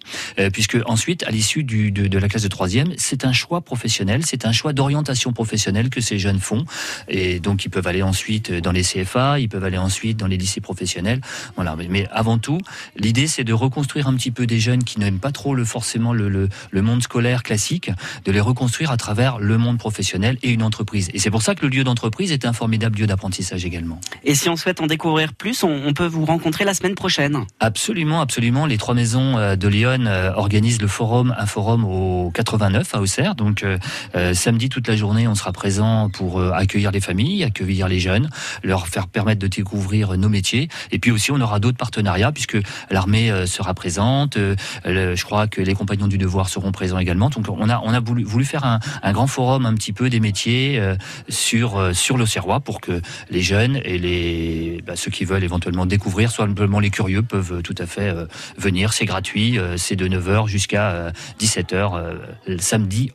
puisque 0.52 0.78
ensuite 0.86 1.24
à 1.24 1.32
l'issue 1.32 1.64
de, 1.64 2.18
la 2.18 2.28
classe 2.28 2.44
de 2.44 2.48
troisième, 2.48 2.94
c'est 2.98 3.26
un 3.26 3.34
choix 3.34 3.62
professionnel, 3.62 4.26
c'est 4.26 4.46
un 4.46 4.52
choix 4.52 4.74
d'orientation 4.74 5.34
professionnelle 5.34 5.90
que 5.90 6.02
ces 6.02 6.20
jeunes 6.20 6.40
font, 6.40 6.66
et 7.08 7.40
donc 7.40 7.66
ils 7.66 7.70
peuvent 7.70 7.88
aller 7.88 8.04
ensuite 8.04 8.52
dans 8.52 8.72
les 8.72 8.84
CFA, 8.84 9.40
ils 9.40 9.50
peuvent 9.50 9.64
aller 9.64 9.78
ensuite 9.78 10.18
dans 10.18 10.28
les 10.28 10.38
lycées 10.38 10.62
professionnels. 10.62 11.22
Voilà. 11.56 11.76
Mais, 11.90 12.08
avant 12.12 12.38
tout, 12.38 12.60
l'idée 12.96 13.28
c'est 13.28 13.44
de 13.44 13.54
reconstruire 13.54 14.08
un 14.08 14.16
petit 14.16 14.32
peu 14.32 14.46
des 14.46 14.60
jeunes 14.60 14.84
qui 14.84 15.00
n'aiment 15.00 15.20
pas 15.20 15.32
trop 15.32 15.56
le 15.56 15.66
forcément 15.94 16.14
le, 16.14 16.28
le, 16.28 16.50
le 16.72 16.82
monde 16.82 17.04
scolaire 17.04 17.44
classique, 17.44 17.92
de 18.26 18.32
les 18.32 18.40
reconstruire 18.40 18.90
à 18.90 18.98
travers 18.98 19.38
le 19.38 19.60
monde 19.60 19.78
professionnel 19.78 20.40
et 20.42 20.50
une 20.50 20.64
entreprise. 20.64 21.12
Et 21.14 21.20
c'est 21.20 21.30
pour 21.30 21.44
ça 21.44 21.54
que 21.54 21.62
le 21.62 21.70
lieu 21.70 21.84
d'entreprise 21.84 22.32
est 22.32 22.46
un 22.46 22.54
formidable 22.54 22.98
lieu 22.98 23.06
d'apprentissage 23.06 23.64
également. 23.64 24.02
Et 24.24 24.34
si 24.34 24.50
on 24.50 24.56
souhaite 24.56 24.82
en 24.82 24.88
découvrir 24.88 25.34
plus, 25.34 25.64
on, 25.64 25.70
on 25.86 25.94
peut 25.94 26.08
vous 26.08 26.26
rencontrer 26.26 26.66
la 26.66 26.74
semaine 26.74 26.96
prochaine. 26.96 27.38
Absolument, 27.60 28.22
absolument. 28.22 28.66
Les 28.66 28.80
trois 28.80 28.96
maisons 28.96 29.38
euh, 29.38 29.56
de 29.56 29.68
Lyon 29.68 30.06
euh, 30.08 30.32
organisent 30.34 30.82
le 30.82 30.88
forum, 30.88 31.36
un 31.38 31.46
forum 31.46 31.86
au 31.86 32.32
89 32.34 32.96
à 32.96 33.00
Auxerre. 33.00 33.36
Donc 33.36 33.64
euh, 33.64 34.34
samedi 34.34 34.70
toute 34.70 34.88
la 34.88 34.96
journée, 34.96 35.28
on 35.28 35.36
sera 35.36 35.52
présent 35.52 36.10
pour 36.10 36.42
accueillir 36.42 36.90
les 36.90 37.02
familles, 37.02 37.44
accueillir 37.44 37.88
les 37.88 38.00
jeunes, 38.00 38.32
leur 38.64 38.88
faire 38.88 39.08
permettre 39.08 39.42
de 39.42 39.48
découvrir 39.48 40.18
nos 40.18 40.30
métiers. 40.30 40.70
Et 40.92 40.98
puis 40.98 41.12
aussi, 41.12 41.32
on 41.32 41.40
aura 41.40 41.60
d'autres 41.60 41.78
partenariats 41.78 42.32
puisque 42.32 42.58
l'armée 42.90 43.32
sera 43.46 43.76
présente. 43.76 44.38
je 44.86 45.24
crois 45.24 45.48
que 45.48 45.62
les 45.62 45.76
compagnons 45.84 46.08
du 46.08 46.18
devoir 46.18 46.48
seront 46.48 46.72
présents 46.72 46.98
également. 46.98 47.30
Donc 47.30 47.46
on 47.50 47.68
a 47.68 47.82
on 47.84 47.94
a 47.94 48.00
voulu, 48.00 48.24
voulu 48.24 48.46
faire 48.46 48.64
un, 48.64 48.80
un 49.02 49.12
grand 49.12 49.28
forum 49.28 49.66
un 49.66 49.74
petit 49.74 49.92
peu 49.92 50.10
des 50.10 50.22
métiers 50.22 50.80
euh, 50.80 50.96
sur 51.28 51.76
euh, 51.78 51.92
sur 51.92 52.18
l'Auxerrois 52.18 52.62
pour 52.62 52.80
que 52.80 53.02
les 53.30 53.42
jeunes 53.42 53.82
et 53.84 53.98
les 53.98 54.82
bah, 54.88 54.96
ceux 54.96 55.12
qui 55.12 55.26
veulent 55.26 55.44
éventuellement 55.44 55.86
découvrir, 55.86 56.32
soit 56.32 56.48
simplement 56.48 56.80
les 56.80 56.90
curieux 56.90 57.22
peuvent 57.22 57.62
tout 57.64 57.76
à 57.78 57.86
fait 57.86 58.08
euh, 58.08 58.28
venir. 58.58 58.94
C'est 58.94 59.04
gratuit, 59.04 59.60
euh, 59.60 59.76
c'est 59.76 59.98
de 59.98 60.08
9h 60.08 60.48
jusqu'à 60.48 61.12
17h 61.38 62.16
le 62.48 62.58
samedi 62.60 63.12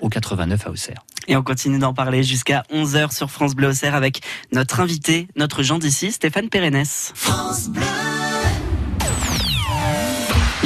au 0.00 0.08
89 0.08 0.66
à 0.66 0.70
Auxerre. 0.70 1.04
Et 1.28 1.36
on 1.36 1.42
continue 1.42 1.78
d'en 1.78 1.94
parler 1.94 2.22
jusqu'à 2.22 2.64
11h 2.72 3.14
sur 3.14 3.30
France 3.30 3.54
Bleu 3.54 3.68
Auxerre 3.68 3.94
avec 3.94 4.20
notre 4.52 4.80
invité, 4.80 5.28
notre 5.36 5.62
Jean 5.62 5.78
d'ici, 5.78 6.10
Stéphane 6.10 6.48
Pérennes. 6.48 6.84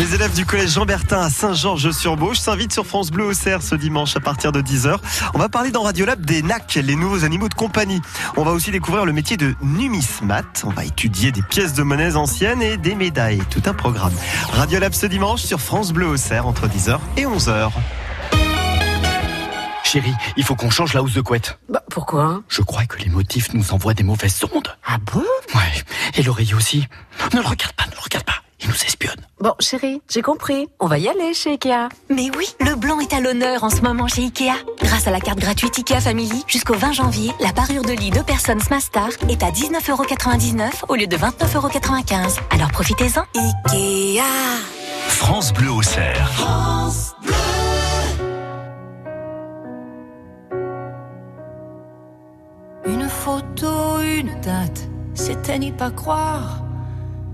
Les 0.09 0.15
élèves 0.15 0.33
du 0.33 0.47
collège 0.47 0.71
Jean-Bertin 0.71 1.21
à 1.21 1.29
Saint-Georges-sur-Bauge 1.29 2.39
s'invitent 2.39 2.73
sur 2.73 2.87
France 2.87 3.11
Bleu 3.11 3.27
Auxerre 3.27 3.61
ce 3.61 3.75
dimanche 3.75 4.17
à 4.17 4.21
partir 4.21 4.53
de 4.53 4.63
10h. 4.63 4.97
On 5.35 5.39
va 5.39 5.51
parler 5.51 5.71
dans 5.71 5.83
Radiolab 5.83 6.25
des 6.25 6.41
NAC, 6.41 6.77
les 6.77 6.97
nouveaux 6.97 7.25
animaux 7.25 7.51
de 7.51 7.55
compagnie. 7.55 8.01
On 8.39 8.43
va 8.43 8.53
aussi 8.53 8.71
découvrir 8.71 9.05
le 9.05 9.13
métier 9.13 9.37
de 9.37 9.55
numismate. 9.61 10.65
On 10.67 10.71
va 10.71 10.87
étudier 10.87 11.31
des 11.31 11.43
pièces 11.43 11.75
de 11.75 11.83
monnaie 11.83 12.17
anciennes 12.17 12.63
et 12.63 12.79
des 12.79 12.95
médailles. 12.95 13.43
Tout 13.51 13.61
un 13.67 13.75
programme. 13.75 14.15
Radiolab 14.53 14.95
ce 14.95 15.05
dimanche 15.05 15.43
sur 15.43 15.61
France 15.61 15.93
Bleu 15.93 16.07
Auxerre 16.07 16.47
entre 16.47 16.69
10h 16.69 16.99
et 17.19 17.27
11h. 17.27 17.71
Chérie, 19.85 20.15
il 20.39 20.45
faut 20.45 20.55
qu'on 20.55 20.71
change 20.71 20.95
la 20.95 21.03
housse 21.03 21.13
de 21.15 21.21
couette. 21.21 21.59
Bah, 21.69 21.83
pourquoi? 21.91 22.41
Je 22.49 22.63
crois 22.63 22.87
que 22.87 22.97
les 22.97 23.11
motifs 23.11 23.53
nous 23.53 23.75
envoient 23.75 23.93
des 23.95 24.05
mauvaises 24.05 24.41
ondes. 24.55 24.75
Ah 24.87 24.97
bon? 25.05 25.23
Ouais, 25.55 25.85
et 26.15 26.23
l'oreiller 26.23 26.55
aussi. 26.55 26.89
Ne 27.35 27.41
le 27.41 27.47
regarde 27.47 27.73
pas, 27.73 27.85
ne 27.85 27.93
le 27.93 28.01
regarde 28.01 28.25
pas. 28.25 28.37
Il 28.61 28.69
nous 28.69 28.75
espionne. 28.75 29.21
Bon, 29.41 29.55
chérie, 29.61 30.03
j'ai 30.09 30.21
compris. 30.21 30.69
On 30.81 30.87
va 30.87 30.99
y 30.99 31.09
aller 31.09 31.33
chez 31.33 31.51
Ikea. 31.53 31.89
Mais 32.09 32.29
oui, 32.37 32.47
le 32.61 32.75
blanc 32.75 32.99
est 32.99 33.13
à 33.13 33.21
l'honneur 33.21 33.63
en 33.63 33.71
ce 33.71 33.83
moment 33.83 34.09
chez 34.09 34.23
Ikea. 34.23 34.55
Grâce 34.83 35.07
à 35.07 35.13
la 35.13 35.21
carte 35.21 35.39
gratuite 35.39 35.79
Ikea 35.79 36.01
Family, 36.01 36.43
jusqu'au 36.49 36.75
20 36.75 36.93
janvier, 36.93 37.33
la 37.41 37.53
parure 37.53 37.83
de 37.83 37.93
lit 37.93 38.11
2 38.11 38.23
personnes 38.25 38.61
Smastar 38.61 39.11
est 39.29 39.43
à 39.45 39.51
19,99€ 39.51 40.71
au 40.89 40.97
lieu 40.97 41.07
de 41.07 41.17
29,95€. 41.17 42.39
Alors 42.51 42.73
profitez-en. 42.73 43.23
Ikea. 43.37 44.23
France 45.07 45.53
Bleu 45.53 45.71
Auxerre. 45.71 46.29
Une 52.87 53.09
photo, 53.09 54.01
une 54.01 54.41
date, 54.41 54.89
c'était 55.15 55.59
n'y 55.59 55.71
pas 55.71 55.91
croire. 55.91 56.63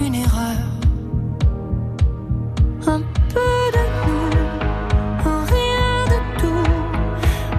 une 0.00 0.14
erreur. 0.14 0.64
Un 2.86 3.00
peu 3.34 3.60
de 3.76 3.84
nous, 4.06 4.30
un 5.28 5.44
rien 5.44 5.96
de 6.12 6.18
tout, 6.40 6.70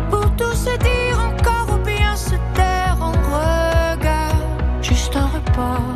pour 0.09 0.35
tout 0.35 0.55
se 0.55 0.75
dire 0.79 1.19
encore 1.19 1.75
ou 1.75 1.85
bien 1.85 2.15
se 2.15 2.35
taire 2.55 2.97
en 2.99 3.11
regard, 3.11 4.41
juste 4.81 5.15
un 5.15 5.27
report, 5.27 5.93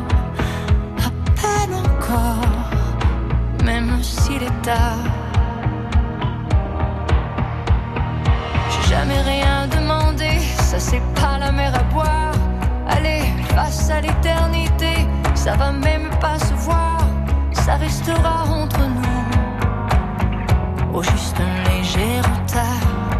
à 1.04 1.10
peine 1.40 1.74
encore, 1.74 2.46
même 3.64 4.00
s'il 4.02 4.44
est 4.44 4.62
tard. 4.62 5.04
J'ai 8.70 8.88
jamais 8.90 9.20
rien 9.22 9.66
demandé, 9.66 10.38
ça 10.38 10.78
c'est 10.78 11.02
pas 11.20 11.38
la 11.38 11.50
mer 11.50 11.74
à 11.74 11.82
boire. 11.92 12.33
Face 13.54 13.88
à 13.90 14.00
l'éternité, 14.00 15.06
ça 15.34 15.54
va 15.56 15.70
même 15.70 16.10
pas 16.20 16.38
se 16.38 16.54
voir, 16.54 16.98
ça 17.52 17.76
restera 17.76 18.44
entre 18.48 18.80
nous. 18.80 19.24
Au 20.92 21.02
juste 21.02 21.36
un 21.40 21.68
léger 21.70 22.20
retard. 22.20 23.13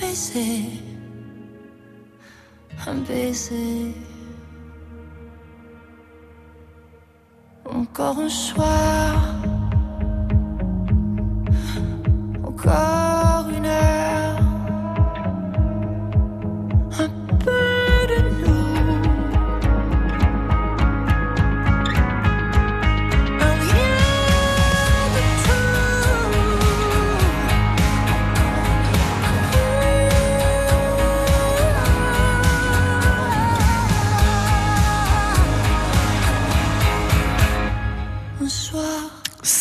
Baiser, 0.00 0.82
un 2.86 2.98
baiser. 3.08 3.94
Encore 7.64 8.18
un 8.20 8.28
soir, 8.28 9.34
encore 12.44 12.95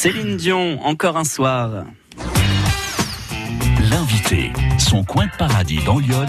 Céline 0.06 0.38
Dion, 0.38 0.80
encore 0.86 1.18
un 1.18 1.24
soir. 1.24 1.84
L'invité, 3.90 4.54
son 4.78 5.04
coin 5.04 5.26
de 5.26 5.32
paradis 5.36 5.80
dans 5.84 5.98
Lyon, 5.98 6.28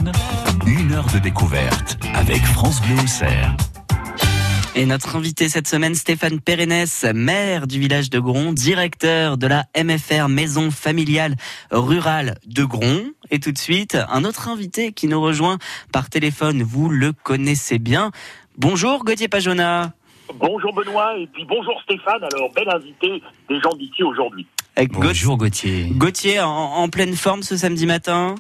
une 0.66 0.93
heure 0.95 1.07
de 1.12 1.18
découverte 1.18 1.99
avec 2.14 2.39
France 2.39 2.81
Bleu 2.81 2.99
Auxerre. 3.03 3.55
Et 4.74 4.87
notre 4.87 5.14
invité 5.16 5.51
cette 5.51 5.68
semaine, 5.68 5.95
Stéphane 5.95 6.41
Pérenès, 6.41 7.05
maire 7.14 7.66
du 7.66 7.79
village 7.79 8.09
de 8.09 8.18
Gron, 8.18 8.55
directeur 8.55 9.37
de 9.37 9.47
la 9.47 9.66
MFR 9.77 10.31
Maison 10.31 10.70
Familiale 10.70 11.37
Rurale 11.70 12.39
de 12.47 12.64
Gron. 12.64 13.05
Et 13.31 13.41
tout 13.41 13.53
de 13.53 13.59
suite, 13.59 13.99
un 14.09 14.24
autre 14.24 14.49
invité 14.49 14.93
qui 14.93 15.07
nous 15.07 15.20
rejoint 15.20 15.59
par 15.93 16.09
téléphone. 16.09 16.62
Vous 16.62 16.89
le 16.89 17.12
connaissez 17.12 17.79
bien. 17.79 18.11
Bonjour 18.57 19.05
Gauthier 19.05 19.29
Pajona. 19.29 19.93
Bonjour 20.35 20.74
Benoît 20.74 21.16
et 21.16 21.27
puis 21.29 21.45
bonjour 21.45 21.81
Stéphane. 21.83 22.22
Alors, 22.35 22.51
bel 22.55 22.68
invité 22.68 23.22
des 23.49 23.61
gens 23.61 23.72
d'ici 23.74 24.03
aujourd'hui. 24.03 24.47
Bonjour 24.91 25.37
Gauthier. 25.39 25.87
Gauthier, 25.93 26.41
en, 26.41 26.49
en 26.51 26.89
pleine 26.89 27.14
forme 27.14 27.43
ce 27.43 27.57
samedi 27.57 27.87
matin 27.87 28.35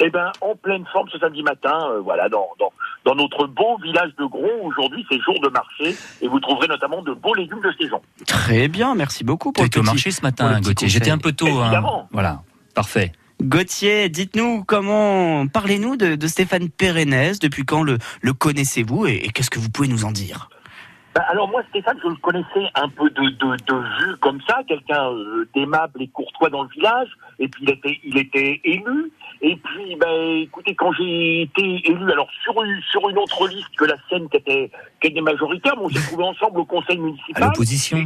Eh 0.00 0.08
ben, 0.08 0.32
en 0.40 0.54
pleine 0.56 0.84
forme 0.92 1.08
ce 1.10 1.18
samedi 1.18 1.42
matin, 1.42 1.78
euh, 1.90 2.00
voilà, 2.00 2.28
dans, 2.30 2.46
dans, 2.58 2.72
dans 3.04 3.14
notre 3.14 3.46
beau 3.46 3.76
village 3.82 4.12
de 4.18 4.24
Gros. 4.24 4.48
Aujourd'hui, 4.62 5.04
c'est 5.10 5.18
jour 5.20 5.38
de 5.42 5.48
marché 5.48 5.94
et 6.22 6.28
vous 6.28 6.40
trouverez 6.40 6.68
notamment 6.68 7.02
de 7.02 7.12
beaux 7.12 7.34
légumes 7.34 7.60
de 7.62 7.72
saison. 7.78 8.00
Très 8.26 8.68
bien, 8.68 8.94
merci 8.94 9.22
beaucoup 9.24 9.52
pour 9.52 9.64
au 9.76 9.82
marché 9.82 10.10
ce 10.12 10.22
matin, 10.22 10.60
Gauthier. 10.60 10.88
J'étais 10.88 11.10
un 11.10 11.18
peu 11.18 11.32
tôt. 11.32 11.46
hein. 11.46 11.64
Évidemment. 11.64 12.08
Voilà, 12.12 12.42
parfait. 12.74 13.12
Gauthier, 13.42 14.08
dites-nous 14.08 14.64
comment, 14.64 15.46
parlez-nous 15.46 15.96
de, 15.96 16.14
de 16.14 16.26
Stéphane 16.26 16.70
Pérenès, 16.70 17.38
depuis 17.38 17.66
quand 17.66 17.82
le, 17.82 17.98
le 18.22 18.32
connaissez-vous 18.32 19.06
et, 19.08 19.16
et 19.24 19.28
qu'est-ce 19.28 19.50
que 19.50 19.58
vous 19.58 19.68
pouvez 19.68 19.88
nous 19.88 20.06
en 20.06 20.10
dire? 20.10 20.48
Ben, 21.16 21.22
alors 21.30 21.48
moi, 21.48 21.62
Stéphane, 21.70 21.98
je 22.02 22.08
le 22.08 22.16
connaissais 22.16 22.68
un 22.74 22.90
peu 22.90 23.08
de, 23.08 23.22
de, 23.22 23.56
de 23.56 23.74
vue 24.04 24.16
comme 24.20 24.38
ça, 24.46 24.60
quelqu'un 24.68 25.10
euh, 25.10 25.48
d'aimable 25.54 26.02
et 26.02 26.08
courtois 26.08 26.50
dans 26.50 26.64
le 26.64 26.68
village. 26.68 27.08
Et 27.38 27.48
puis 27.48 27.64
il 27.64 27.70
était, 27.70 28.00
il 28.04 28.18
était 28.18 28.60
élu. 28.64 29.10
Et 29.40 29.56
puis, 29.56 29.96
ben, 29.96 30.42
écoutez, 30.42 30.74
quand 30.74 30.92
j'ai 30.92 31.40
été 31.42 31.62
élu, 31.90 32.12
alors 32.12 32.28
sur 32.42 32.62
une, 32.62 32.82
sur 32.90 33.08
une 33.08 33.16
autre 33.16 33.48
liste 33.48 33.74
que 33.78 33.86
la 33.86 33.96
sienne 34.08 34.28
qui 34.28 34.36
était, 34.36 34.70
qui 35.00 35.06
était 35.08 35.22
majoritaire, 35.22 35.74
mais 35.78 35.84
on 35.84 35.88
s'est 35.88 36.06
trouvés 36.06 36.24
ensemble 36.24 36.60
au 36.60 36.66
conseil 36.66 36.98
À 36.98 37.00
municipal. 37.00 37.44
l'opposition. 37.44 37.96
Et 37.96 38.04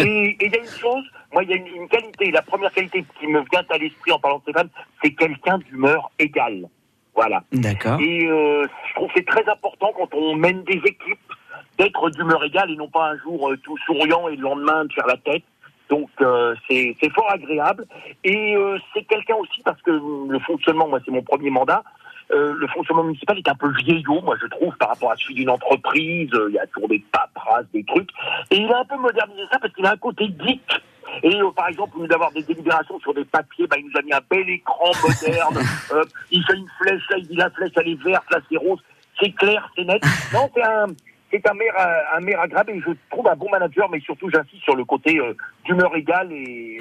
et 0.00 0.36
il 0.40 0.52
y 0.52 0.56
a 0.56 0.60
une 0.60 0.66
chose, 0.80 1.04
moi, 1.32 1.44
il 1.44 1.50
y 1.50 1.52
a 1.52 1.56
une, 1.56 1.68
une 1.68 1.88
qualité, 1.88 2.32
la 2.32 2.42
première 2.42 2.72
qualité 2.72 3.04
qui 3.20 3.28
me 3.28 3.44
vient 3.52 3.62
à 3.70 3.78
l'esprit 3.78 4.10
en 4.10 4.18
parlant 4.18 4.38
de 4.38 4.42
Stéphane, 4.42 4.70
c'est 5.04 5.12
quelqu'un 5.12 5.58
d'humeur 5.58 6.10
égale. 6.18 6.68
Voilà. 7.14 7.44
D'accord. 7.52 8.00
Et 8.00 8.26
euh, 8.26 8.66
je 8.88 8.94
trouve 8.94 9.06
que 9.08 9.14
c'est 9.18 9.26
très 9.26 9.48
important 9.48 9.92
quand 9.96 10.12
on 10.14 10.34
mène 10.34 10.64
des 10.64 10.80
équipes 10.84 11.32
d'être 11.78 12.10
d'humeur 12.10 12.42
égale 12.44 12.70
et 12.70 12.76
non 12.76 12.88
pas 12.88 13.12
un 13.12 13.18
jour 13.18 13.50
euh, 13.50 13.56
tout 13.58 13.76
souriant 13.86 14.28
et 14.28 14.36
le 14.36 14.42
lendemain 14.42 14.84
de 14.84 14.92
faire 14.92 15.06
la 15.06 15.16
tête. 15.16 15.44
Donc 15.88 16.10
euh, 16.20 16.54
c'est 16.68 16.96
c'est 17.00 17.10
fort 17.10 17.30
agréable. 17.30 17.86
Et 18.24 18.56
euh, 18.56 18.78
c'est 18.92 19.04
quelqu'un 19.04 19.36
aussi 19.36 19.62
parce 19.64 19.80
que 19.82 19.90
le 19.90 20.38
fonctionnement, 20.40 20.88
moi 20.88 21.00
c'est 21.04 21.10
mon 21.10 21.22
premier 21.22 21.50
mandat, 21.50 21.82
euh, 22.30 22.54
le 22.58 22.66
fonctionnement 22.68 23.04
municipal 23.04 23.38
est 23.38 23.48
un 23.48 23.54
peu 23.54 23.70
vieillot, 23.72 24.20
moi 24.20 24.36
je 24.40 24.46
trouve, 24.48 24.76
par 24.76 24.90
rapport 24.90 25.12
à 25.12 25.16
celui 25.16 25.34
d'une 25.34 25.50
entreprise. 25.50 26.30
Euh, 26.34 26.48
Il 26.50 26.54
y 26.54 26.58
a 26.58 26.66
toujours 26.66 26.88
des 26.88 27.02
paperasses, 27.10 27.66
des 27.72 27.84
trucs. 27.84 28.10
Et 28.50 28.58
il 28.58 28.72
a 28.72 28.80
un 28.80 28.84
peu 28.84 28.96
modernisé 28.96 29.42
ça 29.50 29.58
parce 29.58 29.72
qu'il 29.72 29.86
a 29.86 29.92
un 29.92 29.96
côté 29.96 30.26
geek. 30.26 30.82
Et 31.22 31.40
euh, 31.40 31.50
par 31.52 31.68
exemple, 31.68 31.96
au 31.96 32.02
lieu 32.02 32.08
d'avoir 32.08 32.30
des 32.32 32.42
délibérations 32.42 33.00
sur 33.00 33.14
des 33.14 33.24
papiers, 33.24 33.66
bah, 33.66 33.76
il 33.78 33.86
nous 33.86 33.98
a 33.98 34.02
mis 34.02 34.12
un 34.12 34.20
bel 34.30 34.48
écran 34.48 34.90
moderne. 35.02 35.58
Euh, 35.90 36.04
il 36.30 36.44
fait 36.44 36.54
une 36.54 36.68
flèche, 36.78 37.00
là, 37.08 37.16
il 37.16 37.26
dit 37.28 37.36
la 37.36 37.48
flèche, 37.48 37.70
elle 37.76 37.88
est 37.88 38.02
verte, 38.02 38.30
là, 38.30 38.40
c'est 38.50 38.58
rose. 38.58 38.78
C'est 39.18 39.30
clair, 39.30 39.70
c'est 39.74 39.84
net. 39.84 40.02
Non, 40.34 40.50
c'est 40.54 40.62
un, 40.62 40.88
c'est 41.30 41.46
un 41.48 41.54
maire, 41.54 41.74
euh, 41.78 42.16
un 42.16 42.20
maire 42.20 42.40
agréable 42.40 42.72
et 42.72 42.80
je 42.80 42.90
trouve 43.10 43.28
un 43.28 43.36
bon 43.36 43.50
manager, 43.50 43.88
mais 43.90 44.00
surtout, 44.00 44.30
j'insiste 44.30 44.62
sur 44.62 44.76
le 44.76 44.84
côté 44.84 45.18
euh, 45.18 45.34
d'humeur 45.64 45.94
égale 45.96 46.32
et, 46.32 46.78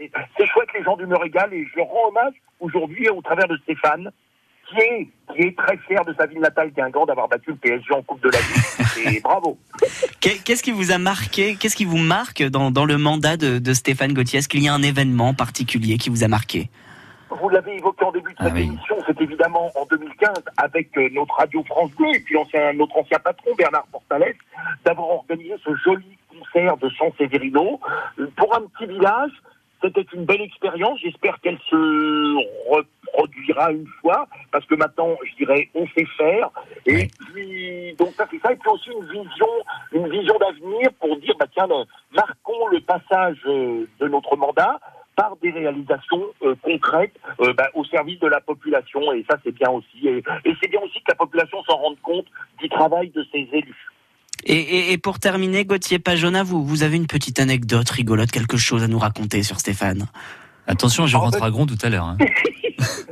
et 0.00 0.10
c'est 0.36 0.46
chouette 0.46 0.68
les 0.74 0.82
gens 0.82 0.96
d'humeur 0.96 1.24
égale 1.24 1.52
et 1.52 1.66
je 1.70 1.76
leur 1.76 1.86
rends 1.86 2.08
hommage 2.08 2.34
aujourd'hui 2.60 3.08
au 3.10 3.20
travers 3.22 3.46
de 3.48 3.56
Stéphane, 3.58 4.10
qui 4.68 4.76
est, 4.80 5.08
qui 5.34 5.42
est 5.48 5.56
très 5.58 5.76
fier 5.78 6.04
de 6.04 6.14
sa 6.14 6.26
ville 6.26 6.38
natale 6.40 6.70
Guingamp 6.70 7.04
d'avoir 7.06 7.28
battu 7.28 7.50
le 7.50 7.56
PSG 7.56 7.92
en 7.92 8.02
Coupe 8.02 8.22
de 8.22 8.30
la 8.30 8.38
Ligue. 8.38 9.16
Et 9.16 9.20
bravo. 9.20 9.58
Qu'est- 10.20 10.42
Qu'est-ce 10.44 10.62
qui 10.62 10.70
vous 10.72 10.92
a 10.92 10.98
marqué 10.98 11.56
Qu'est-ce 11.56 11.74
qui 11.76 11.84
vous 11.84 11.96
marque 11.98 12.42
dans, 12.42 12.70
dans 12.70 12.84
le 12.84 12.96
mandat 12.98 13.36
de, 13.36 13.58
de 13.58 13.72
Stéphane 13.74 14.12
Gauthier? 14.12 14.38
Est-ce 14.40 14.48
qu'il 14.48 14.62
y 14.62 14.68
a 14.68 14.74
un 14.74 14.82
événement 14.82 15.34
particulier 15.34 15.96
qui 15.96 16.08
vous 16.10 16.22
a 16.24 16.28
marqué? 16.28 16.68
Vous 17.30 17.48
l'avez 17.48 17.76
évoqué 17.76 18.04
en 18.04 18.12
début 18.12 18.34
de 18.34 18.42
cette 18.42 18.56
émission, 18.56 18.96
c'est 19.06 19.20
évidemment 19.20 19.70
en 19.76 19.86
2015 19.86 20.44
avec 20.56 20.96
euh, 20.98 21.08
notre 21.12 21.34
radio 21.34 21.62
France 21.64 21.90
Bleu 21.92 22.08
et 22.14 22.20
puis 22.20 22.36
notre 22.74 22.96
ancien 22.96 23.18
patron 23.18 23.54
Bernard 23.56 23.86
Portalès 23.92 24.34
d'avoir 24.84 25.10
organisé 25.10 25.54
ce 25.64 25.74
joli 25.76 26.18
concert 26.28 26.76
de 26.78 26.88
San 26.90 27.10
Severino 27.18 27.80
Euh, 28.18 28.26
pour 28.36 28.54
un 28.54 28.62
petit 28.62 28.86
village. 28.86 29.30
C'était 29.82 30.06
une 30.12 30.26
belle 30.26 30.42
expérience. 30.42 30.98
J'espère 31.00 31.40
qu'elle 31.40 31.58
se 31.70 32.36
reproduira 32.68 33.72
une 33.72 33.86
fois 34.02 34.26
parce 34.52 34.66
que 34.66 34.74
maintenant, 34.74 35.16
je 35.24 35.36
dirais, 35.36 35.70
on 35.74 35.86
sait 35.88 36.04
faire. 36.18 36.50
Et 36.84 37.06
puis, 37.06 37.94
donc 37.98 38.10
ça 38.14 38.26
c'est 38.30 38.40
ça. 38.42 38.52
Et 38.52 38.56
puis 38.56 38.68
aussi 38.68 38.90
une 38.90 39.06
vision, 39.06 39.48
une 39.92 40.08
vision 40.08 40.34
d'avenir 40.38 40.90
pour 41.00 41.16
dire, 41.16 41.34
bah 41.38 41.46
tiens, 41.52 41.66
marquons 42.12 42.66
le 42.68 42.80
passage 42.80 43.38
euh, 43.46 43.86
de 44.00 44.08
notre 44.08 44.36
mandat 44.36 44.78
par 45.16 45.36
des 45.42 45.50
réalisations 45.50 46.22
euh, 46.42 46.54
concrètes 46.62 47.14
euh, 47.40 47.52
bah, 47.52 47.68
au 47.74 47.84
service 47.84 48.18
de 48.20 48.26
la 48.28 48.40
population. 48.40 49.12
Et 49.12 49.24
ça, 49.28 49.36
c'est 49.44 49.52
bien 49.54 49.70
aussi. 49.70 50.06
Et, 50.08 50.22
et 50.44 50.54
c'est 50.62 50.68
bien 50.68 50.80
aussi 50.80 50.98
que 51.00 51.08
la 51.10 51.14
population 51.16 51.62
s'en 51.64 51.76
rende 51.76 52.00
compte 52.02 52.26
du 52.58 52.68
travail 52.68 53.10
de 53.10 53.24
ses 53.32 53.48
élus. 53.52 53.86
et, 54.44 54.54
et, 54.54 54.92
et 54.92 54.98
pour 54.98 55.18
terminer, 55.18 55.64
Gauthier 55.64 55.98
Pajona, 55.98 56.42
vous, 56.42 56.64
vous 56.64 56.82
avez 56.82 56.96
une 56.96 57.06
petite 57.06 57.38
anecdote 57.40 57.88
rigolote, 57.90 58.30
quelque 58.30 58.56
chose 58.56 58.82
à 58.82 58.88
nous 58.88 58.98
raconter 58.98 59.42
sur 59.42 59.58
Stéphane 59.60 60.06
Attention, 60.66 61.06
je 61.06 61.16
rentre 61.16 61.42
à 61.42 61.50
Gond 61.50 61.66
tout 61.66 61.78
à 61.82 61.88
l'heure. 61.88 62.04
hein. 62.04 62.16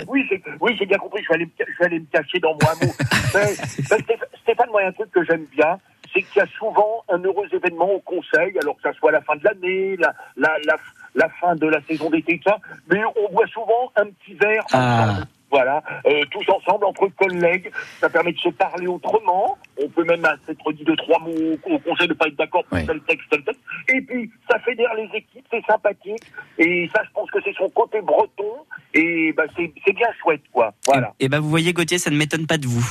Oui, 0.07 0.25
j'ai 0.31 0.43
oui, 0.61 0.75
j'ai 0.79 0.87
bien 0.87 0.97
compris. 0.97 1.23
Je 1.23 1.29
vais, 1.29 1.35
aller 1.35 1.45
me, 1.47 1.51
je 1.59 1.79
vais 1.79 1.85
aller 1.87 1.99
me 2.01 2.07
cacher 2.07 2.39
dans 2.39 2.53
mon 2.53 2.69
hameau. 2.71 2.93
Mais, 3.35 3.45
mais 3.91 3.97
Stéph- 3.99 4.25
Stéphane, 4.43 4.69
moi, 4.71 4.81
il 4.81 4.85
y 4.85 4.87
a 4.87 4.89
un 4.89 4.93
truc 4.93 5.11
que 5.11 5.23
j'aime 5.25 5.45
bien, 5.55 5.79
c'est 6.15 6.23
qu'il 6.23 6.37
y 6.37 6.41
a 6.41 6.47
souvent 6.59 7.05
un 7.11 7.19
heureux 7.19 7.47
événement 7.53 7.91
au 7.93 7.99
conseil, 8.01 8.57
alors 8.63 8.77
que 8.77 8.83
ça 8.83 8.93
soit 8.95 9.11
la 9.13 9.21
fin 9.21 9.37
de 9.37 9.45
l'année, 9.45 9.97
la, 9.99 10.15
la, 10.37 10.57
la, 10.65 10.77
la 11.19 11.29
fin 11.41 11.55
de 11.57 11.67
la 11.67 11.83
saison 11.83 12.09
d'été, 12.09 12.39
tout 12.39 12.51
ça. 12.51 12.59
Mais 12.91 13.03
on 13.05 13.33
boit 13.33 13.47
souvent 13.49 13.93
un 13.97 14.07
petit 14.07 14.35
verre 14.35 14.65
ensemble. 14.73 15.27
Voilà, 15.51 15.83
euh, 16.07 16.25
tous 16.31 16.45
ensemble, 16.53 16.85
entre 16.85 17.09
collègues, 17.17 17.73
ça 18.01 18.11
permet 18.11 18.33
de 18.33 18.39
se 18.39 18.51
parler 18.51 18.87
autrement. 18.87 19.57
On 19.83 19.89
peut 19.89 20.05
même 20.05 20.27
s'être 20.47 20.73
dit 20.73 20.85
deux, 20.85 20.97
trois 20.97 21.19
mots 21.21 21.57
au 21.65 21.79
conseil 21.79 22.07
de 22.07 22.13
pas 22.13 22.27
être 22.27 22.37
d'accord 22.37 22.65
pour 22.65 22.79
tel 22.85 23.01
texte, 23.01 23.27
tel 23.31 23.43
texte. 23.45 23.61
Et 23.89 24.01
puis, 24.03 24.31
ça 24.51 24.59
fédère 24.59 24.93
les 24.95 25.09
équipes, 25.15 25.47
c'est 25.51 25.65
sympathique. 25.65 26.23
Et 26.59 26.91
ça, 26.95 27.01
je 27.03 27.11
pense 27.15 27.31
que 27.31 27.39
c'est 27.43 27.55
son 27.55 27.69
côté 27.71 28.03
breton. 28.03 28.57
Et 28.93 29.33
bah, 29.33 29.45
c'est 29.57 29.93
bien 29.95 30.09
chouette, 30.21 30.43
quoi. 30.53 30.75
Voilà. 30.87 31.15
Et 31.19 31.31
ben 31.31 31.41
vous 31.41 31.49
voyez, 31.49 31.73
Gauthier, 31.73 31.99
ça 31.99 32.11
ne 32.11 32.17
m'étonne 32.17 32.47
pas 32.47 32.59
de 32.59 32.67
vous. 32.67 32.85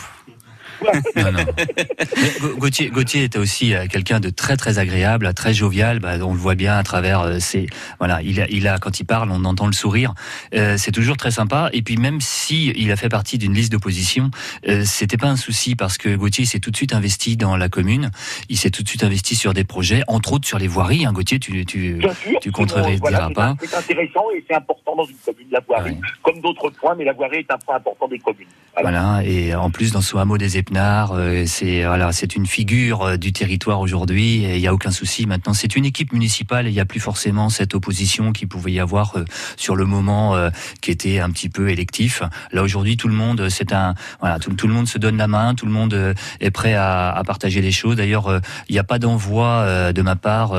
Non, 1.15 1.31
non. 1.31 1.45
Mais 2.17 2.31
Ga- 2.39 2.53
Gauthier, 2.57 2.89
Gauthier 2.89 3.23
était 3.23 3.39
aussi 3.39 3.73
euh, 3.73 3.87
quelqu'un 3.87 4.19
de 4.19 4.29
très 4.29 4.57
très 4.57 4.79
agréable, 4.79 5.33
très 5.33 5.53
jovial. 5.53 5.99
Bah, 5.99 6.13
on 6.21 6.33
le 6.33 6.39
voit 6.39 6.55
bien 6.55 6.77
à 6.77 6.83
travers 6.83 7.21
euh, 7.21 7.39
ses 7.39 7.67
voilà, 7.99 8.21
il 8.21 8.39
a, 8.41 8.47
il 8.49 8.67
a 8.67 8.77
quand 8.77 8.99
il 8.99 9.05
parle, 9.05 9.31
on 9.31 9.43
entend 9.45 9.67
le 9.67 9.73
sourire. 9.73 10.13
Euh, 10.53 10.75
c'est 10.77 10.91
toujours 10.91 11.17
très 11.17 11.31
sympa. 11.31 11.69
Et 11.73 11.81
puis 11.81 11.97
même 11.97 12.21
si 12.21 12.67
il 12.75 12.91
a 12.91 12.95
fait 12.95 13.09
partie 13.09 13.37
d'une 13.37 13.53
liste 13.53 13.71
d'opposition, 13.71 14.31
euh, 14.67 14.83
c'était 14.85 15.17
pas 15.17 15.27
un 15.27 15.35
souci 15.37 15.75
parce 15.75 15.97
que 15.97 16.15
Gauthier 16.15 16.45
s'est 16.45 16.59
tout 16.59 16.71
de 16.71 16.77
suite 16.77 16.93
investi 16.93 17.37
dans 17.37 17.57
la 17.57 17.69
commune. 17.69 18.11
Il 18.49 18.57
s'est 18.57 18.69
tout 18.71 18.83
de 18.83 18.87
suite 18.89 19.03
investi 19.03 19.35
sur 19.35 19.53
des 19.53 19.63
projets, 19.63 20.01
entre 20.07 20.33
autres 20.33 20.47
sur 20.47 20.59
les 20.59 20.67
voiries. 20.67 21.05
Hein, 21.05 21.13
Gauthier, 21.13 21.39
tu 21.39 21.65
tu 21.65 21.99
sûr, 22.23 22.39
tu 22.39 22.51
contrerais 22.51 22.97
voilà, 22.97 23.29
pas. 23.33 23.55
c'est 23.61 23.75
intéressant 23.75 24.25
et 24.35 24.43
c'est 24.47 24.55
important 24.55 24.95
dans 24.95 25.05
une 25.05 25.15
commune, 25.25 25.47
la 25.51 25.59
voirie, 25.67 25.97
comme 26.23 26.39
d'autres 26.41 26.69
points, 26.69 26.95
mais 26.97 27.03
la 27.05 27.13
voirie 27.13 27.37
est 27.39 27.51
un 27.51 27.57
point 27.57 27.75
important 27.75 28.07
des 28.07 28.19
communes. 28.19 28.47
Voilà, 28.79 29.21
et 29.25 29.55
en 29.55 29.71
plus 29.71 29.91
dans 29.91 30.01
ce 30.01 30.15
hameau 30.17 30.37
des 30.37 30.57
Euh, 30.75 31.43
c'est 31.47 31.85
voilà, 31.85 32.11
c'est 32.11 32.35
une 32.35 32.45
figure 32.45 33.01
euh, 33.03 33.17
du 33.17 33.31
territoire 33.31 33.79
aujourd'hui. 33.79 34.43
Il 34.43 34.59
n'y 34.59 34.67
a 34.67 34.73
aucun 34.73 34.91
souci. 34.91 35.25
Maintenant, 35.25 35.53
c'est 35.53 35.75
une 35.75 35.85
équipe 35.85 36.11
municipale. 36.13 36.67
Il 36.67 36.73
n'y 36.73 36.79
a 36.79 36.85
plus 36.85 36.99
forcément 36.99 37.49
cette 37.49 37.73
opposition 37.73 38.33
qui 38.33 38.45
pouvait 38.45 38.73
y 38.73 38.79
avoir 38.79 39.17
euh, 39.17 39.25
sur 39.55 39.75
le 39.75 39.85
moment, 39.85 40.35
qui 40.81 40.91
était 40.91 41.19
un 41.19 41.29
petit 41.29 41.49
peu 41.49 41.69
électif. 41.69 42.21
Là 42.51 42.63
aujourd'hui, 42.63 42.97
tout 42.97 43.07
le 43.07 43.13
monde, 43.13 43.49
c'est 43.49 43.71
un 43.71 43.95
voilà, 44.19 44.39
tout, 44.39 44.53
tout 44.53 44.67
le 44.67 44.73
monde 44.73 44.87
se 44.87 44.97
donne 44.97 45.17
la 45.17 45.27
main, 45.27 45.55
tout 45.55 45.65
le 45.65 45.71
monde 45.71 46.15
est 46.39 46.51
prêt 46.51 46.73
à, 46.73 47.11
à 47.11 47.23
partager 47.23 47.61
les 47.61 47.71
choses. 47.71 47.95
D'ailleurs, 47.95 48.41
il 48.69 48.73
n'y 48.73 48.79
a 48.79 48.83
pas 48.83 48.99
d'envoi 48.99 49.91
de 49.93 50.01
ma 50.01 50.15
part 50.15 50.53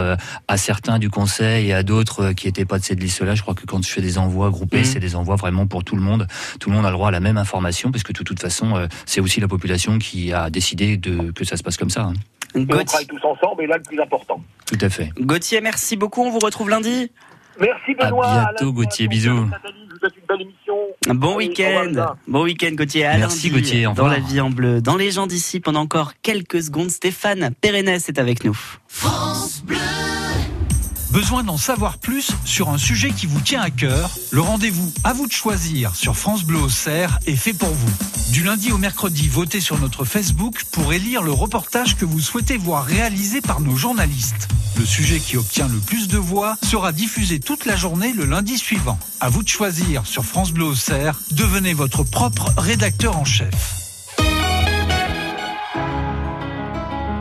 à 0.49 0.57
certains 0.57 0.99
du 0.99 1.11
conseil 1.11 1.69
et 1.69 1.75
à 1.75 1.83
d'autres 1.83 2.33
qui 2.33 2.49
étaient 2.49 2.65
pas 2.65 2.79
de 2.79 2.85
cette 2.85 3.01
liste-là. 3.01 3.35
Je 3.35 3.43
crois 3.43 3.55
que 3.55 3.67
quand 3.67 3.85
je 3.85 3.91
fais 3.91 4.01
des 4.03 4.19
envois 4.19 4.51
groupés, 4.51 4.79
Mhm. 4.79 4.85
c'est 4.85 5.01
des 5.01 5.17
envois 5.17 5.37
vraiment 5.37 5.67
pour 5.67 5.85
tout 5.85 5.97
le 5.97 6.03
monde. 6.03 6.27
Tout 6.61 6.71
le 6.71 6.77
monde 6.77 6.87
a 6.87 6.91
le 6.91 6.95
droit 6.95 7.09
à 7.09 7.13
la 7.13 7.21
même 7.21 7.37
information, 7.39 7.91
parce 7.91 8.05
que 8.05 8.13
de 8.13 8.23
toute 8.23 8.41
façon, 8.41 8.89
c'est 9.07 9.21
aussi 9.21 9.41
la 9.41 9.49
population 9.49 9.98
qui 9.99 10.33
a 10.33 10.51
décidé 10.51 10.97
de 10.97 11.31
que 11.33 11.45
ça 11.45 11.57
se 11.57 11.63
passe 11.63 11.77
comme 11.77 11.91
ça. 11.91 12.03
hein. 12.05 12.15
Et 12.55 12.61
on 12.61 12.85
travaille 12.85 13.07
tous 13.07 13.23
ensemble, 13.25 13.63
et 13.63 13.67
là, 13.67 13.77
le 13.77 13.83
plus 13.83 14.01
important. 14.01 14.43
Tout 14.67 14.79
à 14.81 14.89
fait. 14.89 15.11
Gauthier, 15.21 15.61
merci 15.61 15.97
beaucoup. 15.97 16.23
On 16.23 16.31
vous 16.31 16.39
retrouve 16.39 16.71
lundi. 16.71 17.11
Merci 17.61 17.95
À 17.99 18.07
Benoît. 18.07 18.51
bientôt, 18.57 18.73
Gauthier. 18.73 19.09
Bisous. 19.09 19.49
Bon 21.09 21.37
week-end. 21.37 21.93
Bon 22.27 22.45
week-end, 22.45 22.71
Gauthier. 22.73 23.05
À 23.05 23.19
Merci, 23.19 23.51
lundi, 23.51 23.61
Gauthier. 23.61 23.87
Au 23.87 23.93
Dans 23.93 24.07
la 24.07 24.19
vie 24.21 24.41
en 24.41 24.51
bleu, 24.51 24.81
dans 24.81 24.97
les 24.97 25.11
gens 25.11 25.27
d'ici, 25.27 25.61
pendant 25.61 25.81
encore 25.81 26.13
quelques 26.23 26.63
secondes, 26.63 26.91
Stéphane 26.91 27.51
Pérennes 27.61 27.89
est 27.89 28.19
avec 28.19 28.45
nous. 28.45 28.57
France 28.87 29.63
Bleu. 29.65 29.77
Besoin 31.11 31.43
d'en 31.43 31.57
savoir 31.57 31.97
plus 31.97 32.33
sur 32.45 32.69
un 32.69 32.77
sujet 32.77 33.11
qui 33.13 33.27
vous 33.27 33.41
tient 33.41 33.63
à 33.63 33.71
cœur? 33.71 34.11
Le 34.31 34.43
rendez-vous 34.43 34.93
à 35.05 35.15
vous 35.15 35.27
de 35.27 35.33
choisir 35.33 35.97
sur 35.97 36.17
France 36.17 36.45
Bleu 36.45 36.59
Auxerre 36.59 37.19
est 37.27 37.35
fait 37.35 37.55
pour 37.55 37.71
vous. 37.71 37.93
Du 38.31 38.43
lundi 38.43 38.73
au 38.73 38.77
mercredi, 38.79 39.27
votez 39.27 39.61
sur 39.61 39.79
notre 39.79 40.05
Facebook 40.05 40.65
pour 40.71 40.93
élire 40.93 41.23
le 41.23 41.33
reportage 41.33 41.97
que 41.97 42.05
vous 42.05 42.21
souhaitez 42.21 42.59
voir 42.59 42.85
réalisé 42.85 43.41
par 43.41 43.61
nos 43.61 43.75
journalistes. 43.75 44.49
Le 44.79 44.85
sujet 44.85 45.19
qui 45.19 45.39
obtient 45.39 45.67
le 45.67 45.79
plus 45.79 46.09
de 46.09 46.19
voix 46.19 46.57
sera 46.63 46.93
diffusé 46.93 47.41
toute 47.41 47.65
la 47.65 47.75
journée 47.75 48.13
le 48.13 48.27
lundi 48.27 48.59
suivant. 48.59 48.99
À 49.21 49.31
vous 49.31 49.43
de 49.43 49.49
choisir 49.49 50.07
sur 50.07 50.27
France 50.27 50.53
Bleu 50.53 50.67
Auxerre. 50.67 51.19
Devenez 51.31 51.73
votre 51.73 52.05
propre 52.05 52.53
rédacteur 52.59 53.17
en 53.17 53.25
chef. 53.25 53.77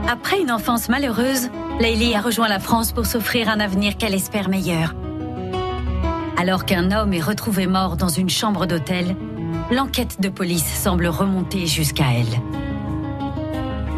Après 0.09 0.41
une 0.41 0.51
enfance 0.51 0.89
malheureuse, 0.89 1.49
Layli 1.79 2.15
a 2.15 2.21
rejoint 2.21 2.47
la 2.47 2.59
France 2.59 2.91
pour 2.91 3.05
s'offrir 3.05 3.49
un 3.49 3.59
avenir 3.59 3.97
qu'elle 3.97 4.15
espère 4.15 4.49
meilleur. 4.49 4.95
Alors 6.35 6.65
qu'un 6.65 6.91
homme 6.91 7.13
est 7.13 7.21
retrouvé 7.21 7.67
mort 7.67 7.97
dans 7.97 8.09
une 8.09 8.29
chambre 8.29 8.65
d'hôtel, 8.65 9.15
l'enquête 9.69 10.19
de 10.19 10.29
police 10.29 10.65
semble 10.65 11.05
remonter 11.05 11.67
jusqu'à 11.67 12.05
elle. 12.15 12.41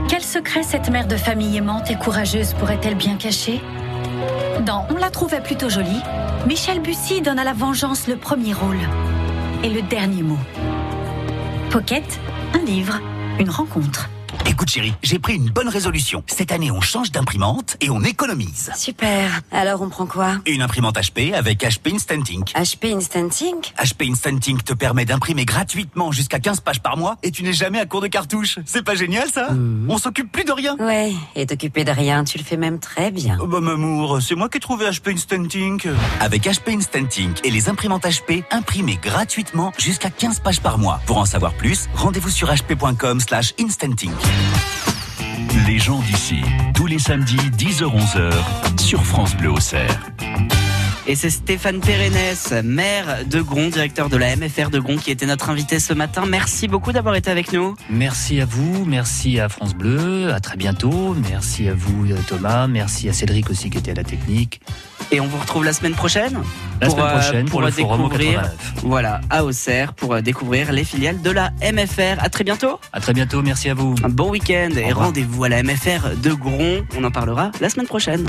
Quel 0.10 0.22
secret 0.22 0.64
cette 0.64 0.90
mère 0.90 1.08
de 1.08 1.16
famille 1.16 1.56
aimante 1.56 1.90
et 1.90 1.96
courageuse 1.96 2.54
pourrait-elle 2.54 2.96
bien 2.96 3.16
cacher? 3.16 3.62
Dans 4.66 4.86
On 4.90 4.98
la 4.98 5.10
trouvait 5.10 5.42
plutôt 5.42 5.70
jolie, 5.70 6.02
Michel 6.48 6.82
Bussy 6.82 7.22
donne 7.22 7.40
à 7.40 7.46
la 7.46 7.54
vengeance 7.54 8.08
le 8.08 8.18
premier 8.18 8.54
rôle 8.54 8.80
et 9.64 9.70
le 9.70 9.82
dernier 9.84 10.24
mot. 10.24 10.40
Pocket, 11.70 12.20
un 12.54 12.66
livre, 12.66 13.00
une 13.40 13.50
rencontre. 13.50 14.10
Écoute 14.60 14.72
chérie, 14.72 14.94
j'ai 15.04 15.20
pris 15.20 15.36
une 15.36 15.50
bonne 15.50 15.70
résolution. 15.70 16.22
Cette 16.28 16.52
année, 16.52 16.70
on 16.70 16.82
change 16.82 17.14
d'imprimante 17.14 17.78
et 17.80 17.90
on 17.90 18.04
économise. 18.04 18.70
Super. 18.76 19.40
Alors 19.54 19.82
on 19.82 19.88
prend 19.88 20.06
quoi? 20.06 20.34
Une 20.46 20.62
imprimante 20.62 20.98
HP 20.98 21.34
avec 21.34 21.64
HP 21.64 21.96
Instant 21.96 22.16
Ink. 22.16 22.52
HP 22.54 22.94
Instant 22.94 23.30
Ink? 23.42 23.74
HP 23.82 24.12
Instant 24.12 24.38
Ink 24.46 24.66
te 24.66 24.74
permet 24.74 25.06
d'imprimer 25.06 25.46
gratuitement 25.46 26.12
jusqu'à 26.12 26.40
15 26.40 26.60
pages 26.60 26.82
par 26.82 26.98
mois 26.98 27.16
et 27.24 27.32
tu 27.32 27.44
n'es 27.44 27.54
jamais 27.54 27.80
à 27.80 27.86
court 27.86 28.02
de 28.02 28.08
cartouches. 28.08 28.60
C'est 28.66 28.84
pas 28.84 28.96
génial 28.96 29.30
ça? 29.30 29.48
On 29.88 29.98
s'occupe 29.98 30.30
plus 30.30 30.44
de 30.44 30.52
rien. 30.52 30.76
Ouais, 30.78 31.14
et 31.38 31.46
t'occuper 31.46 31.86
de 31.86 31.92
rien, 31.92 32.26
tu 32.26 32.38
le 32.38 32.44
fais 32.44 32.58
même 32.58 32.80
très 32.80 33.12
bien. 33.12 33.38
Oh 33.42 33.48
bah 33.48 33.62
Mamour, 33.62 34.22
c'est 34.22 34.36
moi 34.36 34.50
qui 34.50 34.58
ai 34.58 34.60
trouvé 34.60 34.90
HP 34.90 35.14
Instant 35.14 35.46
Ink. 35.56 35.88
Avec 36.20 36.44
HP 36.44 36.76
Instant 36.76 37.08
Ink 37.18 37.40
et 37.46 37.50
les 37.50 37.70
imprimantes 37.70 38.04
HP, 38.04 38.44
imprimez 38.52 39.00
gratuitement 39.02 39.72
jusqu'à 39.78 40.10
15 40.10 40.42
pages 40.42 40.60
par 40.60 40.78
mois. 40.78 41.00
Pour 41.06 41.18
en 41.18 41.26
savoir 41.26 41.54
plus, 41.54 41.88
rendez-vous 41.94 42.30
sur 42.30 42.54
hp.com 42.54 43.22
slash 43.22 43.54
instant 43.58 43.88
ink. 43.88 44.49
Les 45.68 45.80
gens 45.80 46.00
d'ici, 46.00 46.42
tous 46.74 46.86
les 46.86 47.00
samedis 47.00 47.38
10h-11h 47.58 48.32
sur 48.80 49.06
France 49.06 49.36
Bleu 49.36 49.52
Auxerre. 49.52 50.00
Et 51.10 51.16
c'est 51.16 51.32
Stéphane 51.32 51.80
Pérennes, 51.80 52.14
maire 52.64 53.26
de 53.26 53.42
Gron, 53.42 53.70
directeur 53.70 54.10
de 54.10 54.16
la 54.16 54.36
MFR 54.36 54.70
de 54.70 54.78
Gron, 54.78 54.98
qui 54.98 55.10
était 55.10 55.26
notre 55.26 55.50
invité 55.50 55.80
ce 55.80 55.92
matin. 55.92 56.26
Merci 56.28 56.68
beaucoup 56.68 56.92
d'avoir 56.92 57.16
été 57.16 57.32
avec 57.32 57.52
nous. 57.52 57.74
Merci 57.90 58.40
à 58.40 58.46
vous, 58.46 58.86
merci 58.86 59.40
à 59.40 59.50
France 59.50 59.74
Bleu, 59.74 60.32
à 60.32 60.40
très 60.40 60.56
bientôt. 60.56 61.16
Merci 61.28 61.68
à 61.68 61.74
vous 61.74 62.06
Thomas, 62.28 62.68
merci 62.68 63.10
à 63.10 63.14
Cédric 63.14 63.50
aussi 63.50 63.72
qui 63.72 63.80
était 63.80 63.90
à 63.90 63.96
la 63.96 64.04
technique. 64.04 64.62
Et 65.12 65.20
on 65.20 65.26
vous 65.26 65.40
retrouve 65.40 65.66
la 65.66 65.74
semaine 65.74 65.96
prochaine 65.96 66.44
La 66.80 66.92
semaine 66.92 67.06
euh, 67.06 67.20
prochaine 67.20 67.46
pour, 67.50 67.64
le 67.64 67.72
forum 67.72 68.02
au 68.02 68.10
découvrir, 68.10 68.42
89. 68.44 68.74
voilà, 68.84 69.22
à 69.32 69.44
Auxerre 69.44 69.94
pour 69.94 70.14
euh, 70.14 70.22
découvrir 70.22 70.72
les 70.72 70.84
filiales 70.84 71.24
de 71.24 71.32
la 71.32 71.50
MFR. 71.64 72.20
À 72.20 72.30
très 72.30 72.44
bientôt. 72.44 72.80
À 72.94 73.00
très 73.00 73.14
bientôt, 73.14 73.42
merci 73.42 73.72
à 73.72 73.74
vous. 73.74 73.96
Un 74.04 74.10
bon 74.10 74.30
week-end 74.30 74.70
et 74.78 74.94
rendez-vous 74.94 75.44
à 75.44 75.50
la 75.50 75.64
MFR 75.64 76.18
de 76.22 76.34
Gron. 76.34 76.86
On 76.96 77.04
en 77.04 77.10
parlera 77.10 77.50
la 77.62 77.70
semaine 77.70 77.88
prochaine. 77.88 78.28